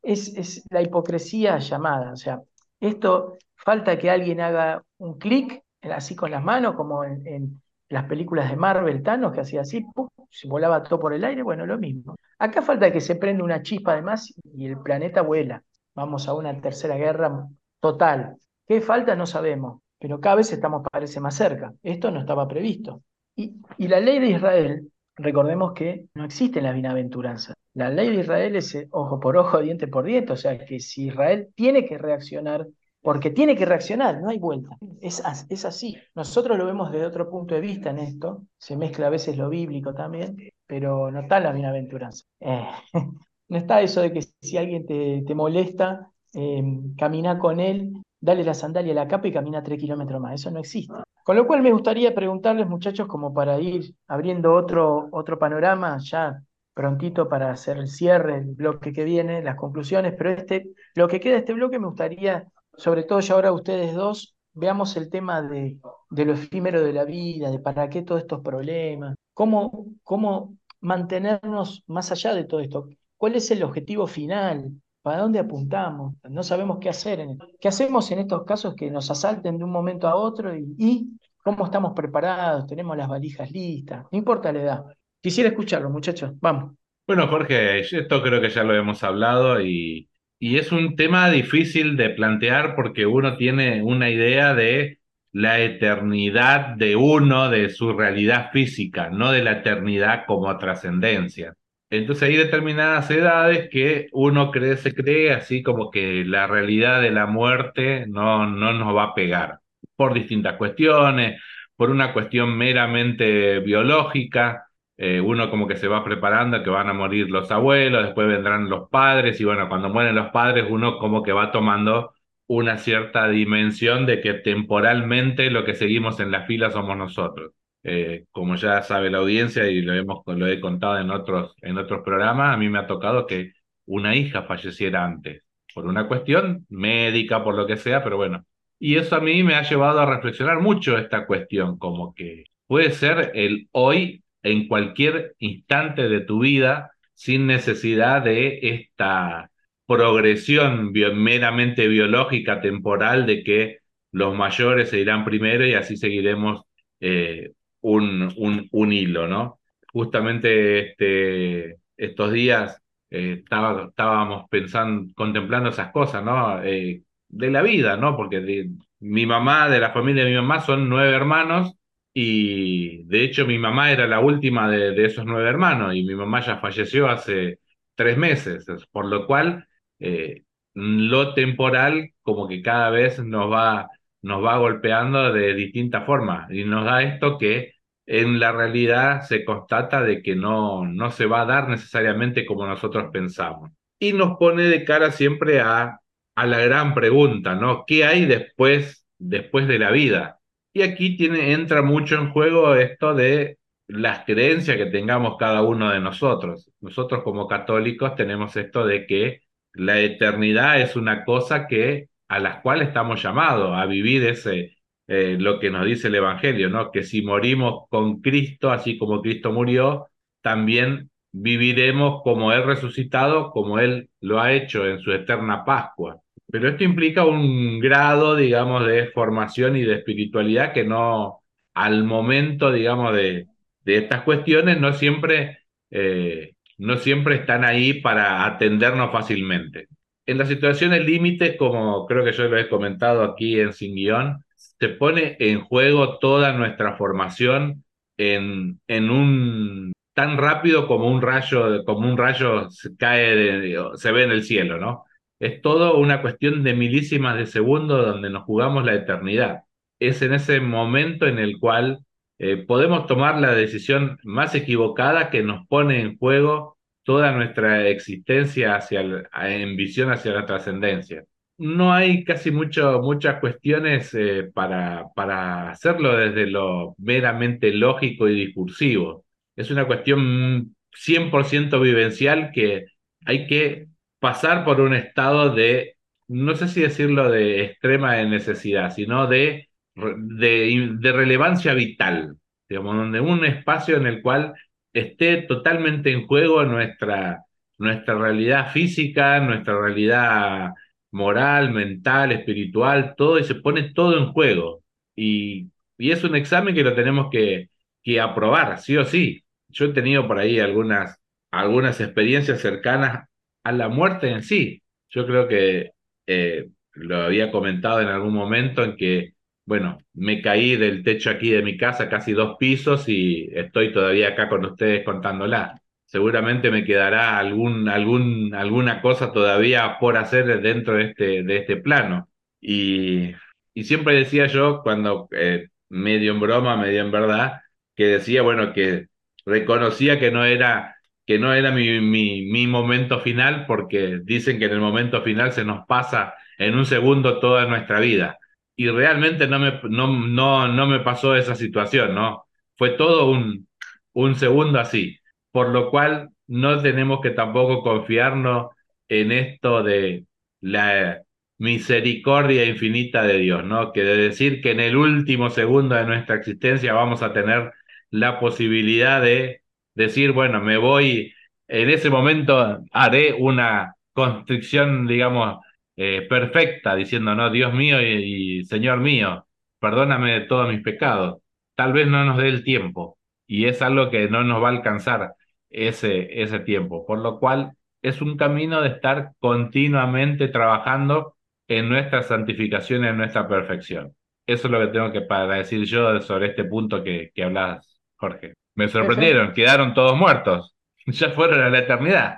[0.01, 2.13] Es, es la hipocresía llamada.
[2.13, 2.41] O sea,
[2.79, 8.49] esto falta que alguien haga un clic así con las manos, como en, las películas
[8.49, 12.15] de Marvel, Thanos, que hacía así, se volaba todo por el aire, bueno, lo mismo.
[12.39, 15.63] Acá falta que se prenda una chispa además y el planeta vuela.
[15.95, 17.47] Vamos a una tercera guerra
[17.79, 18.37] total.
[18.67, 19.15] ¿Qué falta?
[19.15, 21.73] No sabemos, pero cada vez estamos, parece, más cerca.
[21.83, 23.03] Esto no estaba previsto.
[23.35, 27.53] Y, y la ley de Israel, recordemos que no existe la bienaventuranza.
[27.73, 30.79] La ley de Israel es eh, ojo por ojo, diente por diente, o sea que
[30.79, 32.67] si Israel tiene que reaccionar,
[33.03, 34.75] porque tiene que reaccionar, no hay vuelta.
[35.01, 35.95] Es, es así.
[36.15, 39.49] Nosotros lo vemos desde otro punto de vista en esto, se mezcla a veces lo
[39.49, 40.35] bíblico también,
[40.65, 42.25] pero no está la bienaventuranza.
[42.39, 42.65] Eh,
[43.49, 46.63] no está eso de que si alguien te, te molesta, eh,
[46.97, 47.93] camina con él
[48.23, 50.35] dale la sandalia a la capa y camina tres kilómetros más.
[50.35, 50.93] Eso no existe.
[51.25, 56.41] Con lo cual me gustaría preguntarles, muchachos, como para ir abriendo otro, otro panorama ya
[56.73, 61.19] prontito para hacer el cierre, el bloque que viene, las conclusiones, pero este, lo que
[61.19, 62.47] queda de este bloque me gustaría,
[62.77, 65.77] sobre todo ya ahora ustedes dos, veamos el tema de,
[66.09, 71.83] de lo efímero de la vida, de para qué todos estos problemas, cómo, cómo mantenernos
[71.87, 74.71] más allá de todo esto, cuál es el objetivo final,
[75.03, 76.15] ¿Para dónde apuntamos?
[76.29, 77.19] No sabemos qué hacer.
[77.19, 80.55] En ¿Qué hacemos en estos casos que nos asalten de un momento a otro?
[80.55, 82.65] Y, cómo estamos preparados?
[82.67, 84.05] ¿Tenemos las valijas listas?
[84.09, 84.85] No importa la edad.
[85.21, 86.31] Quisiera escucharlo, muchachos.
[86.39, 86.75] Vamos.
[87.05, 90.07] Bueno, Jorge, esto creo que ya lo hemos hablado y,
[90.43, 94.99] y es un tema difícil de plantear porque uno tiene una idea de
[95.31, 101.53] la eternidad de uno, de su realidad física, no de la eternidad como trascendencia.
[101.89, 107.11] Entonces hay determinadas edades que uno cree, se cree así como que la realidad de
[107.11, 109.59] la muerte no, no nos va a pegar
[109.95, 111.41] por distintas cuestiones,
[111.77, 114.65] por una cuestión meramente biológica,
[115.05, 118.69] eh, uno como que se va preparando que van a morir los abuelos, después vendrán
[118.69, 122.13] los padres y bueno, cuando mueren los padres uno como que va tomando
[122.47, 127.51] una cierta dimensión de que temporalmente lo que seguimos en la fila somos nosotros.
[127.83, 131.77] Eh, como ya sabe la audiencia y lo, hemos, lo he contado en otros, en
[131.77, 133.51] otros programas, a mí me ha tocado que
[133.85, 135.43] una hija falleciera antes,
[135.75, 138.45] por una cuestión médica, por lo que sea, pero bueno.
[138.79, 142.91] Y eso a mí me ha llevado a reflexionar mucho esta cuestión, como que puede
[142.91, 149.51] ser el hoy en cualquier instante de tu vida sin necesidad de esta
[149.85, 153.77] progresión meramente biológica, temporal, de que
[154.11, 156.63] los mayores se irán primero y así seguiremos
[156.99, 159.59] eh, un, un, un hilo, ¿no?
[159.91, 166.63] Justamente este, estos días eh, estaba, estábamos pensando, contemplando esas cosas, ¿no?
[166.63, 168.15] Eh, de la vida, ¿no?
[168.15, 168.69] Porque
[168.99, 171.75] mi mamá, de la familia de mi mamá, son nueve hermanos
[172.13, 176.15] y de hecho mi mamá era la última de, de esos nueve hermanos y mi
[176.15, 177.59] mamá ya falleció hace
[177.95, 179.67] tres meses, por lo cual
[179.99, 180.43] eh,
[180.73, 183.87] lo temporal como que cada vez nos va,
[184.21, 187.73] nos va golpeando de distintas formas y nos da esto que
[188.05, 192.65] en la realidad se constata de que no, no se va a dar necesariamente como
[192.65, 193.71] nosotros pensamos.
[193.99, 195.99] Y nos pone de cara siempre a,
[196.35, 197.85] a la gran pregunta, ¿no?
[197.87, 200.39] ¿Qué hay después, después de la vida?
[200.73, 205.99] Y aquí entra mucho en juego esto de las creencias que tengamos cada uno de
[205.99, 206.71] nosotros.
[206.81, 209.41] Nosotros como católicos tenemos esto de que
[209.73, 215.37] la eternidad es una cosa que a la cual estamos llamados a vivir ese, eh,
[215.39, 216.91] lo que nos dice el Evangelio, ¿no?
[216.91, 220.07] Que si morimos con Cristo, así como Cristo murió,
[220.41, 226.19] también viviremos como Él resucitado, como Él lo ha hecho en su eterna Pascua.
[226.53, 231.41] Pero esto implica un grado, digamos, de formación y de espiritualidad que no,
[231.73, 233.47] al momento, digamos, de,
[233.83, 235.57] de estas cuestiones, no siempre,
[235.89, 239.87] eh, no siempre están ahí para atendernos fácilmente.
[240.27, 244.45] En las situaciones límites, como creo que yo lo he comentado aquí en Sin Guión,
[244.55, 247.83] se pone en juego toda nuestra formación
[248.15, 252.67] en, en un tan rápido como un rayo, como un rayo
[252.99, 255.05] cae, se ve en el cielo, ¿no?
[255.43, 259.63] Es todo una cuestión de milísimas de segundo donde nos jugamos la eternidad.
[259.99, 261.99] Es en ese momento en el cual
[262.39, 268.75] eh, podemos tomar la decisión más equivocada que nos pone en juego toda nuestra existencia
[268.75, 271.25] hacia en visión hacia la trascendencia.
[271.57, 278.45] No hay casi mucho, muchas cuestiones eh, para, para hacerlo desde lo meramente lógico y
[278.45, 279.25] discursivo.
[279.57, 282.85] Es una cuestión 100% vivencial que
[283.25, 283.87] hay que
[284.23, 285.97] pasar por un estado de,
[286.29, 292.37] no sé si decirlo de extrema necesidad, sino de, de, de relevancia vital,
[292.69, 294.53] digamos, donde un espacio en el cual
[294.93, 297.43] esté totalmente en juego nuestra,
[297.77, 300.69] nuestra realidad física, nuestra realidad
[301.11, 304.83] moral, mental, espiritual, todo, y se pone todo en juego.
[305.17, 307.69] Y, y es un examen que lo tenemos que,
[308.01, 309.43] que aprobar, sí o sí.
[309.67, 311.19] Yo he tenido por ahí algunas,
[311.51, 313.27] algunas experiencias cercanas
[313.63, 314.81] a la muerte en sí.
[315.09, 315.91] Yo creo que
[316.27, 319.33] eh, lo había comentado en algún momento en que,
[319.65, 324.29] bueno, me caí del techo aquí de mi casa casi dos pisos y estoy todavía
[324.29, 325.81] acá con ustedes contándola.
[326.05, 331.77] Seguramente me quedará algún, algún, alguna cosa todavía por hacer dentro de este, de este
[331.77, 332.29] plano.
[332.61, 333.31] Y,
[333.73, 337.61] y siempre decía yo, cuando eh, medio en broma, medio en verdad,
[337.95, 339.07] que decía, bueno, que
[339.45, 340.92] reconocía que no era
[341.25, 345.53] que no era mi, mi, mi, momento final, porque dicen que en el momento final
[345.53, 348.37] se nos pasa en un segundo toda nuestra vida.
[348.75, 352.45] Y realmente no me, no, no, no me pasó esa situación, ¿no?
[352.75, 353.67] Fue todo un,
[354.13, 355.19] un segundo así.
[355.51, 358.71] Por lo cual no tenemos que tampoco confiarnos
[359.07, 360.25] en esto de
[360.61, 361.23] la
[361.57, 363.93] misericordia infinita de Dios, ¿no?
[363.93, 367.71] Que de decir que en el último segundo de nuestra existencia vamos a tener
[368.09, 369.62] la posibilidad de
[369.95, 371.33] decir, bueno, me voy,
[371.67, 375.59] en ese momento haré una constricción, digamos,
[375.95, 379.45] eh, perfecta, diciendo, no, Dios mío y, Señor mío,
[379.79, 381.41] perdóname de todos mis pecados.
[381.75, 383.17] Tal vez no nos dé el tiempo
[383.47, 385.33] y es algo que no nos va a alcanzar
[385.69, 391.35] ese, ese tiempo, por lo cual es un camino de estar continuamente trabajando
[391.67, 394.15] en nuestra santificación y en nuestra perfección.
[394.45, 397.99] Eso es lo que tengo que para decir yo sobre este punto que, que hablas,
[398.15, 398.53] Jorge.
[398.75, 400.69] Me sorprendieron, quedaron todos muertos.
[401.05, 402.37] Ya fueron a la eternidad.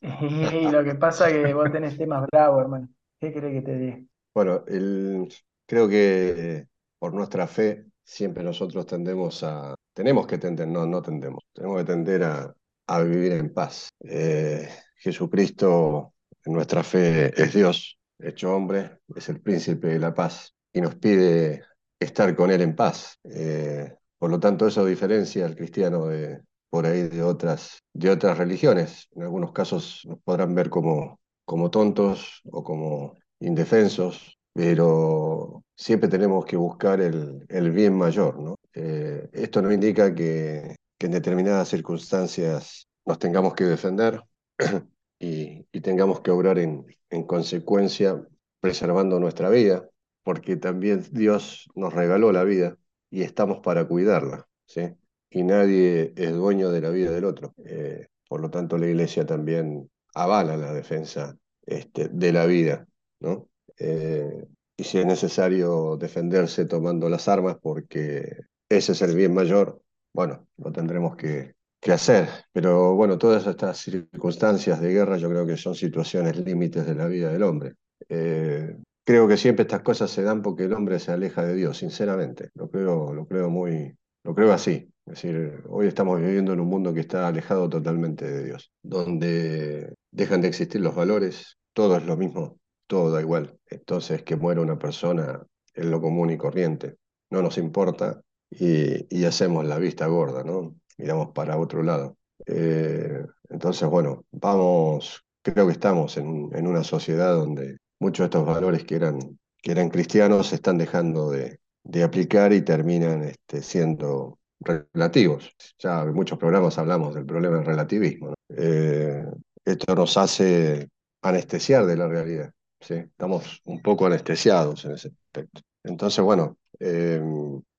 [0.00, 2.88] Y lo que pasa es que vos tenés temas bravos, hermano.
[3.18, 3.98] ¿Qué crees que te diga?
[4.32, 5.26] Bueno, el,
[5.66, 6.66] creo que
[6.96, 11.84] por nuestra fe siempre nosotros tendemos a, tenemos que tender, no, no tendemos, tenemos que
[11.84, 12.54] tender a,
[12.86, 13.88] a vivir en paz.
[14.00, 16.14] Eh, Jesucristo,
[16.44, 20.94] en nuestra fe, es Dios, hecho hombre, es el príncipe de la paz y nos
[20.96, 21.64] pide
[21.98, 23.18] estar con Él en paz.
[23.24, 26.40] Eh, por lo tanto, eso diferencia al cristiano de,
[26.70, 29.08] por ahí de otras, de otras religiones.
[29.12, 36.44] En algunos casos nos podrán ver como, como tontos o como indefensos, pero siempre tenemos
[36.44, 38.38] que buscar el, el bien mayor.
[38.40, 38.56] ¿no?
[38.74, 44.22] Eh, esto no indica que, que, en determinadas circunstancias nos tengamos que defender
[45.18, 48.22] y, y tengamos que obrar en, en consecuencia
[48.60, 49.88] preservando nuestra vida,
[50.22, 52.76] porque también Dios nos regaló la vida
[53.10, 54.94] y estamos para cuidarla, ¿sí?
[55.30, 57.54] Y nadie es dueño de la vida del otro.
[57.64, 62.86] Eh, por lo tanto, la Iglesia también avala la defensa este, de la vida,
[63.20, 63.48] ¿no?
[63.78, 64.46] Eh,
[64.76, 69.80] y si es necesario defenderse tomando las armas porque ese es el bien mayor,
[70.12, 72.28] bueno, lo tendremos que, que hacer.
[72.52, 77.06] Pero bueno, todas estas circunstancias de guerra yo creo que son situaciones límites de la
[77.06, 77.74] vida del hombre.
[78.08, 78.76] Eh,
[79.06, 82.50] creo que siempre estas cosas se dan porque el hombre se aleja de Dios, sinceramente.
[82.54, 84.92] Lo creo, lo creo muy, lo creo así.
[85.06, 89.94] Es decir, hoy estamos viviendo en un mundo que está alejado totalmente de Dios, donde
[90.10, 93.56] dejan de existir los valores, todo es lo mismo, todo da igual.
[93.66, 96.96] Entonces, que muera una persona es lo común y corriente,
[97.30, 100.74] no nos importa y, y hacemos la vista gorda, ¿no?
[100.98, 102.16] Miramos para otro lado.
[102.46, 108.46] Eh, entonces, bueno, vamos, creo que estamos en, en una sociedad donde muchos de estos
[108.46, 109.18] valores que eran,
[109.62, 115.54] que eran cristianos se están dejando de, de aplicar y terminan este, siendo relativos.
[115.78, 118.34] Ya en muchos programas hablamos del problema del relativismo.
[118.48, 119.24] Eh,
[119.64, 120.88] esto nos hace
[121.22, 122.52] anestesiar de la realidad.
[122.80, 122.94] ¿sí?
[122.94, 125.60] Estamos un poco anestesiados en ese aspecto.
[125.84, 127.20] Entonces, bueno, eh,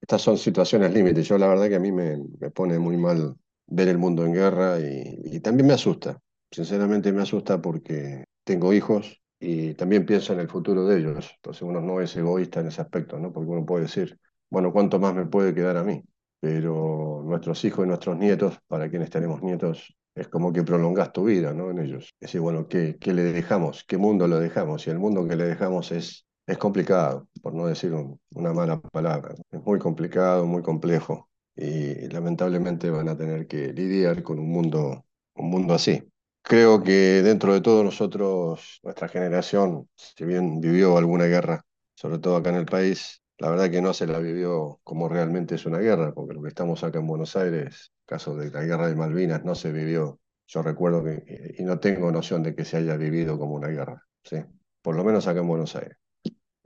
[0.02, 1.28] estas son situaciones límites.
[1.28, 3.36] Yo la verdad que a mí me, me pone muy mal
[3.68, 6.20] ver el mundo en guerra y también me asusta.
[6.52, 11.32] Sinceramente me asusta porque tengo hijos y también pienso en el futuro de ellos.
[11.38, 13.32] Entonces uno no es egoísta en ese aspecto, ¿no?
[13.32, 14.20] Porque uno puede decir,
[14.50, 16.04] bueno, ¿cuánto más me puede quedar a mí?
[16.40, 21.26] Pero nuestros hijos y nuestros nietos, para quienes tenemos nietos, es como que prolongas tu
[21.26, 21.70] vida, ¿no?
[21.72, 22.06] En ellos.
[22.20, 23.84] Es decir, bueno, ¿qué, qué le dejamos?
[23.88, 24.86] ¿Qué mundo le dejamos?
[24.88, 28.80] Y el mundo que le dejamos es, es complicado, por no decir un- una mala
[28.82, 29.36] palabra.
[29.52, 31.30] Es muy complicado, muy complejo.
[31.56, 36.04] Y lamentablemente van a tener que lidiar con un mundo, un mundo así.
[36.48, 42.38] Creo que dentro de todo nosotros, nuestra generación, si bien vivió alguna guerra, sobre todo
[42.38, 45.80] acá en el país, la verdad que no se la vivió como realmente es una
[45.80, 49.44] guerra, porque lo que estamos acá en Buenos Aires, caso de la guerra de Malvinas,
[49.44, 53.38] no se vivió, yo recuerdo que, y no tengo noción de que se haya vivido
[53.38, 54.38] como una guerra, ¿sí?
[54.82, 55.98] Por lo menos acá en Buenos Aires.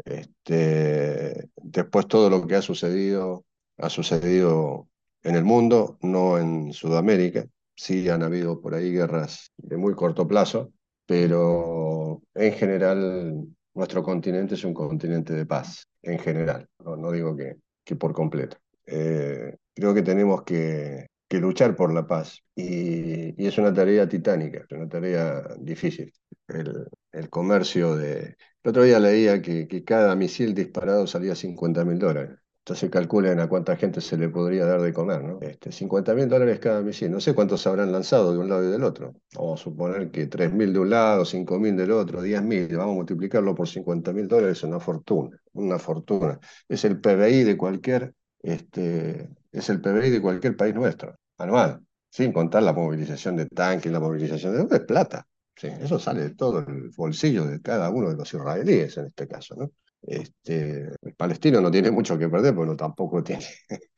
[0.06, 3.46] Este, después todo lo que ha sucedido,
[3.78, 4.90] ha sucedido
[5.24, 7.46] en el mundo, no en Sudamérica.
[7.76, 10.72] Sí han habido por ahí guerras de muy corto plazo,
[11.06, 17.58] pero en general nuestro continente es un continente de paz, en general, no, digo que,
[17.84, 18.58] que por completo.
[18.86, 24.90] Eh, creo que tenemos que, luchar por la paz y, es una tarea titánica, una
[24.90, 26.12] tarea difícil.
[26.48, 28.36] El, el comercio de...
[28.64, 32.41] El otro día leía que, que cada misil disparado salía 50 mil dólares.
[32.64, 35.40] Entonces calculen a cuánta gente se le podría dar de comer, ¿no?
[35.42, 37.10] Este, 50 mil dólares cada misil.
[37.10, 39.16] No sé cuántos habrán lanzado de un lado y del otro.
[39.36, 42.68] Vamos a suponer que 3 mil de un lado, 5 mil del otro, 10 mil.
[42.78, 45.36] Vamos a multiplicarlo por 50 mil dólares, es una fortuna.
[45.54, 46.40] Una fortuna.
[46.70, 51.82] Es el PBI de cualquier, este, es el PBI de cualquier país nuestro, anual.
[52.12, 54.76] Sin contar la movilización de tanques, la movilización de...
[54.76, 55.26] Es plata.
[55.56, 59.28] Sí, eso sale de todo el bolsillo de cada uno de los israelíes en este
[59.28, 59.72] caso, ¿no?
[60.02, 63.46] Este, el palestino no tiene mucho que perder, no tampoco tiene.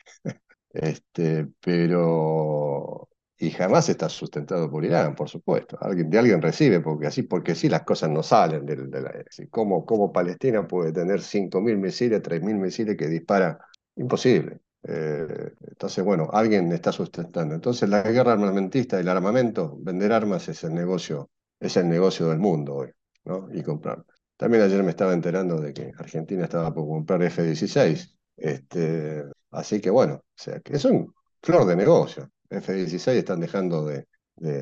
[0.74, 3.08] Este, pero.
[3.38, 5.78] Y jamás está sustentado por Irán, por supuesto.
[5.82, 9.12] Alguien, de alguien recibe, porque así, porque sí las cosas no salen del, de la.
[9.50, 13.60] ¿Cómo, cómo Palestina puede tener 5.000 misiles, 3.000 misiles que dispara?
[13.96, 14.60] Imposible.
[14.84, 17.54] Eh, entonces, bueno, alguien está sustentando.
[17.56, 21.30] Entonces, la guerra armamentista, el armamento, vender armas es el negocio,
[21.60, 22.92] es el negocio del mundo hoy,
[23.26, 23.48] ¿no?
[23.54, 24.04] Y comprar.
[24.44, 28.14] También ayer me estaba enterando de que Argentina estaba por comprar F-16.
[28.36, 30.22] Este, así que bueno,
[30.66, 32.30] que es un flor de negocio.
[32.50, 34.06] F-16 están dejando de,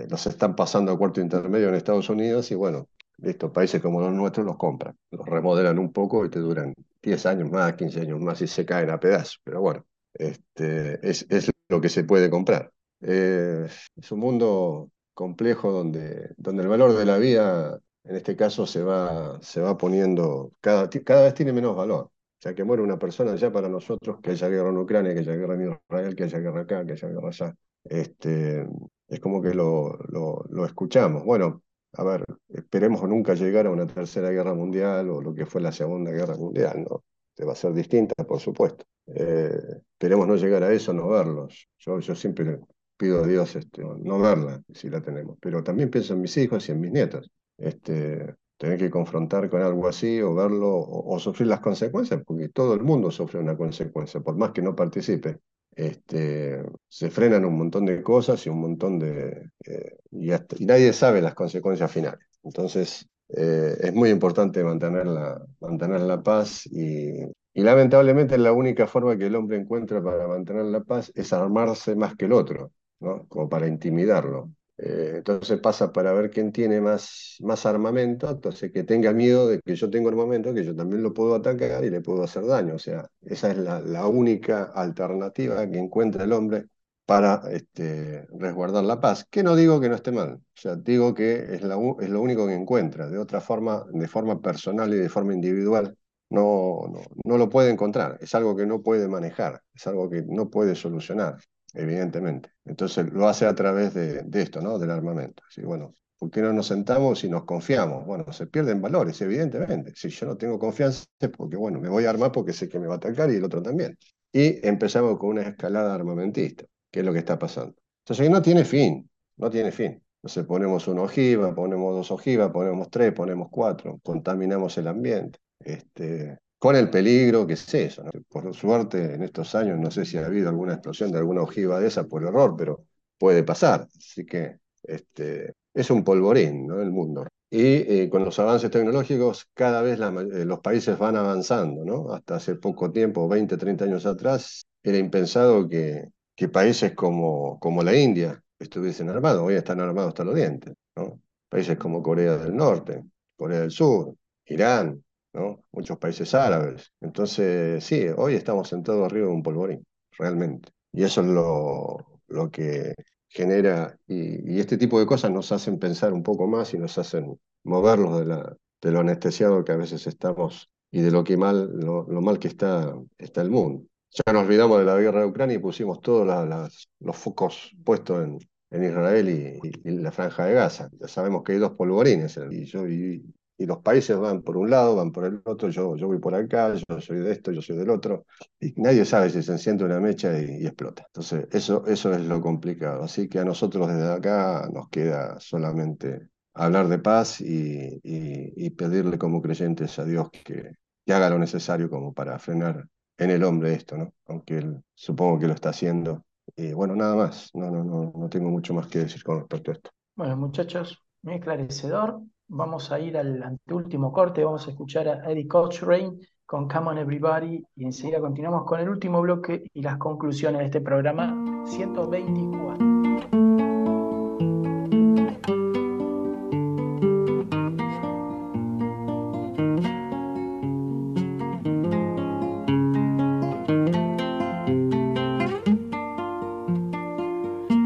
[0.08, 2.90] los están pasando a cuarto intermedio en Estados Unidos y bueno,
[3.24, 7.26] estos países como los nuestros los compran, los remodelan un poco y te duran 10
[7.26, 9.42] años más, 15 años más y se caen a pedazos.
[9.44, 12.72] Pero bueno, este, es, es lo que se puede comprar.
[13.02, 18.66] Eh, es un mundo complejo donde, donde el valor de la vida en este caso
[18.66, 22.06] se va, se va poniendo, cada, cada vez tiene menos valor.
[22.06, 25.20] O sea, que muere una persona ya para nosotros, que haya guerra en Ucrania, que
[25.20, 27.56] haya guerra en Israel, que haya guerra acá, que haya guerra allá.
[27.84, 28.68] Este,
[29.08, 31.24] es como que lo, lo, lo escuchamos.
[31.24, 31.62] Bueno,
[31.94, 35.72] a ver, esperemos nunca llegar a una tercera guerra mundial o lo que fue la
[35.72, 37.04] segunda guerra mundial, ¿no?
[37.48, 38.86] Va a ser distinta, por supuesto.
[39.08, 41.68] Eh, esperemos no llegar a eso, no verlos.
[41.80, 42.60] Yo, yo siempre
[42.98, 45.38] pido a Dios este, no verla, si la tenemos.
[45.42, 49.62] Pero también pienso en mis hijos y en mis nietos este, tener que confrontar con
[49.62, 53.58] algo así o verlo o, o, sufrir las consecuencias, porque todo el mundo sufre una
[53.58, 55.40] consecuencia, por más que no participe.
[55.76, 59.50] Este, se frenan un montón de cosas y un montón de...
[59.66, 62.26] Eh, y, hasta, y, nadie sabe las consecuencias finales.
[62.44, 67.24] Entonces, eh, es muy importante mantener la, mantener la paz y,
[67.54, 71.96] y lamentablemente la única forma que el hombre encuentra para mantener la paz es armarse
[71.96, 73.26] más que el otro, ¿no?
[73.28, 74.52] como para intimidarlo.
[74.84, 79.60] Eh, entonces pasa para ver quién tiene más, más armamento, entonces que tenga miedo de
[79.62, 82.76] que yo tengo armamento, que yo también lo puedo atacar y le puedo hacer daño.
[82.76, 86.66] O sea, esa es la, la única alternativa que encuentra el hombre
[87.06, 89.26] para este, resguardar la paz.
[89.30, 92.48] Que no digo que no esté mal, sea, digo que es, la, es lo único
[92.48, 93.08] que encuentra.
[93.08, 95.96] De otra forma, de forma personal y de forma individual,
[96.30, 98.18] no, no, no lo puede encontrar.
[98.22, 101.38] Es algo que no puede manejar, es algo que no puede solucionar
[101.74, 102.50] evidentemente.
[102.66, 104.78] Entonces lo hace a través de, esto, ¿no?
[104.80, 105.44] Del armamento.
[105.48, 108.06] Así, bueno, ¿por qué no nos sentamos y nos confiamos?
[108.06, 109.94] Bueno, se pierden valores, evidentemente.
[109.96, 111.06] Si yo no tengo confianza,
[111.38, 113.44] porque bueno, me voy a armar porque sé que me va a atacar y el
[113.44, 113.98] otro también.
[114.32, 117.76] Y empezamos con una escalada armamentista, que es lo que está pasando.
[118.00, 120.02] Entonces no tiene fin, no tiene fin.
[120.22, 125.40] Entonces ponemos una ojiva, ponemos dos ojivas, ponemos tres, ponemos cuatro, contaminamos el ambiente.
[125.60, 128.04] Este, con el peligro que es eso.
[128.04, 128.12] ¿no?
[128.30, 131.80] Por suerte, en estos años no sé si ha habido alguna explosión de alguna ojiva
[131.80, 132.86] de esa por error, pero
[133.18, 133.88] puede pasar.
[133.98, 136.80] Así que este, es un polvorín, ¿no?
[136.80, 137.26] El mundo.
[137.50, 142.14] Y eh, con los avances tecnológicos, cada vez la eh, los países van avanzando, ¿no?
[142.14, 147.82] Hasta hace poco tiempo, 20, 30 años atrás, era impensado que, que países como, como
[147.82, 149.42] la India estuviesen armados.
[149.42, 151.20] Hoy están armados hasta los dientes, ¿no?
[151.50, 153.02] Países como Corea del Norte,
[153.36, 154.14] Corea del Sur,
[154.46, 155.04] Irán,
[155.34, 155.64] ¿no?
[155.72, 156.92] Muchos países árabes.
[157.02, 159.86] Entonces, sí, hoy estamos sentados arriba de un polvorín,
[160.18, 160.70] realmente.
[160.92, 162.94] Y eso es lo, lo que
[163.30, 166.98] genera, y, y este tipo de cosas nos hacen pensar un poco más y nos
[166.98, 171.38] hacen moverlos de, la, de lo anestesiado que a veces estamos y de lo que
[171.38, 173.86] mal, lo, lo mal que está, está el mundo.
[174.26, 177.72] Ya nos olvidamos de la guerra de Ucrania y pusimos todos la- las- los focos
[177.86, 178.38] puestos en,
[178.72, 180.90] en Israel y, y- y la franja de Gaza.
[181.00, 183.24] Ya sabemos que hay dos polvorines y, yo, y,
[183.62, 186.36] y los países van por un lado, van por el otro, yo, yo voy por
[186.36, 188.26] acá, yo soy de esto, yo soy del otro,
[188.60, 191.04] y nadie sabe si se enciende una mecha y, explota.
[191.08, 193.04] Entonces, eso, eso es lo complicado.
[193.04, 199.18] Así que a nosotros desde acá nos queda solamente hablar de paz y, y- pedirle
[199.18, 200.74] como creyentes a Dios que,
[201.06, 204.14] que haga lo necesario como para frenar en el hombre esto, ¿no?
[204.28, 206.26] Aunque él supongo que lo está haciendo.
[206.56, 207.52] Y bueno, nada más.
[207.54, 209.92] No, no, no, no tengo mucho más que decir con respecto a esto.
[210.16, 212.22] Bueno, muchachos, muy esclarecedor.
[212.54, 216.98] Vamos a ir al anteúltimo corte, vamos a escuchar a Eddie Cochrane con Come On
[216.98, 222.86] Everybody y enseguida continuamos con el último bloque y las conclusiones de este programa 124.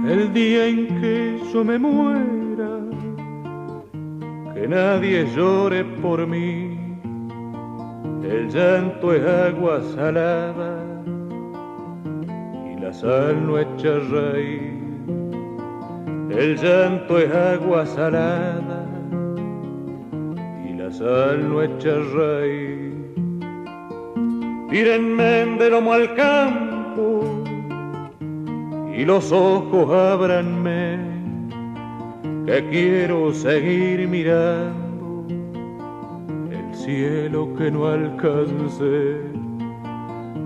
[0.10, 2.35] El día en que yo me muera,
[4.68, 6.78] nadie llore por mí.
[8.24, 10.84] El llanto es agua salada
[12.72, 14.74] y la sal no echa raíz.
[16.30, 18.86] El llanto es agua salada
[20.68, 22.94] y la sal no echa raíz.
[24.70, 27.46] Tírenme de lomo al campo
[28.98, 31.05] y los ojos ábranme,
[32.46, 35.26] que quiero seguir mirando
[36.52, 39.22] el cielo que no alcancé,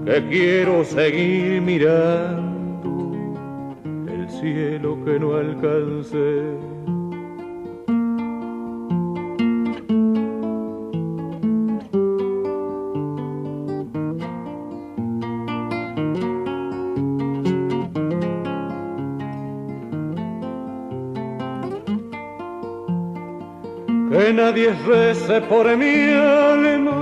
[0.05, 3.11] que quiero seguir mirando
[4.07, 6.68] el cielo que no alcancé.
[24.39, 27.01] Nadie rece por mi alma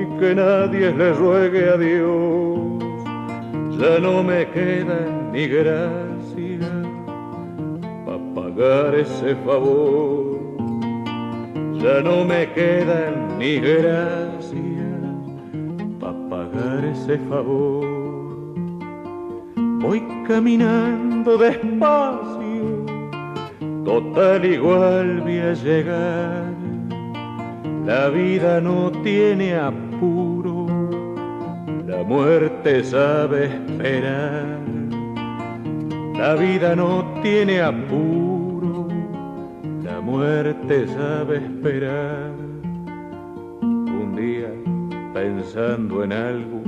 [0.00, 2.58] y que nadie le ruegue a Dios.
[3.78, 5.00] Ya no me queda
[5.32, 6.72] ni gracia
[8.04, 10.38] para pagar ese favor.
[11.82, 15.14] Ya no me quedan ni gracias
[16.00, 17.86] para pagar ese favor.
[19.82, 22.39] Voy caminando despacio
[23.84, 26.54] total igual voy a llegar.
[27.86, 30.66] La vida no tiene apuro,
[31.86, 34.60] la muerte sabe esperar.
[36.16, 38.88] La vida no tiene apuro,
[39.82, 42.32] la muerte sabe esperar.
[43.62, 44.50] Un día,
[45.14, 46.60] pensando en algo,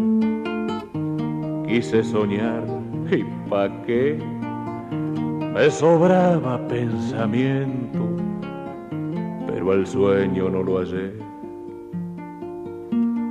[1.66, 2.64] quise soñar,
[3.10, 4.18] ¿y pa' qué?
[5.54, 8.08] Me sobraba pensamiento,
[9.46, 11.12] pero al sueño no lo hallé.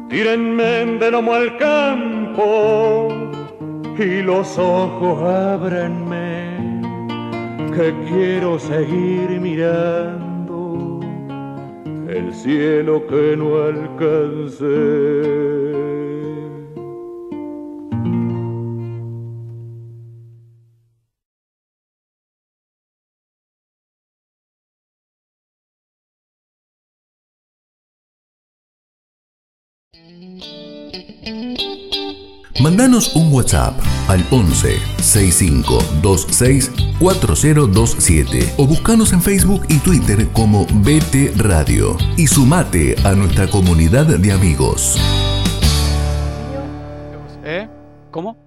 [0.07, 3.07] Tírenme de lomo al campo
[3.97, 6.81] y los ojos ábranme,
[7.75, 10.99] que quiero seguir mirando
[12.07, 15.60] el cielo que no alcancé.
[32.71, 33.73] Mandanos un WhatsApp
[34.07, 42.27] al 11 65 26 4027 o buscanos en Facebook y Twitter como BT Radio y
[42.27, 44.97] sumate a nuestra comunidad de amigos.
[47.43, 47.67] ¿Eh?
[48.09, 48.37] ¿Cómo?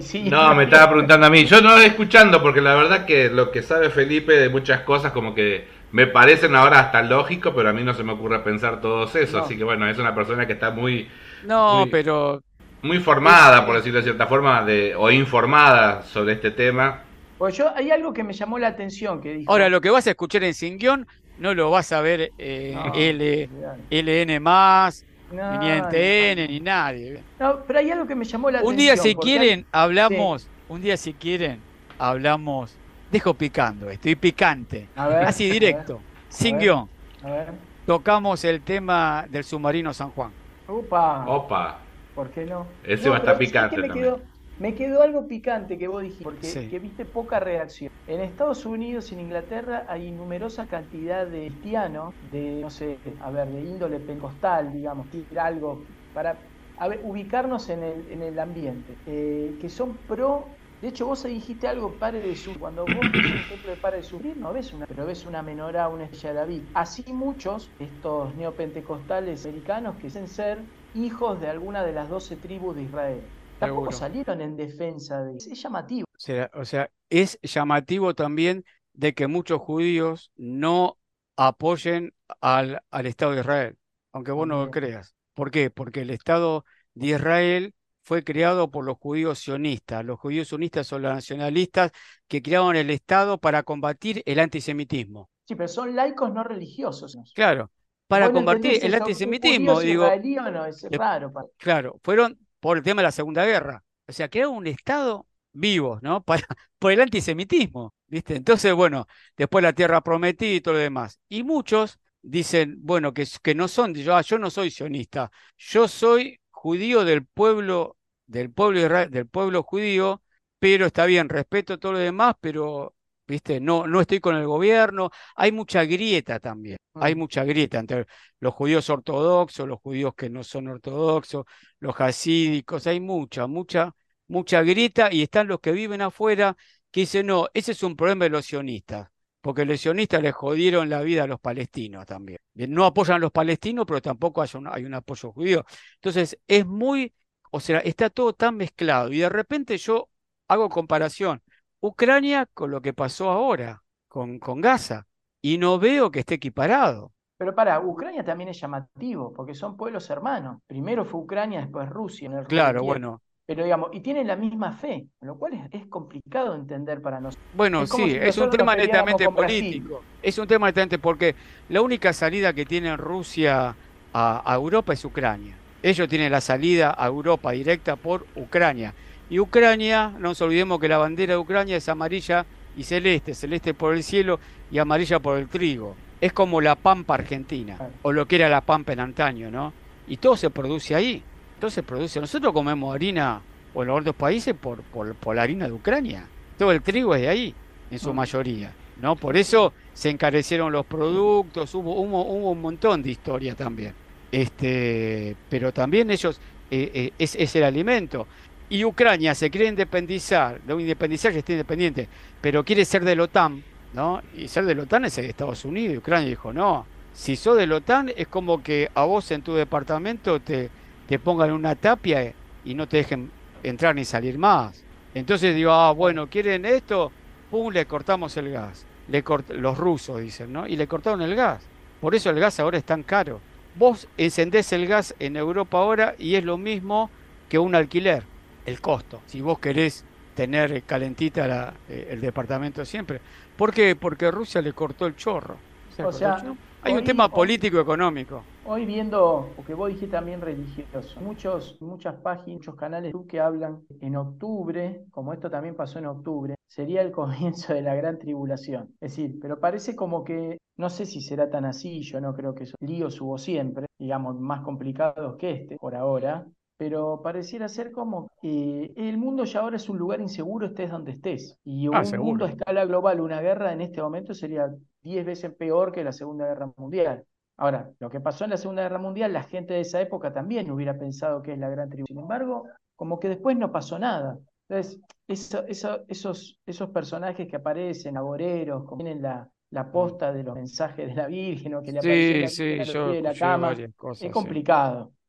[0.00, 0.22] Sí.
[0.30, 1.44] No, me estaba preguntando a mí.
[1.44, 4.80] Yo no lo estoy escuchando porque la verdad que lo que sabe Felipe de muchas
[4.80, 8.38] cosas como que me parecen ahora hasta lógico, pero a mí no se me ocurre
[8.38, 9.36] pensar todo eso.
[9.36, 9.44] No.
[9.44, 11.10] Así que bueno, es una persona que está muy,
[11.44, 12.42] No, Muy- pero
[12.82, 17.02] muy formada, por decirlo de cierta forma, de, o informada sobre este tema.
[17.38, 19.50] Pues yo, hay algo que me llamó la atención que dijo.
[19.52, 21.06] ahora lo que vas a escuchar en Sin Guión
[21.38, 23.50] no lo vas a ver eh, No, L.
[23.90, 27.22] LN más, No, ni en no, TN, ni nadie.
[27.38, 28.76] No, pero hay algo que me llamó la Un atención.
[28.78, 31.60] día si hay- quieren, hablamos, un día si quieren,
[31.98, 32.80] hablamos,
[33.10, 36.62] dejo picando esto, y picante, A ver, así a ver, directo, sin ver.
[36.64, 36.90] guion.
[37.22, 37.52] A ver.
[37.84, 40.32] Tocamos el tema del submarino San Juan.
[40.68, 41.24] Upa.
[41.26, 41.85] Opa.
[42.16, 42.78] ¿Por qué no?
[42.94, 44.24] Ese No, va a estar pero ¿sabes picante me quedó,
[44.58, 46.66] me quedó algo picante que vos dijiste, porque Sí.
[46.68, 47.90] que viste poca reacción.
[48.06, 53.30] En Estados Unidos y en Inglaterra hay numerosa cantidad de cristianos, de, no sé, a
[53.30, 56.42] ver, de índole pentecostal, digamos, algo para
[56.78, 60.58] a ver, ubicarnos en el, en el ambiente, eh, que son pro.
[60.80, 62.58] De hecho, vos dijiste algo, pare de su.
[62.58, 65.42] Cuando vos ves un templo de pare de sufrir, no ves una, pero ves una
[65.42, 66.68] menorá, una estrella de David.
[66.74, 70.66] Así muchos, estos neopentecostales americanos, que dicen ser
[70.96, 73.22] hijos de alguna de las doce tribus de Israel.
[73.58, 73.96] Tampoco Seguro.
[73.96, 75.36] salieron en defensa de.
[75.36, 76.06] Es llamativo.
[76.14, 80.98] O sea, o sea, es llamativo también de que muchos judíos no
[81.36, 83.78] apoyen al, al Estado de Israel,
[84.12, 85.14] aunque vos no lo creas.
[85.34, 85.70] ¿Por qué?
[85.70, 86.64] Porque el Estado
[86.94, 90.04] de Israel fue creado por los judíos sionistas.
[90.04, 91.92] Los judíos sionistas son los nacionalistas
[92.28, 95.28] que crearon el Estado para combatir el antisemitismo.
[95.44, 97.16] Sí, pero son laicos no religiosos.
[97.34, 97.70] Claro,
[98.08, 99.04] para combatir el eso,
[99.42, 100.64] ¿un antisemitismo, digo, no?
[100.66, 101.32] Es le- raro.
[101.32, 103.84] pa- Claro, fueron por el tema de la Segunda Guerra.
[104.08, 106.22] O sea, crearon un Estado vivo, ¿no?
[106.24, 106.46] Para,
[106.78, 108.36] por el antisemitismo, ¿viste?
[108.36, 109.06] Entonces, bueno,
[109.36, 111.20] después la tierra prometida y todo lo demás.
[111.28, 115.88] Y muchos dicen, bueno, que, que no son, yo, ah, yo no soy sionista, yo
[115.88, 117.96] soy judío del pueblo,
[118.26, 120.22] del pueblo, del pueblo judío,
[120.58, 122.95] pero está bien, respeto todo lo demás, pero,
[123.26, 123.60] ¿viste?
[123.60, 125.10] No, no estoy con el gobierno.
[125.34, 127.18] Hay mucha grieta también, hay Mm.
[127.18, 128.06] mucha grieta entre
[128.40, 131.44] los judíos ortodoxos, los judíos que no son ortodoxos,
[131.80, 133.94] los hasídicos, hay mucha, mucha,
[134.28, 136.56] mucha grieta y están los que viven afuera
[136.90, 139.08] que dicen, no, ese es un problema de los sionistas,
[139.40, 142.38] porque los sionistas les jodieron la vida a los palestinos también.
[142.54, 145.64] No apoyan a los palestinos, pero tampoco hay un, hay un apoyo judío.
[145.96, 147.12] Entonces, es muy,
[147.50, 150.10] o sea, está todo tan mezclado y de repente yo
[150.48, 151.42] hago comparación
[151.86, 155.06] Ucrania con lo que pasó ahora, con, con Gaza,
[155.42, 157.12] y no veo que esté equiparado.
[157.38, 160.60] Pero para, Ucrania también es llamativo, porque son pueblos hermanos.
[160.66, 162.84] Primero fue Ucrania, después Rusia, en el Claro, Kiev.
[162.84, 167.02] bueno, Pero digamos, y tienen la misma fe, lo cual es, es complicado de entender
[167.02, 167.46] para nosotros.
[167.54, 170.02] Bueno, Es sí, si es un tema netamente político.
[170.22, 171.34] Es un tema netamente porque
[171.68, 173.76] la única salida que tiene Rusia
[174.12, 175.56] a, a Europa es Ucrania.
[175.82, 178.94] Ellos tienen la salida a Europa directa por Ucrania.
[179.28, 182.46] Y Ucrania, no nos olvidemos que la bandera de Ucrania es amarilla
[182.76, 184.38] y celeste, celeste por el cielo
[184.70, 185.96] y amarilla por el trigo.
[186.20, 189.72] Es como la pampa argentina, o lo que era la pampa en antaño, ¿no?
[190.08, 191.22] Y todo se produce ahí.
[191.54, 192.20] Entonces produce.
[192.20, 193.40] Nosotros comemos harina,
[193.74, 196.24] o en los otros países, por, por, por la harina de Ucrania.
[196.56, 197.54] Todo el trigo es de ahí,
[197.90, 198.16] en su Mm.
[198.16, 199.16] mayoría, ¿no?
[199.16, 203.92] Por eso se encarecieron los productos, hubo, hubo, hubo un montón de historia también.
[204.30, 206.38] Este, pero también ellos,
[206.70, 208.26] eh, eh, es, es el alimento.
[208.68, 212.08] Y Ucrania se quiere independizar, no independizar que esté independiente,
[212.40, 213.62] pero quiere ser de la OTAN,
[213.92, 214.20] ¿no?
[214.36, 215.98] Y ser de la OTAN es de Estados Unidos.
[215.98, 216.84] Ucrania dijo, no,
[217.14, 220.68] si sos de la OTAN es como que a vos en tu departamento te,
[221.08, 222.32] te pongan una tapia
[222.64, 223.30] y no te dejen
[223.62, 224.82] entrar ni salir más.
[225.14, 227.12] Entonces digo, ah, bueno, ¿quieren esto?
[227.50, 228.84] Pum, le cortamos el gas.
[229.08, 230.66] Le cort- los rusos dicen, ¿no?
[230.66, 231.62] Y le cortaron el gas.
[232.00, 233.40] Por eso el gas ahora es tan caro.
[233.76, 237.10] Vos encendés el gas en Europa ahora y es lo mismo
[237.48, 238.24] que un alquiler,
[238.66, 239.20] el costo.
[239.26, 243.20] Si vos querés tener calentita la- eh, el departamento siempre.
[243.56, 243.96] ¿Por qué?
[243.96, 245.56] Porque Rusia le cortó el chorro.
[245.96, 246.56] Se O sea, el chorro.
[246.82, 248.42] Hay un tema político-económico.
[248.68, 254.16] Hoy viendo, porque vos dijiste también religioso, muchos, muchas páginas, muchos canales que hablan en
[254.16, 258.94] octubre, como esto también pasó en octubre, sería el comienzo de la gran tribulación.
[259.00, 262.54] Es decir, pero parece como que, no sé si será tan así, yo no creo
[262.54, 266.46] que esos líos hubo siempre, digamos, más complicados que este, por ahora,
[266.76, 271.12] pero pareciera ser como que el mundo ya ahora es un lugar inseguro, estés donde
[271.12, 271.58] estés.
[271.64, 274.70] Y Ah, un mundo a escala global, una guerra en este momento sería
[275.02, 277.24] 10 veces peor que la Segunda Guerra Mundial.
[277.56, 280.70] Ahora, lo que pasó en la Segunda Guerra Mundial, la gente de esa época también
[280.70, 282.06] hubiera pensado que es la gran tribu.
[282.06, 284.38] Sin embargo, como que después no pasó nada.
[284.68, 290.42] Entonces, eso- eso- esos, esos personajes que aparecen, agoreros, que tienen la, la posta de
[290.42, 293.04] los mensajes de la Virgen o que le la Sí, sí, Virgen a los yo
[293.04, 293.72] pies de la cama,
[294.18, 294.48] es sí.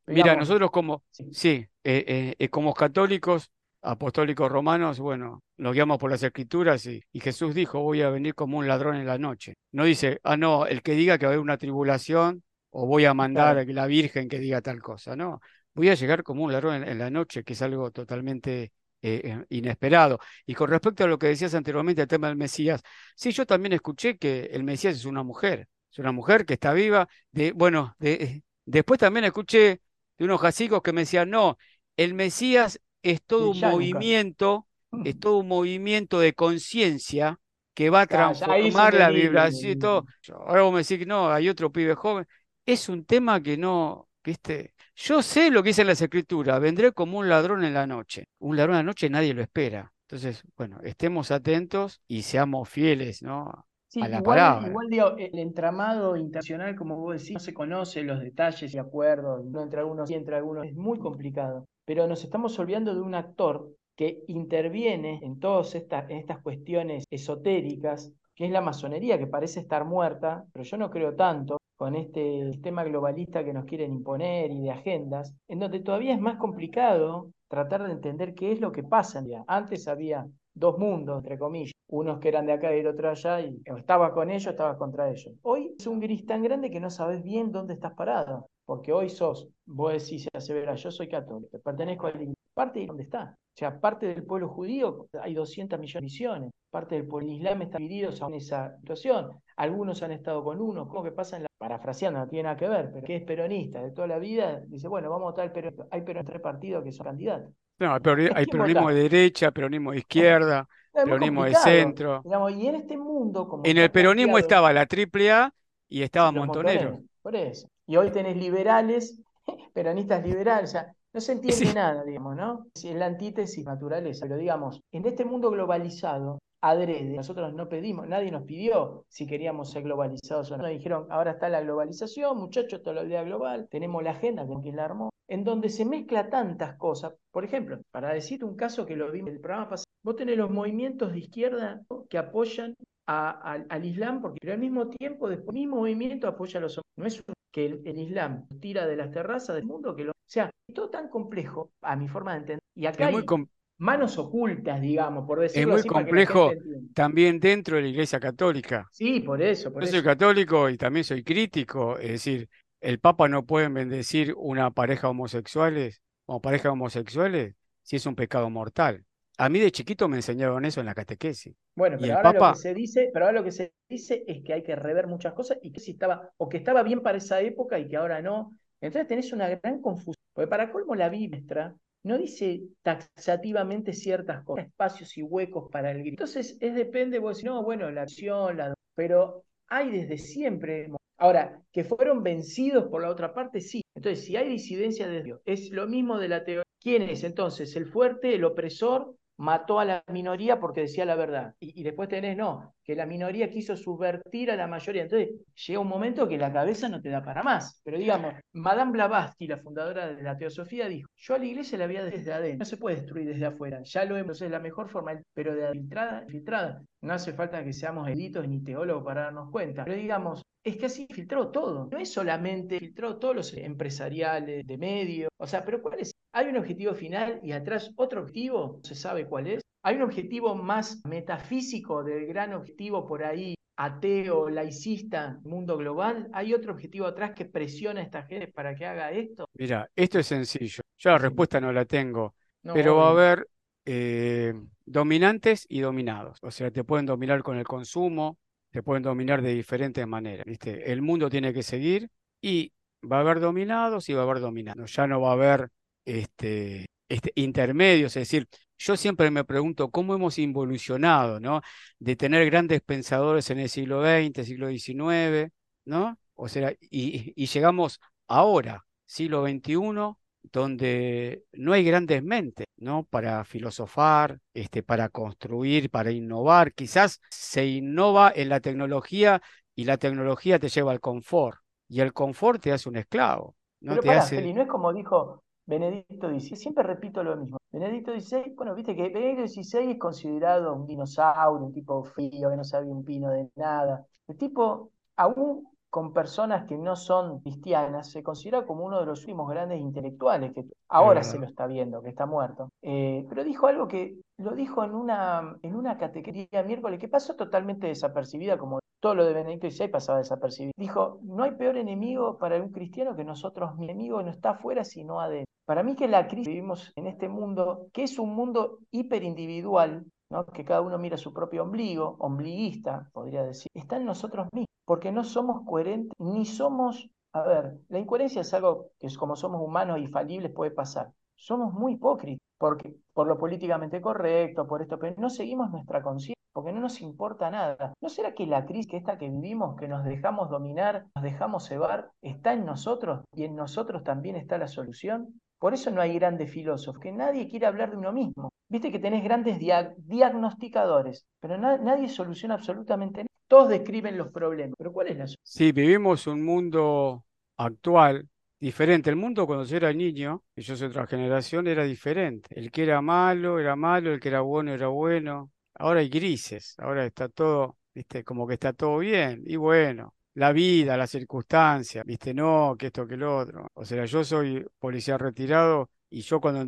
[0.10, 1.26] Mira, nosotros como, sí.
[1.32, 1.50] sí,
[1.84, 3.52] eh, eh, eh, como católicos,
[3.82, 8.34] apostólicos romanos, bueno, nos guiamos por las escrituras y, y Jesús dijo, voy a venir
[8.34, 9.56] como un ladrón en la noche.
[9.72, 13.06] No dice, ah, no, el que diga que va a haber una tribulación o voy
[13.06, 13.60] a mandar Claro.
[13.60, 15.42] a la Virgen que diga tal cosa, no.
[15.74, 18.72] Voy a llegar como un ladrón en, en la noche, que es algo totalmente
[19.02, 20.20] eh, inesperado.
[20.46, 22.82] Y con respecto a lo que decías anteriormente, el tema del Mesías,
[23.16, 25.68] sí, yo también escuché que el Mesías es una mujer.
[25.92, 27.08] Es una mujer que está viva.
[27.32, 29.82] De, bueno, de, después también escuché
[30.18, 31.58] de unos jacicos que me decían, no,
[31.96, 34.68] el Mesías es todo un movimiento,
[35.04, 37.40] es todo un movimiento de conciencia
[37.74, 40.06] que va a transformar la vibración y todo.
[40.48, 42.26] Ahora vos me decís que no, hay otro pibe joven.
[42.66, 44.74] Es un tema que no, viste.
[44.96, 48.30] Yo sé lo que dice en las escrituras, vendré como un ladrón en la noche.
[48.40, 49.94] Un ladrón en la noche nadie lo espera.
[50.08, 53.67] Entonces, bueno, estemos atentos y seamos fieles, ¿no?
[53.88, 54.68] Sí, a la igual, palabra.
[54.68, 59.46] igual digo, el entramado internacional, como vos decís, no se conoce los detalles y acuerdos,
[59.46, 61.66] no entre algunos y entre algunos, es muy complicado.
[61.86, 67.06] Pero nos estamos olvidando de un actor que interviene en todas estas, en estas cuestiones
[67.10, 71.96] esotéricas, que es la masonería, que parece estar muerta, pero yo no creo tanto con
[71.96, 76.38] este sistema globalista que nos quieren imponer y de agendas, en donde todavía es más
[76.38, 79.24] complicado tratar de entender qué es lo que pasa.
[79.48, 80.28] Antes había
[80.58, 83.78] dos mundos, entre comillas, unos que eran de acá y el otro allá, y o
[83.78, 85.34] estaba con ellos, estaba contra ellos.
[85.44, 89.10] Hoy es un gris tan grande que no sabes bien dónde estás parado, porque hoy
[89.10, 93.38] sos, vos decís, asevera, yo soy católico, pertenezco al parte de dónde está.
[93.58, 97.64] O sea, parte del pueblo judío hay 200 millones de misiones, parte del pueblo islam
[97.64, 99.32] está dividido en esa situación.
[99.56, 102.68] Algunos han estado con uno, como que pasa en la parafraseando, no tiene nada que
[102.70, 105.52] ver, pero que es peronista de toda la vida, dice, bueno, vamos a votar el
[105.52, 105.88] peronismo.
[105.90, 107.52] Hay pero tres partidos que son candidatos.
[107.80, 110.68] No, hay, peroni- hay peronismo de derecha, peronismo de izquierda,
[111.04, 112.26] peronismo de centro.
[112.26, 115.54] digamos, y en este mundo, como En el peronismo estaba la triple A
[115.90, 116.02] y
[116.34, 117.00] montoneros.
[117.00, 117.70] montoneros, Por eso.
[117.86, 119.22] Y hoy tenés liberales,
[119.74, 121.74] peronistas liberales, o sea, no se entiende Sí.
[121.74, 122.68] nada, digamos, ¿no?
[122.76, 124.28] Es la antítesis naturaleza.
[124.28, 129.72] Pero digamos, en este mundo globalizado, adrede, nosotros no pedimos, nadie nos pidió si queríamos
[129.72, 130.64] ser globalizados o no.
[130.64, 134.62] Nos dijeron, ahora está la globalización, muchachos, toda la idea global, tenemos la agenda con
[134.62, 137.14] quien la armó, en donde se mezcla tantas cosas.
[137.32, 140.38] Por ejemplo, para decirte un caso que lo vimos en el programa pasado, vos tenés
[140.38, 142.76] los movimientos de izquierda que apoyan
[143.08, 146.62] a- al- al Islam, porque pero al mismo tiempo, después, el mismo movimiento apoya a
[146.62, 146.94] los hombres.
[146.98, 150.12] No es que el, el Islam tira de las terrazas del mundo que lo.
[150.28, 152.60] O sea, es todo tan complejo, a mi forma de entender.
[152.76, 153.32] Y acá Es muy, hay
[153.78, 156.52] manos ocultas, digamos, por es decirlo muy así, que la complejo
[156.94, 158.92] también dentro de la Iglesia Católica.
[158.92, 159.98] Sí, por eso, por Yo eso.
[159.98, 162.50] soy católico y también soy crítico, es decir,
[162.82, 168.50] el Papa no puede bendecir una pareja homosexuales o pareja homosexuales si es un pecado
[168.50, 169.06] mortal.
[169.38, 171.56] A mí de chiquito me enseñaron eso en la catequesis.
[171.76, 174.24] Bueno, Y pero el ahora lo que se dice, pero ahora lo que se dice
[174.28, 177.02] es que hay que rever muchas cosas y que si estaba, o que estaba bien
[177.04, 178.58] para esa época y que ahora no.
[178.82, 180.16] Entonces tenés una gran confusión.
[180.34, 185.92] Porque para colmo la Biblia nuestra no dice taxativamente ciertas cosas, espacios y huecos para
[185.92, 186.24] el grito.
[186.24, 190.90] Entonces es depende, vos decís, no, bueno, la acción, la pero hay desde siempre.
[191.18, 193.82] Ahora, que fueron vencidos por la otra parte, sí.
[193.96, 196.64] Entonces, si hay disidencia de Dios, es lo mismo de la teoría.
[196.80, 197.76] ¿Quién es entonces?
[197.76, 201.56] El fuerte, el opresor, mató a la minoría porque decía la verdad.
[201.60, 205.04] Y, y después tenés, no, que la minoría quiso subvertir a la mayoría.
[205.04, 205.32] Entonces,
[205.68, 207.82] llega un momento que la cabeza no te da para más.
[207.84, 211.88] Pero digamos, Madame Blavatsky, la fundadora de la teosofía, dijo, yo a la iglesia la
[211.88, 213.82] vi desde adentro, no se puede destruir desde afuera.
[213.84, 216.82] Ya lo hemos, es la mejor forma, pero de filtrada, filtrada.
[217.02, 219.84] No hace falta que seamos editos ni teólogos para darnos cuenta.
[219.84, 221.90] Pero digamos, es que así filtró todo.
[221.92, 225.28] No es solamente filtró todos los empresariales de medio.
[225.38, 226.14] O sea, pero ¿cuál es?
[226.32, 229.62] Hay un objetivo final y atrás otro objetivo, no se sabe cuál es.
[229.88, 236.28] Hay un objetivo más metafísico del gran objetivo por ahí, ateo, laicista, mundo global.
[236.34, 239.48] Hay otro objetivo atrás que presiona a esta gente para que haga esto.
[239.54, 240.82] Mira, esto es sencillo.
[240.98, 243.48] Yo la respuesta no la tengo, No, pero va a haber
[243.86, 244.54] eh,
[244.86, 246.38] dominantes y dominados.
[246.42, 248.38] O sea, te pueden dominar con el consumo,
[248.72, 250.46] te pueden dominar de diferentes maneras.
[250.46, 250.92] ¿viste?
[250.92, 252.10] El mundo tiene que seguir
[252.42, 252.74] y
[253.10, 254.94] va a haber dominados y va a haber dominados.
[254.94, 255.70] Ya no va a haber
[256.04, 258.16] este, este, intermedios.
[258.16, 258.48] Es decir,
[258.78, 261.62] yo siempre me pregunto cómo hemos involucionado, ¿no?
[262.00, 265.52] De tener grandes pensadores en el siglo XX, siglo XIX,
[265.86, 266.18] ¿no?
[266.36, 270.18] O sea, y, y llegamos ahora, siglo XXI,
[270.52, 273.04] donde no hay grandes mentes, ¿no?
[273.04, 276.74] Para filosofar, este, para construir, para innovar.
[276.74, 279.42] Quizás se innova en la tecnología
[279.76, 283.92] y la tecnología te lleva al confort y el confort te hace un esclavo, ¿no?
[283.92, 284.36] Pero Te pará, hace...
[284.38, 287.58] Feli, no es como dijo Benedicto XVI, siempre repito lo mismo.
[287.72, 292.56] Benedicto XVI, bueno, viste que Benedicto XVI es considerado un dinosaurio, un tipo frío, que
[292.56, 294.06] no sabe un pino de nada.
[294.28, 299.22] El tipo, aún con personas que no son cristianas, se considera como uno de los
[299.22, 302.70] últimos grandes intelectuales, que ahora se lo está viendo, que está muerto.
[302.82, 307.36] Eh, pero dijo algo que lo dijo en una, en una catequería miércoles, que pasó
[307.36, 310.74] totalmente desapercibida, como todo lo de Benedicto XVI pasaba desapercibido.
[310.78, 314.84] Dijo, no hay peor enemigo para un cristiano que nosotros, mi enemigo no está afuera,
[314.84, 315.52] sino adentro.
[315.66, 320.06] Para mí que la crisis que vivimos en este mundo, que es un mundo hiperindividual,
[320.30, 320.46] ¿no?
[320.46, 325.12] que cada uno mira su propio ombligo, ombliguista, podría decir, está en nosotros mismos, porque
[325.12, 330.00] no somos coherentes ni somos, a ver, la incoherencia es algo que como somos humanos
[330.00, 331.12] y falibles puede pasar.
[331.36, 336.38] Somos muy hipócritas, porque por lo políticamente correcto, por esto, pero no seguimos nuestra conciencia
[336.58, 337.94] porque no nos importa nada.
[338.02, 341.68] ¿No será que la crisis que esta que vivimos, que nos dejamos dominar, nos dejamos
[341.68, 345.40] cebar, está en nosotros y en nosotros también está la solución?
[345.60, 348.50] Por eso no hay grandes filósofos, que nadie quiere hablar de uno mismo.
[348.70, 353.30] Viste que tenés grandes diagnosticadores, pero nadie soluciona absolutamente nada.
[353.48, 355.44] Todos describen los problemas, pero ¿cuál es la solución?
[355.44, 357.24] Sí, vivimos un mundo
[357.58, 358.28] actual
[358.60, 359.12] diferente.
[359.12, 362.60] El mundo cuando yo era niño, y yo soy otra generación, era diferente.
[362.60, 366.76] El que era malo era malo, el que era bueno era bueno ahora hay grises,
[366.80, 369.44] ahora está todo, viste, como que está todo bien.
[369.46, 373.70] Y bueno, la vida, las circunstancias, viste, no, que esto, que lo otro.
[373.74, 376.62] O sea, yo soy policía retirado y yo cuando,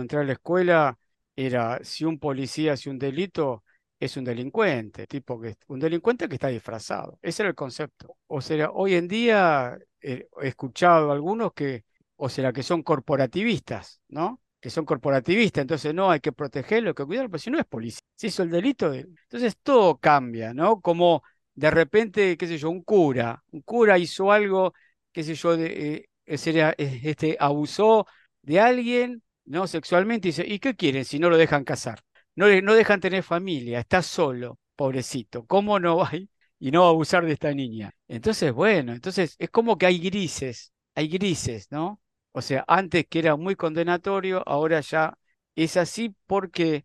[0.00, 0.98] entré a la escuela
[1.34, 3.64] era si un policía hace un delito,
[3.98, 7.18] es un delincuente, tipo que un delincuente que está disfrazado.
[7.22, 8.16] Ese era el concepto.
[8.28, 11.84] O sea, hoy en día eh, he escuchado algunos que,
[12.16, 14.40] o sea, que son corporativistas, ¿no?
[14.60, 17.66] Que son corporativistas, entonces no, hay que protegerlo, hay que cuidarlo, pero si no es
[17.66, 19.00] policía, si hizo el delito, de...
[19.00, 20.80] entonces todo cambia, ¿no?
[20.80, 21.22] Como
[21.54, 24.74] de repente, qué sé yo, un cura, un cura hizo algo,
[25.12, 26.06] qué sé yo, eh,
[26.36, 28.06] sería, eh, este, abusó
[28.42, 29.66] de alguien, ¿no?
[29.66, 32.00] Sexualmente, y dice, ¿y qué quieren si no lo dejan casar?
[32.36, 36.10] No, no dejan tener familia, está solo, pobrecito, ¿cómo no va
[36.58, 37.92] y no va a abusar de esta niña?
[38.08, 42.00] Entonces, bueno, entonces es como que hay grises, hay grises, ¿no?
[42.32, 45.18] O sea, antes que era muy condenatorio, ahora ya
[45.54, 46.84] es así porque,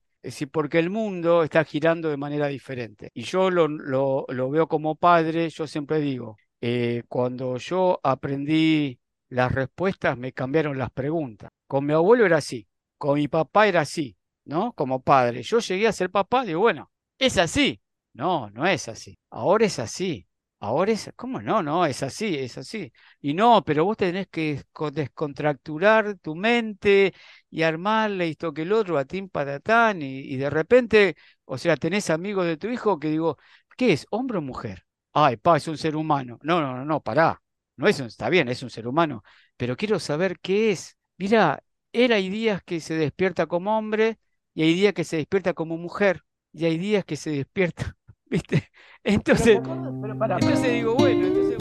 [0.51, 3.11] porque el mundo está girando de manera diferente.
[3.13, 8.99] Y yo lo, lo, veo como padre, yo siempre digo, eh, cuando yo aprendí
[9.29, 11.51] las respuestas, me cambiaron las preguntas.
[11.67, 12.67] Con mi abuelo era así,
[12.97, 14.15] con mi papá era así,
[14.45, 14.73] ¿no?
[14.73, 15.43] Como padre.
[15.43, 17.81] Yo llegué a ser papá, digo, bueno, es así.
[18.13, 19.17] No, no es así.
[19.29, 20.25] Ahora es así.
[20.65, 21.61] Ahora es, ¿cómo no?
[21.61, 22.91] No, es así, es así.
[23.21, 24.63] Y no, pero vos tenés que
[24.93, 27.13] descontracturar tu mente
[27.51, 31.15] y armarle esto que el otro, a tim patatán, y, y de repente,
[31.45, 33.37] o sea, tenés amigos de tu hijo que digo,
[33.77, 34.07] ¿qué es?
[34.09, 34.85] ¿Hombre o mujer?
[35.13, 36.39] Ay, pa, es un ser humano.
[36.41, 37.39] No, no, no, no, pará.
[37.77, 39.23] No es un, está bien, es un ser humano,
[39.57, 40.97] pero quiero saber qué es.
[41.17, 41.61] Mira,
[41.91, 44.17] él hay días que se despierta como hombre
[44.55, 46.23] y hay días que se despierta como mujer
[46.53, 47.95] y hay días que se despierta
[48.29, 48.69] ¿Viste?
[49.03, 51.57] Entonces, entonces digo, bueno, entonces...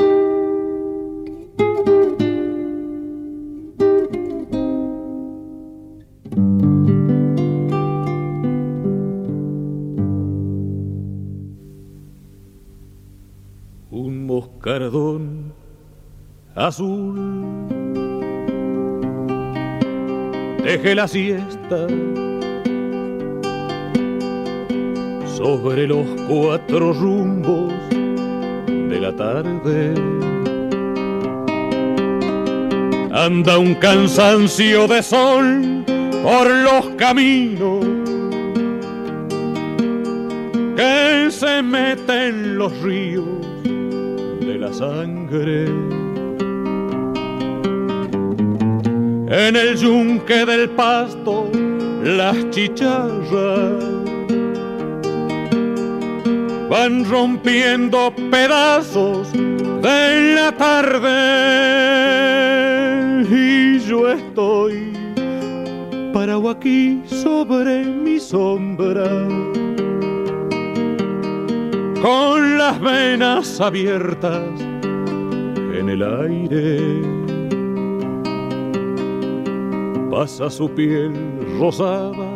[13.90, 15.52] Un moscardón
[16.54, 17.14] azul.
[20.64, 21.86] Deje la siesta
[25.36, 27.72] sobre los cuatro rumbos
[28.68, 29.94] de la tarde.
[33.12, 35.84] Anda un cansancio de sol
[36.22, 37.84] por los caminos
[40.76, 43.26] que se mete en los ríos
[43.64, 45.64] de la sangre.
[49.26, 51.50] En el yunque del pasto,
[52.04, 53.93] las chicharras
[56.74, 61.08] van rompiendo pedazos de la tarde.
[63.30, 64.92] Y yo estoy
[66.12, 69.08] parado aquí sobre mi sombra
[72.02, 74.42] con las venas abiertas
[75.78, 76.80] en el aire.
[80.10, 81.12] Pasa su piel
[81.60, 82.34] rosada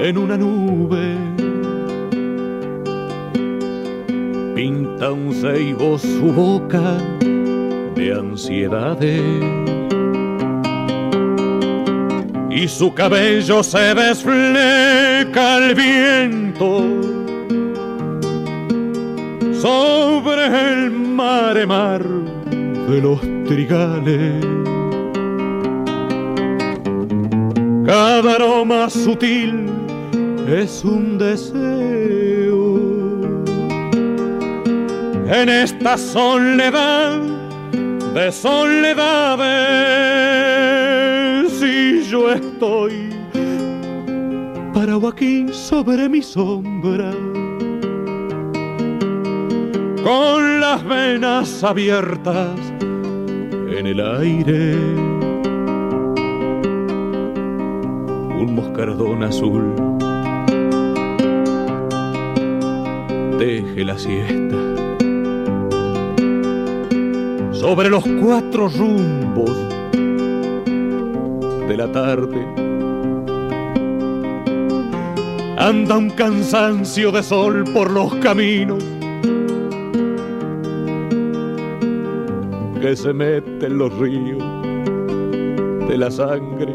[0.00, 1.31] en una nube
[5.12, 6.98] un su boca
[7.94, 9.20] de ansiedades
[12.50, 16.84] y su cabello se desfleca al viento
[19.60, 24.44] sobre el mare mar de los trigales.
[27.84, 29.66] Cada aroma sutil
[30.48, 32.21] es un deseo
[35.32, 37.18] en esta soledad
[38.14, 39.42] de soledades
[41.62, 43.08] y yo estoy
[44.74, 47.10] parado aquí sobre mi sombra
[50.04, 52.60] con las venas abiertas
[53.74, 54.76] en el aire
[58.38, 59.72] un moscardón azul.
[63.38, 64.71] Deje la siesta
[67.62, 69.56] sobre los cuatro rumbos
[71.68, 72.44] de la tarde.
[75.56, 78.82] Anda un cansancio de sol por los caminos
[82.80, 84.42] que se mete en los ríos
[85.88, 86.74] de la sangre.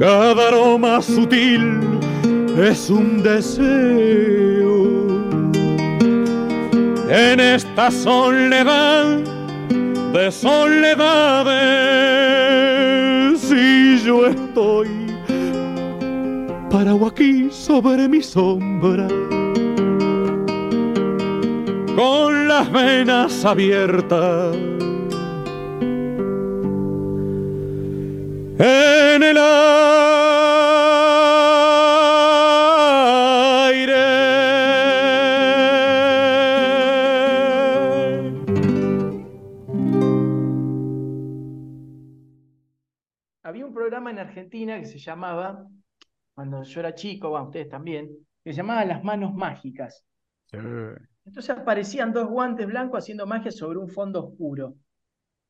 [0.00, 1.80] Cada aroma sutil
[2.58, 4.55] es un deseo.
[7.08, 9.18] En esta soledad
[10.12, 11.54] de soledades,
[13.40, 14.88] si yo estoy
[16.68, 19.06] parado aquí sobre mi sombra
[21.94, 24.65] con las venas abiertas.
[44.86, 45.66] Se llamaba,
[46.34, 48.10] cuando yo era chico, bueno, ustedes también,
[48.44, 50.04] se llamaba Las Manos Mágicas.
[50.46, 50.58] Sí.
[51.24, 54.74] Entonces aparecían dos guantes blancos haciendo magia sobre un fondo oscuro.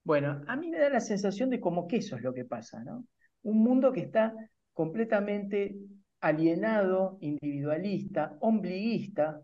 [0.04, 2.82] Bueno, a mí me da la sensación de como que eso es lo que pasa,
[2.82, 3.04] ¿no?
[3.42, 4.32] Un mundo que está
[4.72, 5.76] completamente
[6.20, 9.40] alienado, individualista, ombliguista,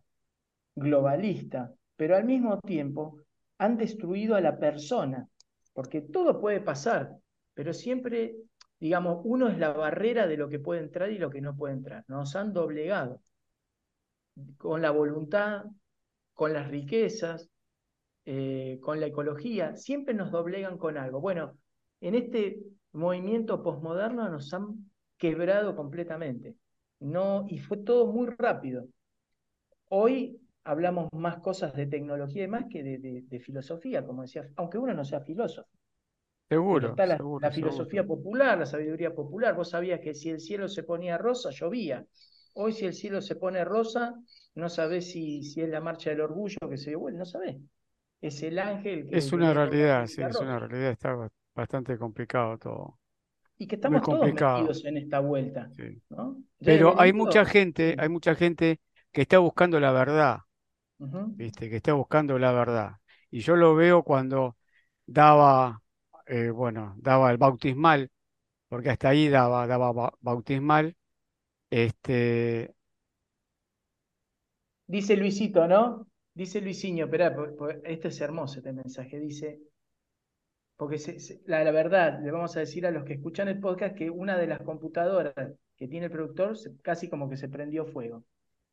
[0.75, 3.19] globalista, pero al mismo tiempo
[3.59, 5.29] han destruido a la persona,
[5.73, 7.17] porque todo puede pasar,
[7.55, 8.35] pero siempre,
[8.83, 11.75] digamos, uno es la barrera de lo que puede entrar y lo que no puede
[11.75, 12.05] entrar.
[12.09, 13.23] Nos han doblegado
[14.57, 15.65] con la voluntad,
[16.35, 17.51] con las riquezas,
[18.27, 21.21] eh, con la ecología, siempre nos doblegan con algo.
[21.21, 21.59] Bueno,
[22.01, 22.61] en este
[22.93, 26.57] movimiento posmoderno nos han quebrado completamente.
[27.01, 28.87] No, y fue todo muy rápido.
[29.91, 34.49] Hoy hablamos más cosas de tecnología y más que de, de- de filosofía, como decía,
[34.57, 35.69] aunque uno no sea filósofo.
[36.53, 38.07] Seguro, está la, seguro, la filosofía seguro.
[38.07, 39.55] popular, la sabiduría popular.
[39.55, 42.07] Vos sabías que si el cielo se ponía rosa, llovía.
[42.55, 44.15] Hoy si el cielo se pone rosa,
[44.55, 47.57] no sabés si, si es la marcha del orgullo que se dio vuelta, no sabés.
[48.21, 52.59] Es el ángel que, Es una realidad, sí, es una realidad, está ba- bastante complicado
[52.59, 52.99] todo,
[53.57, 55.71] Y que estamos todos metidos en esta vuelta,
[56.63, 58.81] Pero hay mucha gente, hay mucha gente
[59.13, 60.41] que está buscando la verdad,
[60.99, 61.37] Ujú.
[61.37, 61.71] ¿viste?
[61.71, 62.95] Que está buscando la verdad.
[63.31, 64.57] Y yo lo veo cuando
[65.07, 65.82] daba,
[66.33, 68.11] eh, bueno, daba el bautismal,
[68.69, 70.97] porque hasta ahí daba, daba ba- bautismal,
[71.71, 72.75] este,
[74.87, 76.07] Dice Luisito, ¿no?
[76.35, 79.61] Dice Luisinho, por- este es hermoso este mensaje, dice,
[80.77, 80.99] porque
[81.47, 84.47] la, verdad, le vamos a decir a los que escuchan el podcast que una de
[84.49, 85.35] las computadoras
[85.77, 88.25] que tiene el productor casi como que se prendió fuego.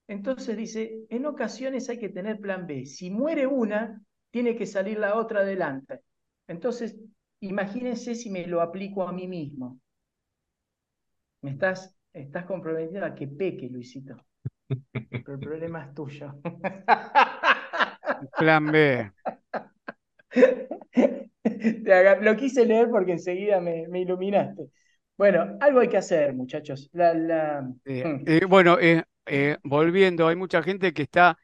[0.07, 2.86] Entonces dice, en ocasiones hay que tener plan B.
[2.86, 6.02] Si muere una, tiene que salir la otra adelante.
[6.48, 6.98] Entonces,
[7.41, 9.80] imagínense si me lo aplico a mí mismo.
[11.41, 11.80] Me estás,
[12.14, 14.16] estás comprometido a que peque, Luisito.
[15.24, 16.34] Pero el problema es tuyo.
[18.38, 19.11] plan B.
[22.22, 24.70] Lo quise leer porque enseguida me, me iluminaste.
[25.18, 26.90] Bueno, algo hay que hacer, muchachos.
[26.94, 27.72] La, la...
[27.86, 28.26] Eh, Mm.
[28.26, 29.03] eh, bueno, eh,
[29.64, 31.38] volviendo, hay mucha gente que está,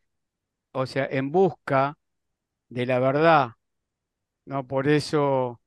[0.73, 1.97] o sea, en busca
[2.69, 3.51] de la verdad,
[4.45, 4.67] ¿no?
[4.67, 5.61] Por eso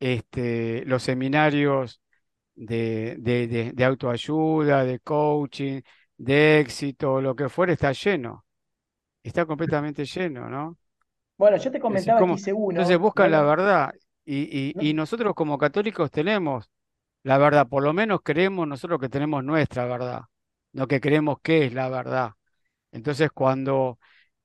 [0.00, 2.02] este, los seminarios
[2.56, 5.82] de, de, de- de autoayuda, de coaching,
[6.18, 8.46] de éxito, lo que fuera, está lleno,
[9.24, 10.78] está completamente lleno, ¿no?
[11.36, 12.34] Bueno, yo te decir, comentaba que ¿cómo?
[12.34, 13.92] hice Entonces uno, buscan no la verdad
[14.24, 16.70] y, y, no- y nosotros como católicos tenemos
[17.24, 20.22] la verdad, por lo menos creemos nosotros que tenemos nuestra verdad,
[20.72, 22.32] no que creemos que es la verdad.
[22.92, 23.98] Entonces, cuando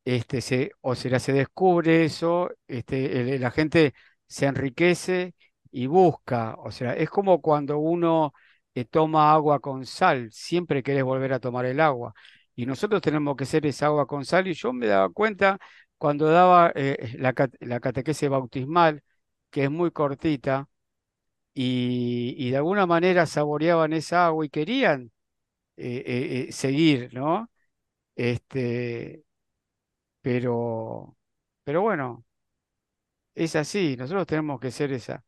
[0.06, 3.94] este, se, o sea, se descubre eso, este, el- la gente
[4.28, 5.36] se enriquece
[5.76, 6.56] y busca.
[6.60, 8.34] O sea, es como cuando uno
[8.74, 12.14] eh, toma agua con sal, siempre querés volver a tomar el agua.
[12.56, 14.48] Y nosotros tenemos que ser esa agua con sal.
[14.48, 15.60] Y yo me daba cuenta
[15.98, 17.80] cuando daba eh, la, la
[18.30, 19.04] bautismal,
[19.50, 20.70] que es muy cortita,
[21.54, 25.12] y, y de alguna manera saboreaban esa agua y querían
[25.78, 27.50] eh, seguir, ¿no?
[28.16, 29.26] Este,
[30.22, 31.18] pero,
[31.64, 32.26] pero bueno,
[33.36, 35.24] es así, nosotros tenemos que ser esa,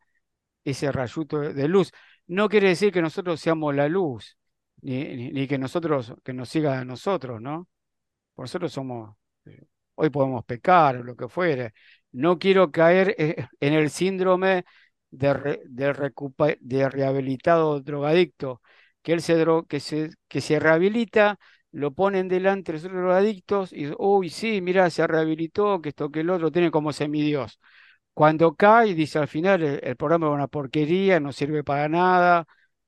[0.72, 1.92] ese rayuto de luz.
[2.28, 4.38] No quiere decir que nosotros seamos la luz,
[4.82, 7.68] ni, que nosotros, que nos siga a nosotros, ¿no?
[8.38, 9.16] Nosotros somos,
[9.46, 9.64] eh,
[9.96, 11.74] hoy podemos pecar o lo que fuere.
[12.12, 14.66] No quiero caer eh, en el síndrome
[15.10, 18.62] de, de, recupa- de rehabilitado drogadicto,
[19.02, 21.40] que él se, dro- que se, que se rehabilita,
[21.72, 26.22] lo ponen delante de los drogadictos y, uy, sí, mira, se rehabilitó, que esto, que
[26.22, 27.60] el otro, tiene como semidios.
[28.18, 32.48] Cuando cae, dice al final, el, el programa es una porquería, no sirve para nada,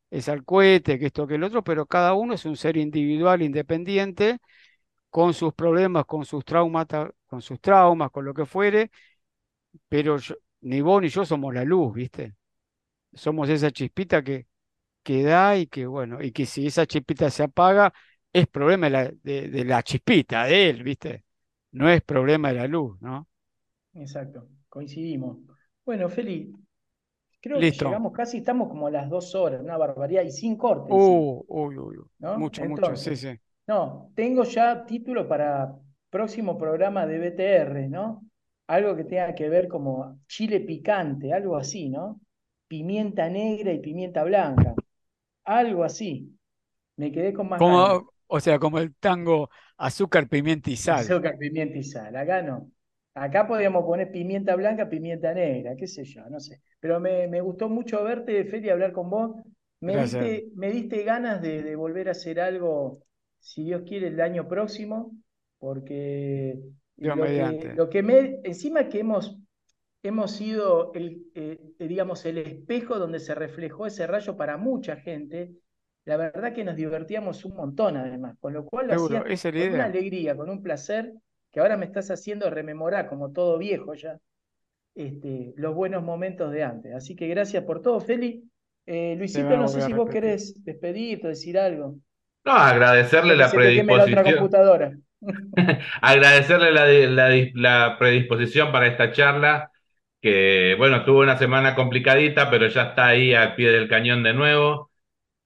[0.09, 3.41] es al cohete, que esto, que el otro, pero cada uno es un ser individual,
[3.43, 4.39] independiente,
[5.09, 6.87] con sus problemas, con sus traumas,
[7.27, 8.91] con sus traumas, con lo que fuere,
[9.87, 10.17] pero
[10.61, 12.35] ni vos ni yo somos la luz, ¿viste?
[13.13, 14.47] Somos esa chispita que,
[15.03, 17.93] que da y que, bueno, y que si esa chispita se apaga,
[18.33, 21.25] es problema de la chispita, de él, ¿viste?
[21.71, 23.27] No es problema de la luz, ¿no?
[23.93, 25.37] Exacto, coincidimos.
[25.85, 26.53] Bueno, Feli,
[27.41, 30.93] creo que llegamos casi, estamos como a las dos horas, una barbaridad, y sin corte
[30.93, 32.05] encima, Uh, uy, uy, uy.
[32.19, 32.37] ¿no?
[32.37, 33.39] Mucho, mucho, sí, Entonces, sí.
[33.67, 35.75] no, tengo ya título para
[36.09, 38.23] próximo programa de BTR, ¿no?
[38.67, 42.19] Algo que tenga que ver como chile picante, algo así, ¿no?
[42.67, 44.75] Pimienta negra y pimienta blanca,
[45.45, 46.35] algo así.
[46.97, 47.59] Me quedé con más.
[47.59, 50.99] Como, o sea, como el tango azúcar, pimienta y sal.
[50.99, 52.15] Azúcar, pimienta y sal.
[52.15, 52.71] Acá no.
[53.15, 56.61] Acá podríamos poner pimienta blanca, pimienta negra, qué sé yo, no sé.
[56.79, 59.35] Pero me, me gustó mucho verte, Feli, hablar con vos.
[59.81, 59.97] Me Gracias.
[59.97, 63.03] diste, me diste ganas de, de volver a hacer algo,
[63.39, 65.11] si Dios quiere, el año próximo,
[65.57, 66.59] porque
[66.97, 69.37] Dios lo que, lo que me, encima que hemos,
[70.03, 75.51] hemos sido el, eh, digamos, el espejo donde se reflejó ese rayo para mucha gente,
[76.05, 79.25] la verdad que nos divertíamos un montón además, con lo cual lo Seguro, hacía
[79.55, 81.13] con una alegría, con un placer,
[81.51, 84.19] que ahora me estás haciendo rememorar, como todo viejo ya,
[84.95, 86.93] este, los buenos momentos de antes.
[86.95, 88.43] Así que gracias por todo, Feli.
[88.85, 91.97] Eh, Luisito, no sé si vos querés despedirte o decir algo.
[92.45, 94.23] No, agradecerle la predisposición.
[94.23, 94.97] computadora.
[96.01, 99.71] Agradecerle la, di- la di- la predisposición para esta charla,
[100.21, 104.33] que bueno, tuvo una semana complicadita, pero ya está ahí al pie del cañón de
[104.33, 104.91] nuevo.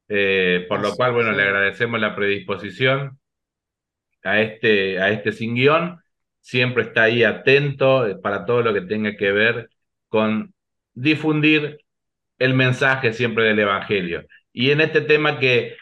[0.09, 3.19] Eh, por lo cual, bueno, le agradecemos la predisposición
[4.23, 5.99] a este, a este sin guion.
[6.41, 9.69] Siempre está ahí atento eh, para todo lo que tenga que ver
[10.09, 10.53] con
[10.93, 11.79] difundir
[12.39, 14.25] el mensaje siempre del Evangelio.
[14.53, 15.75] Y en este tema que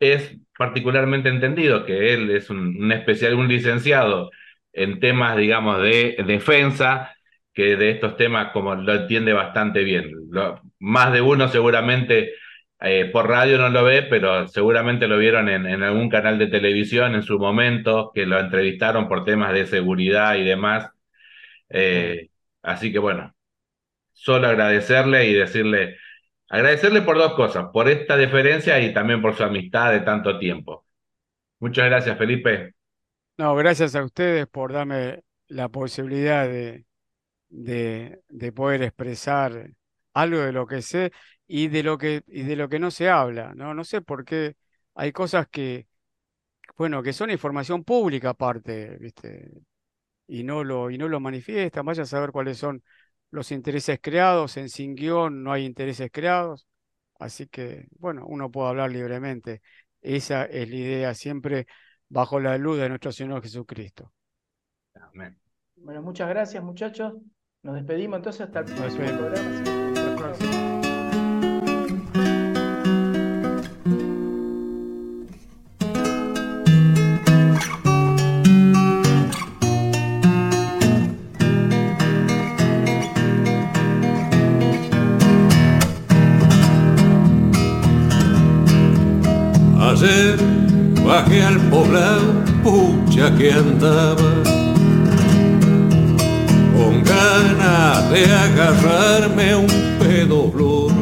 [0.00, 4.30] es particularmente entendido, que él es un, especial, un licenciado
[4.72, 7.14] en temas, digamos, de defensa,
[7.54, 10.10] que de estos temas como lo entiende bastante bien.
[10.30, 12.32] Lo- más de uno seguramente
[12.82, 17.14] eh, por radio no lo ve, pero seguramente lo vieron en, algún canal de televisión
[17.14, 20.90] en su momento, que lo entrevistaron por temas de seguridad y demás.
[21.68, 22.30] Eh,
[22.62, 23.34] así que bueno,
[24.12, 25.98] solo agradecerle y decirle,
[26.48, 30.86] agradecerle por dos cosas, por esta deferencia y también por su amistad de tanto tiempo.
[31.58, 32.72] Muchas gracias, Felipe.
[33.36, 36.86] No, gracias a ustedes por darme la posibilidad de,
[37.50, 39.68] de poder expresar
[40.14, 41.12] algo de lo que sé
[41.52, 43.74] y de lo que, y de lo que no se habla, ¿no?
[43.74, 44.54] No sé por qué
[44.94, 45.88] hay cosas que,
[46.76, 49.50] bueno, que son información pública aparte, ¿viste?
[50.28, 51.84] Y no lo, y no lo manifiestan.
[51.84, 52.84] Vaya a saber cuáles son
[53.32, 54.56] los intereses creados.
[54.58, 56.68] En Sin Guión no hay intereses creados.
[57.18, 59.60] Así que, bueno, uno puede hablar libremente.
[60.02, 61.66] Esa es la idea, siempre
[62.08, 64.12] bajo la luz de nuestro Señor Jesucristo.
[64.94, 65.36] Amén.
[65.74, 67.14] Bueno, muchas gracias, muchachos.
[67.64, 70.59] Nos despedimos entonces hasta el próximo programa.
[91.20, 94.30] Bajé al poblado, pucha que andaba
[96.74, 99.66] con ganas de agarrarme un
[99.98, 100.92] pedo flor.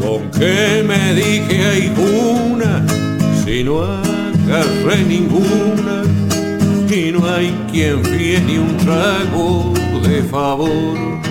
[0.00, 1.92] Con que me dije hay
[2.52, 2.84] una,
[3.44, 6.02] si no agarré ninguna,
[6.88, 8.02] y no hay quien
[8.46, 9.72] ni un trago
[10.02, 11.29] de favor.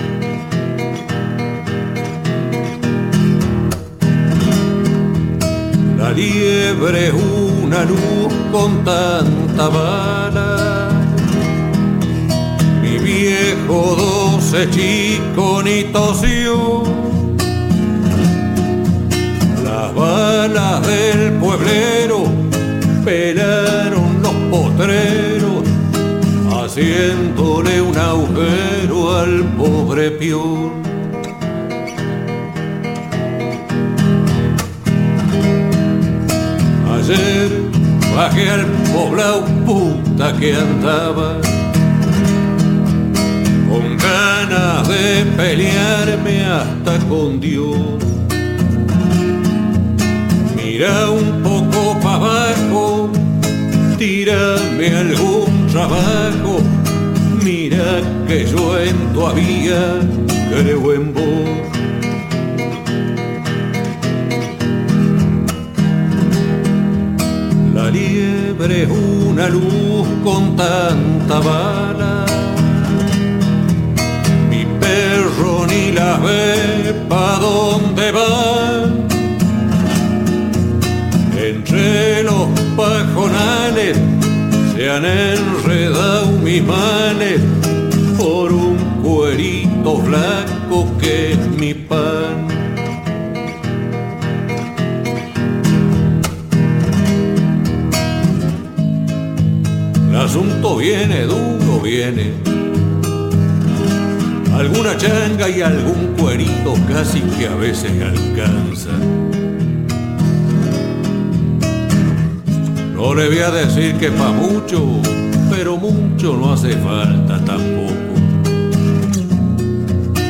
[6.14, 10.90] Liebre una luz con tanta bala.
[12.82, 16.82] Mi viejo doce chico ni tosió.
[19.64, 22.24] Las balas del pueblero
[23.04, 25.62] pelaron los potreros,
[26.52, 30.89] haciéndole un agujero al pobre pior.
[38.20, 41.40] Bajé al poblado puta que andaba
[43.66, 47.78] con ganas de pelearme hasta con Dios.
[50.54, 53.10] Mira un poco para abajo,
[53.96, 56.60] tírame algún trabajo,
[57.42, 59.80] mira que yo en todavía
[60.50, 61.69] creo en vos.
[68.68, 72.26] Es una luz con tanta bala.
[74.50, 78.84] Mi perro ni la ve pa' dónde va.
[81.38, 83.96] Entre los pajonales
[84.74, 87.40] se han enredado mis males
[88.18, 92.09] por un cuerito blanco que es mi pan.
[100.62, 102.32] Viene, duro viene.
[104.54, 108.90] Alguna changa y algún cuerito casi que a veces alcanza.
[112.94, 115.00] No le voy a decir que pa' mucho,
[115.50, 118.14] pero mucho no hace falta tampoco.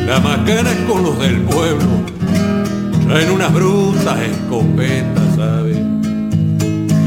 [0.07, 1.89] La macana es con los del pueblo,
[3.07, 5.30] traen unas brutas escopetas.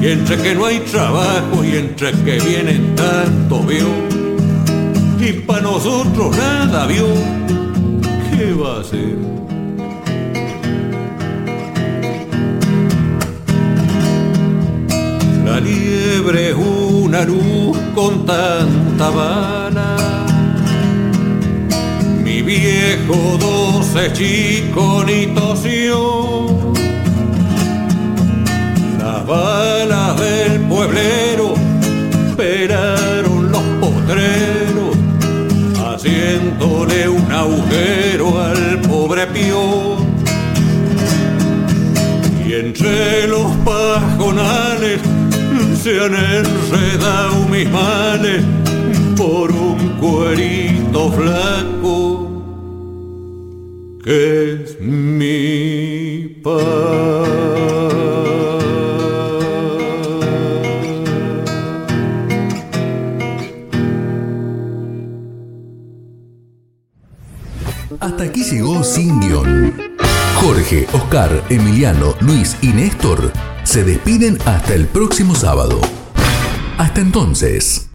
[0.03, 3.87] Y entre que no hay trabajo y entre que vienen tanto vio,
[5.17, 7.07] y pa' nosotros nada vio,
[8.29, 9.17] ¿qué va a hacer?
[15.45, 19.95] La liebre es una luz con tanta bala.
[22.21, 26.62] Mi viejo doce chico ni tosió.
[29.33, 31.55] Las balas del pueblero
[32.37, 34.95] pelaron los potreros,
[35.75, 39.97] haciéndole un agujero al pobre pío.
[42.45, 45.01] Y entre los pajonales
[45.81, 48.43] se han enredado mis males
[49.17, 52.29] por un cuerito flaco
[54.03, 54.52] que
[73.73, 75.81] se despiden hasta el próximo sábado.
[76.77, 77.82] Hasta entonces.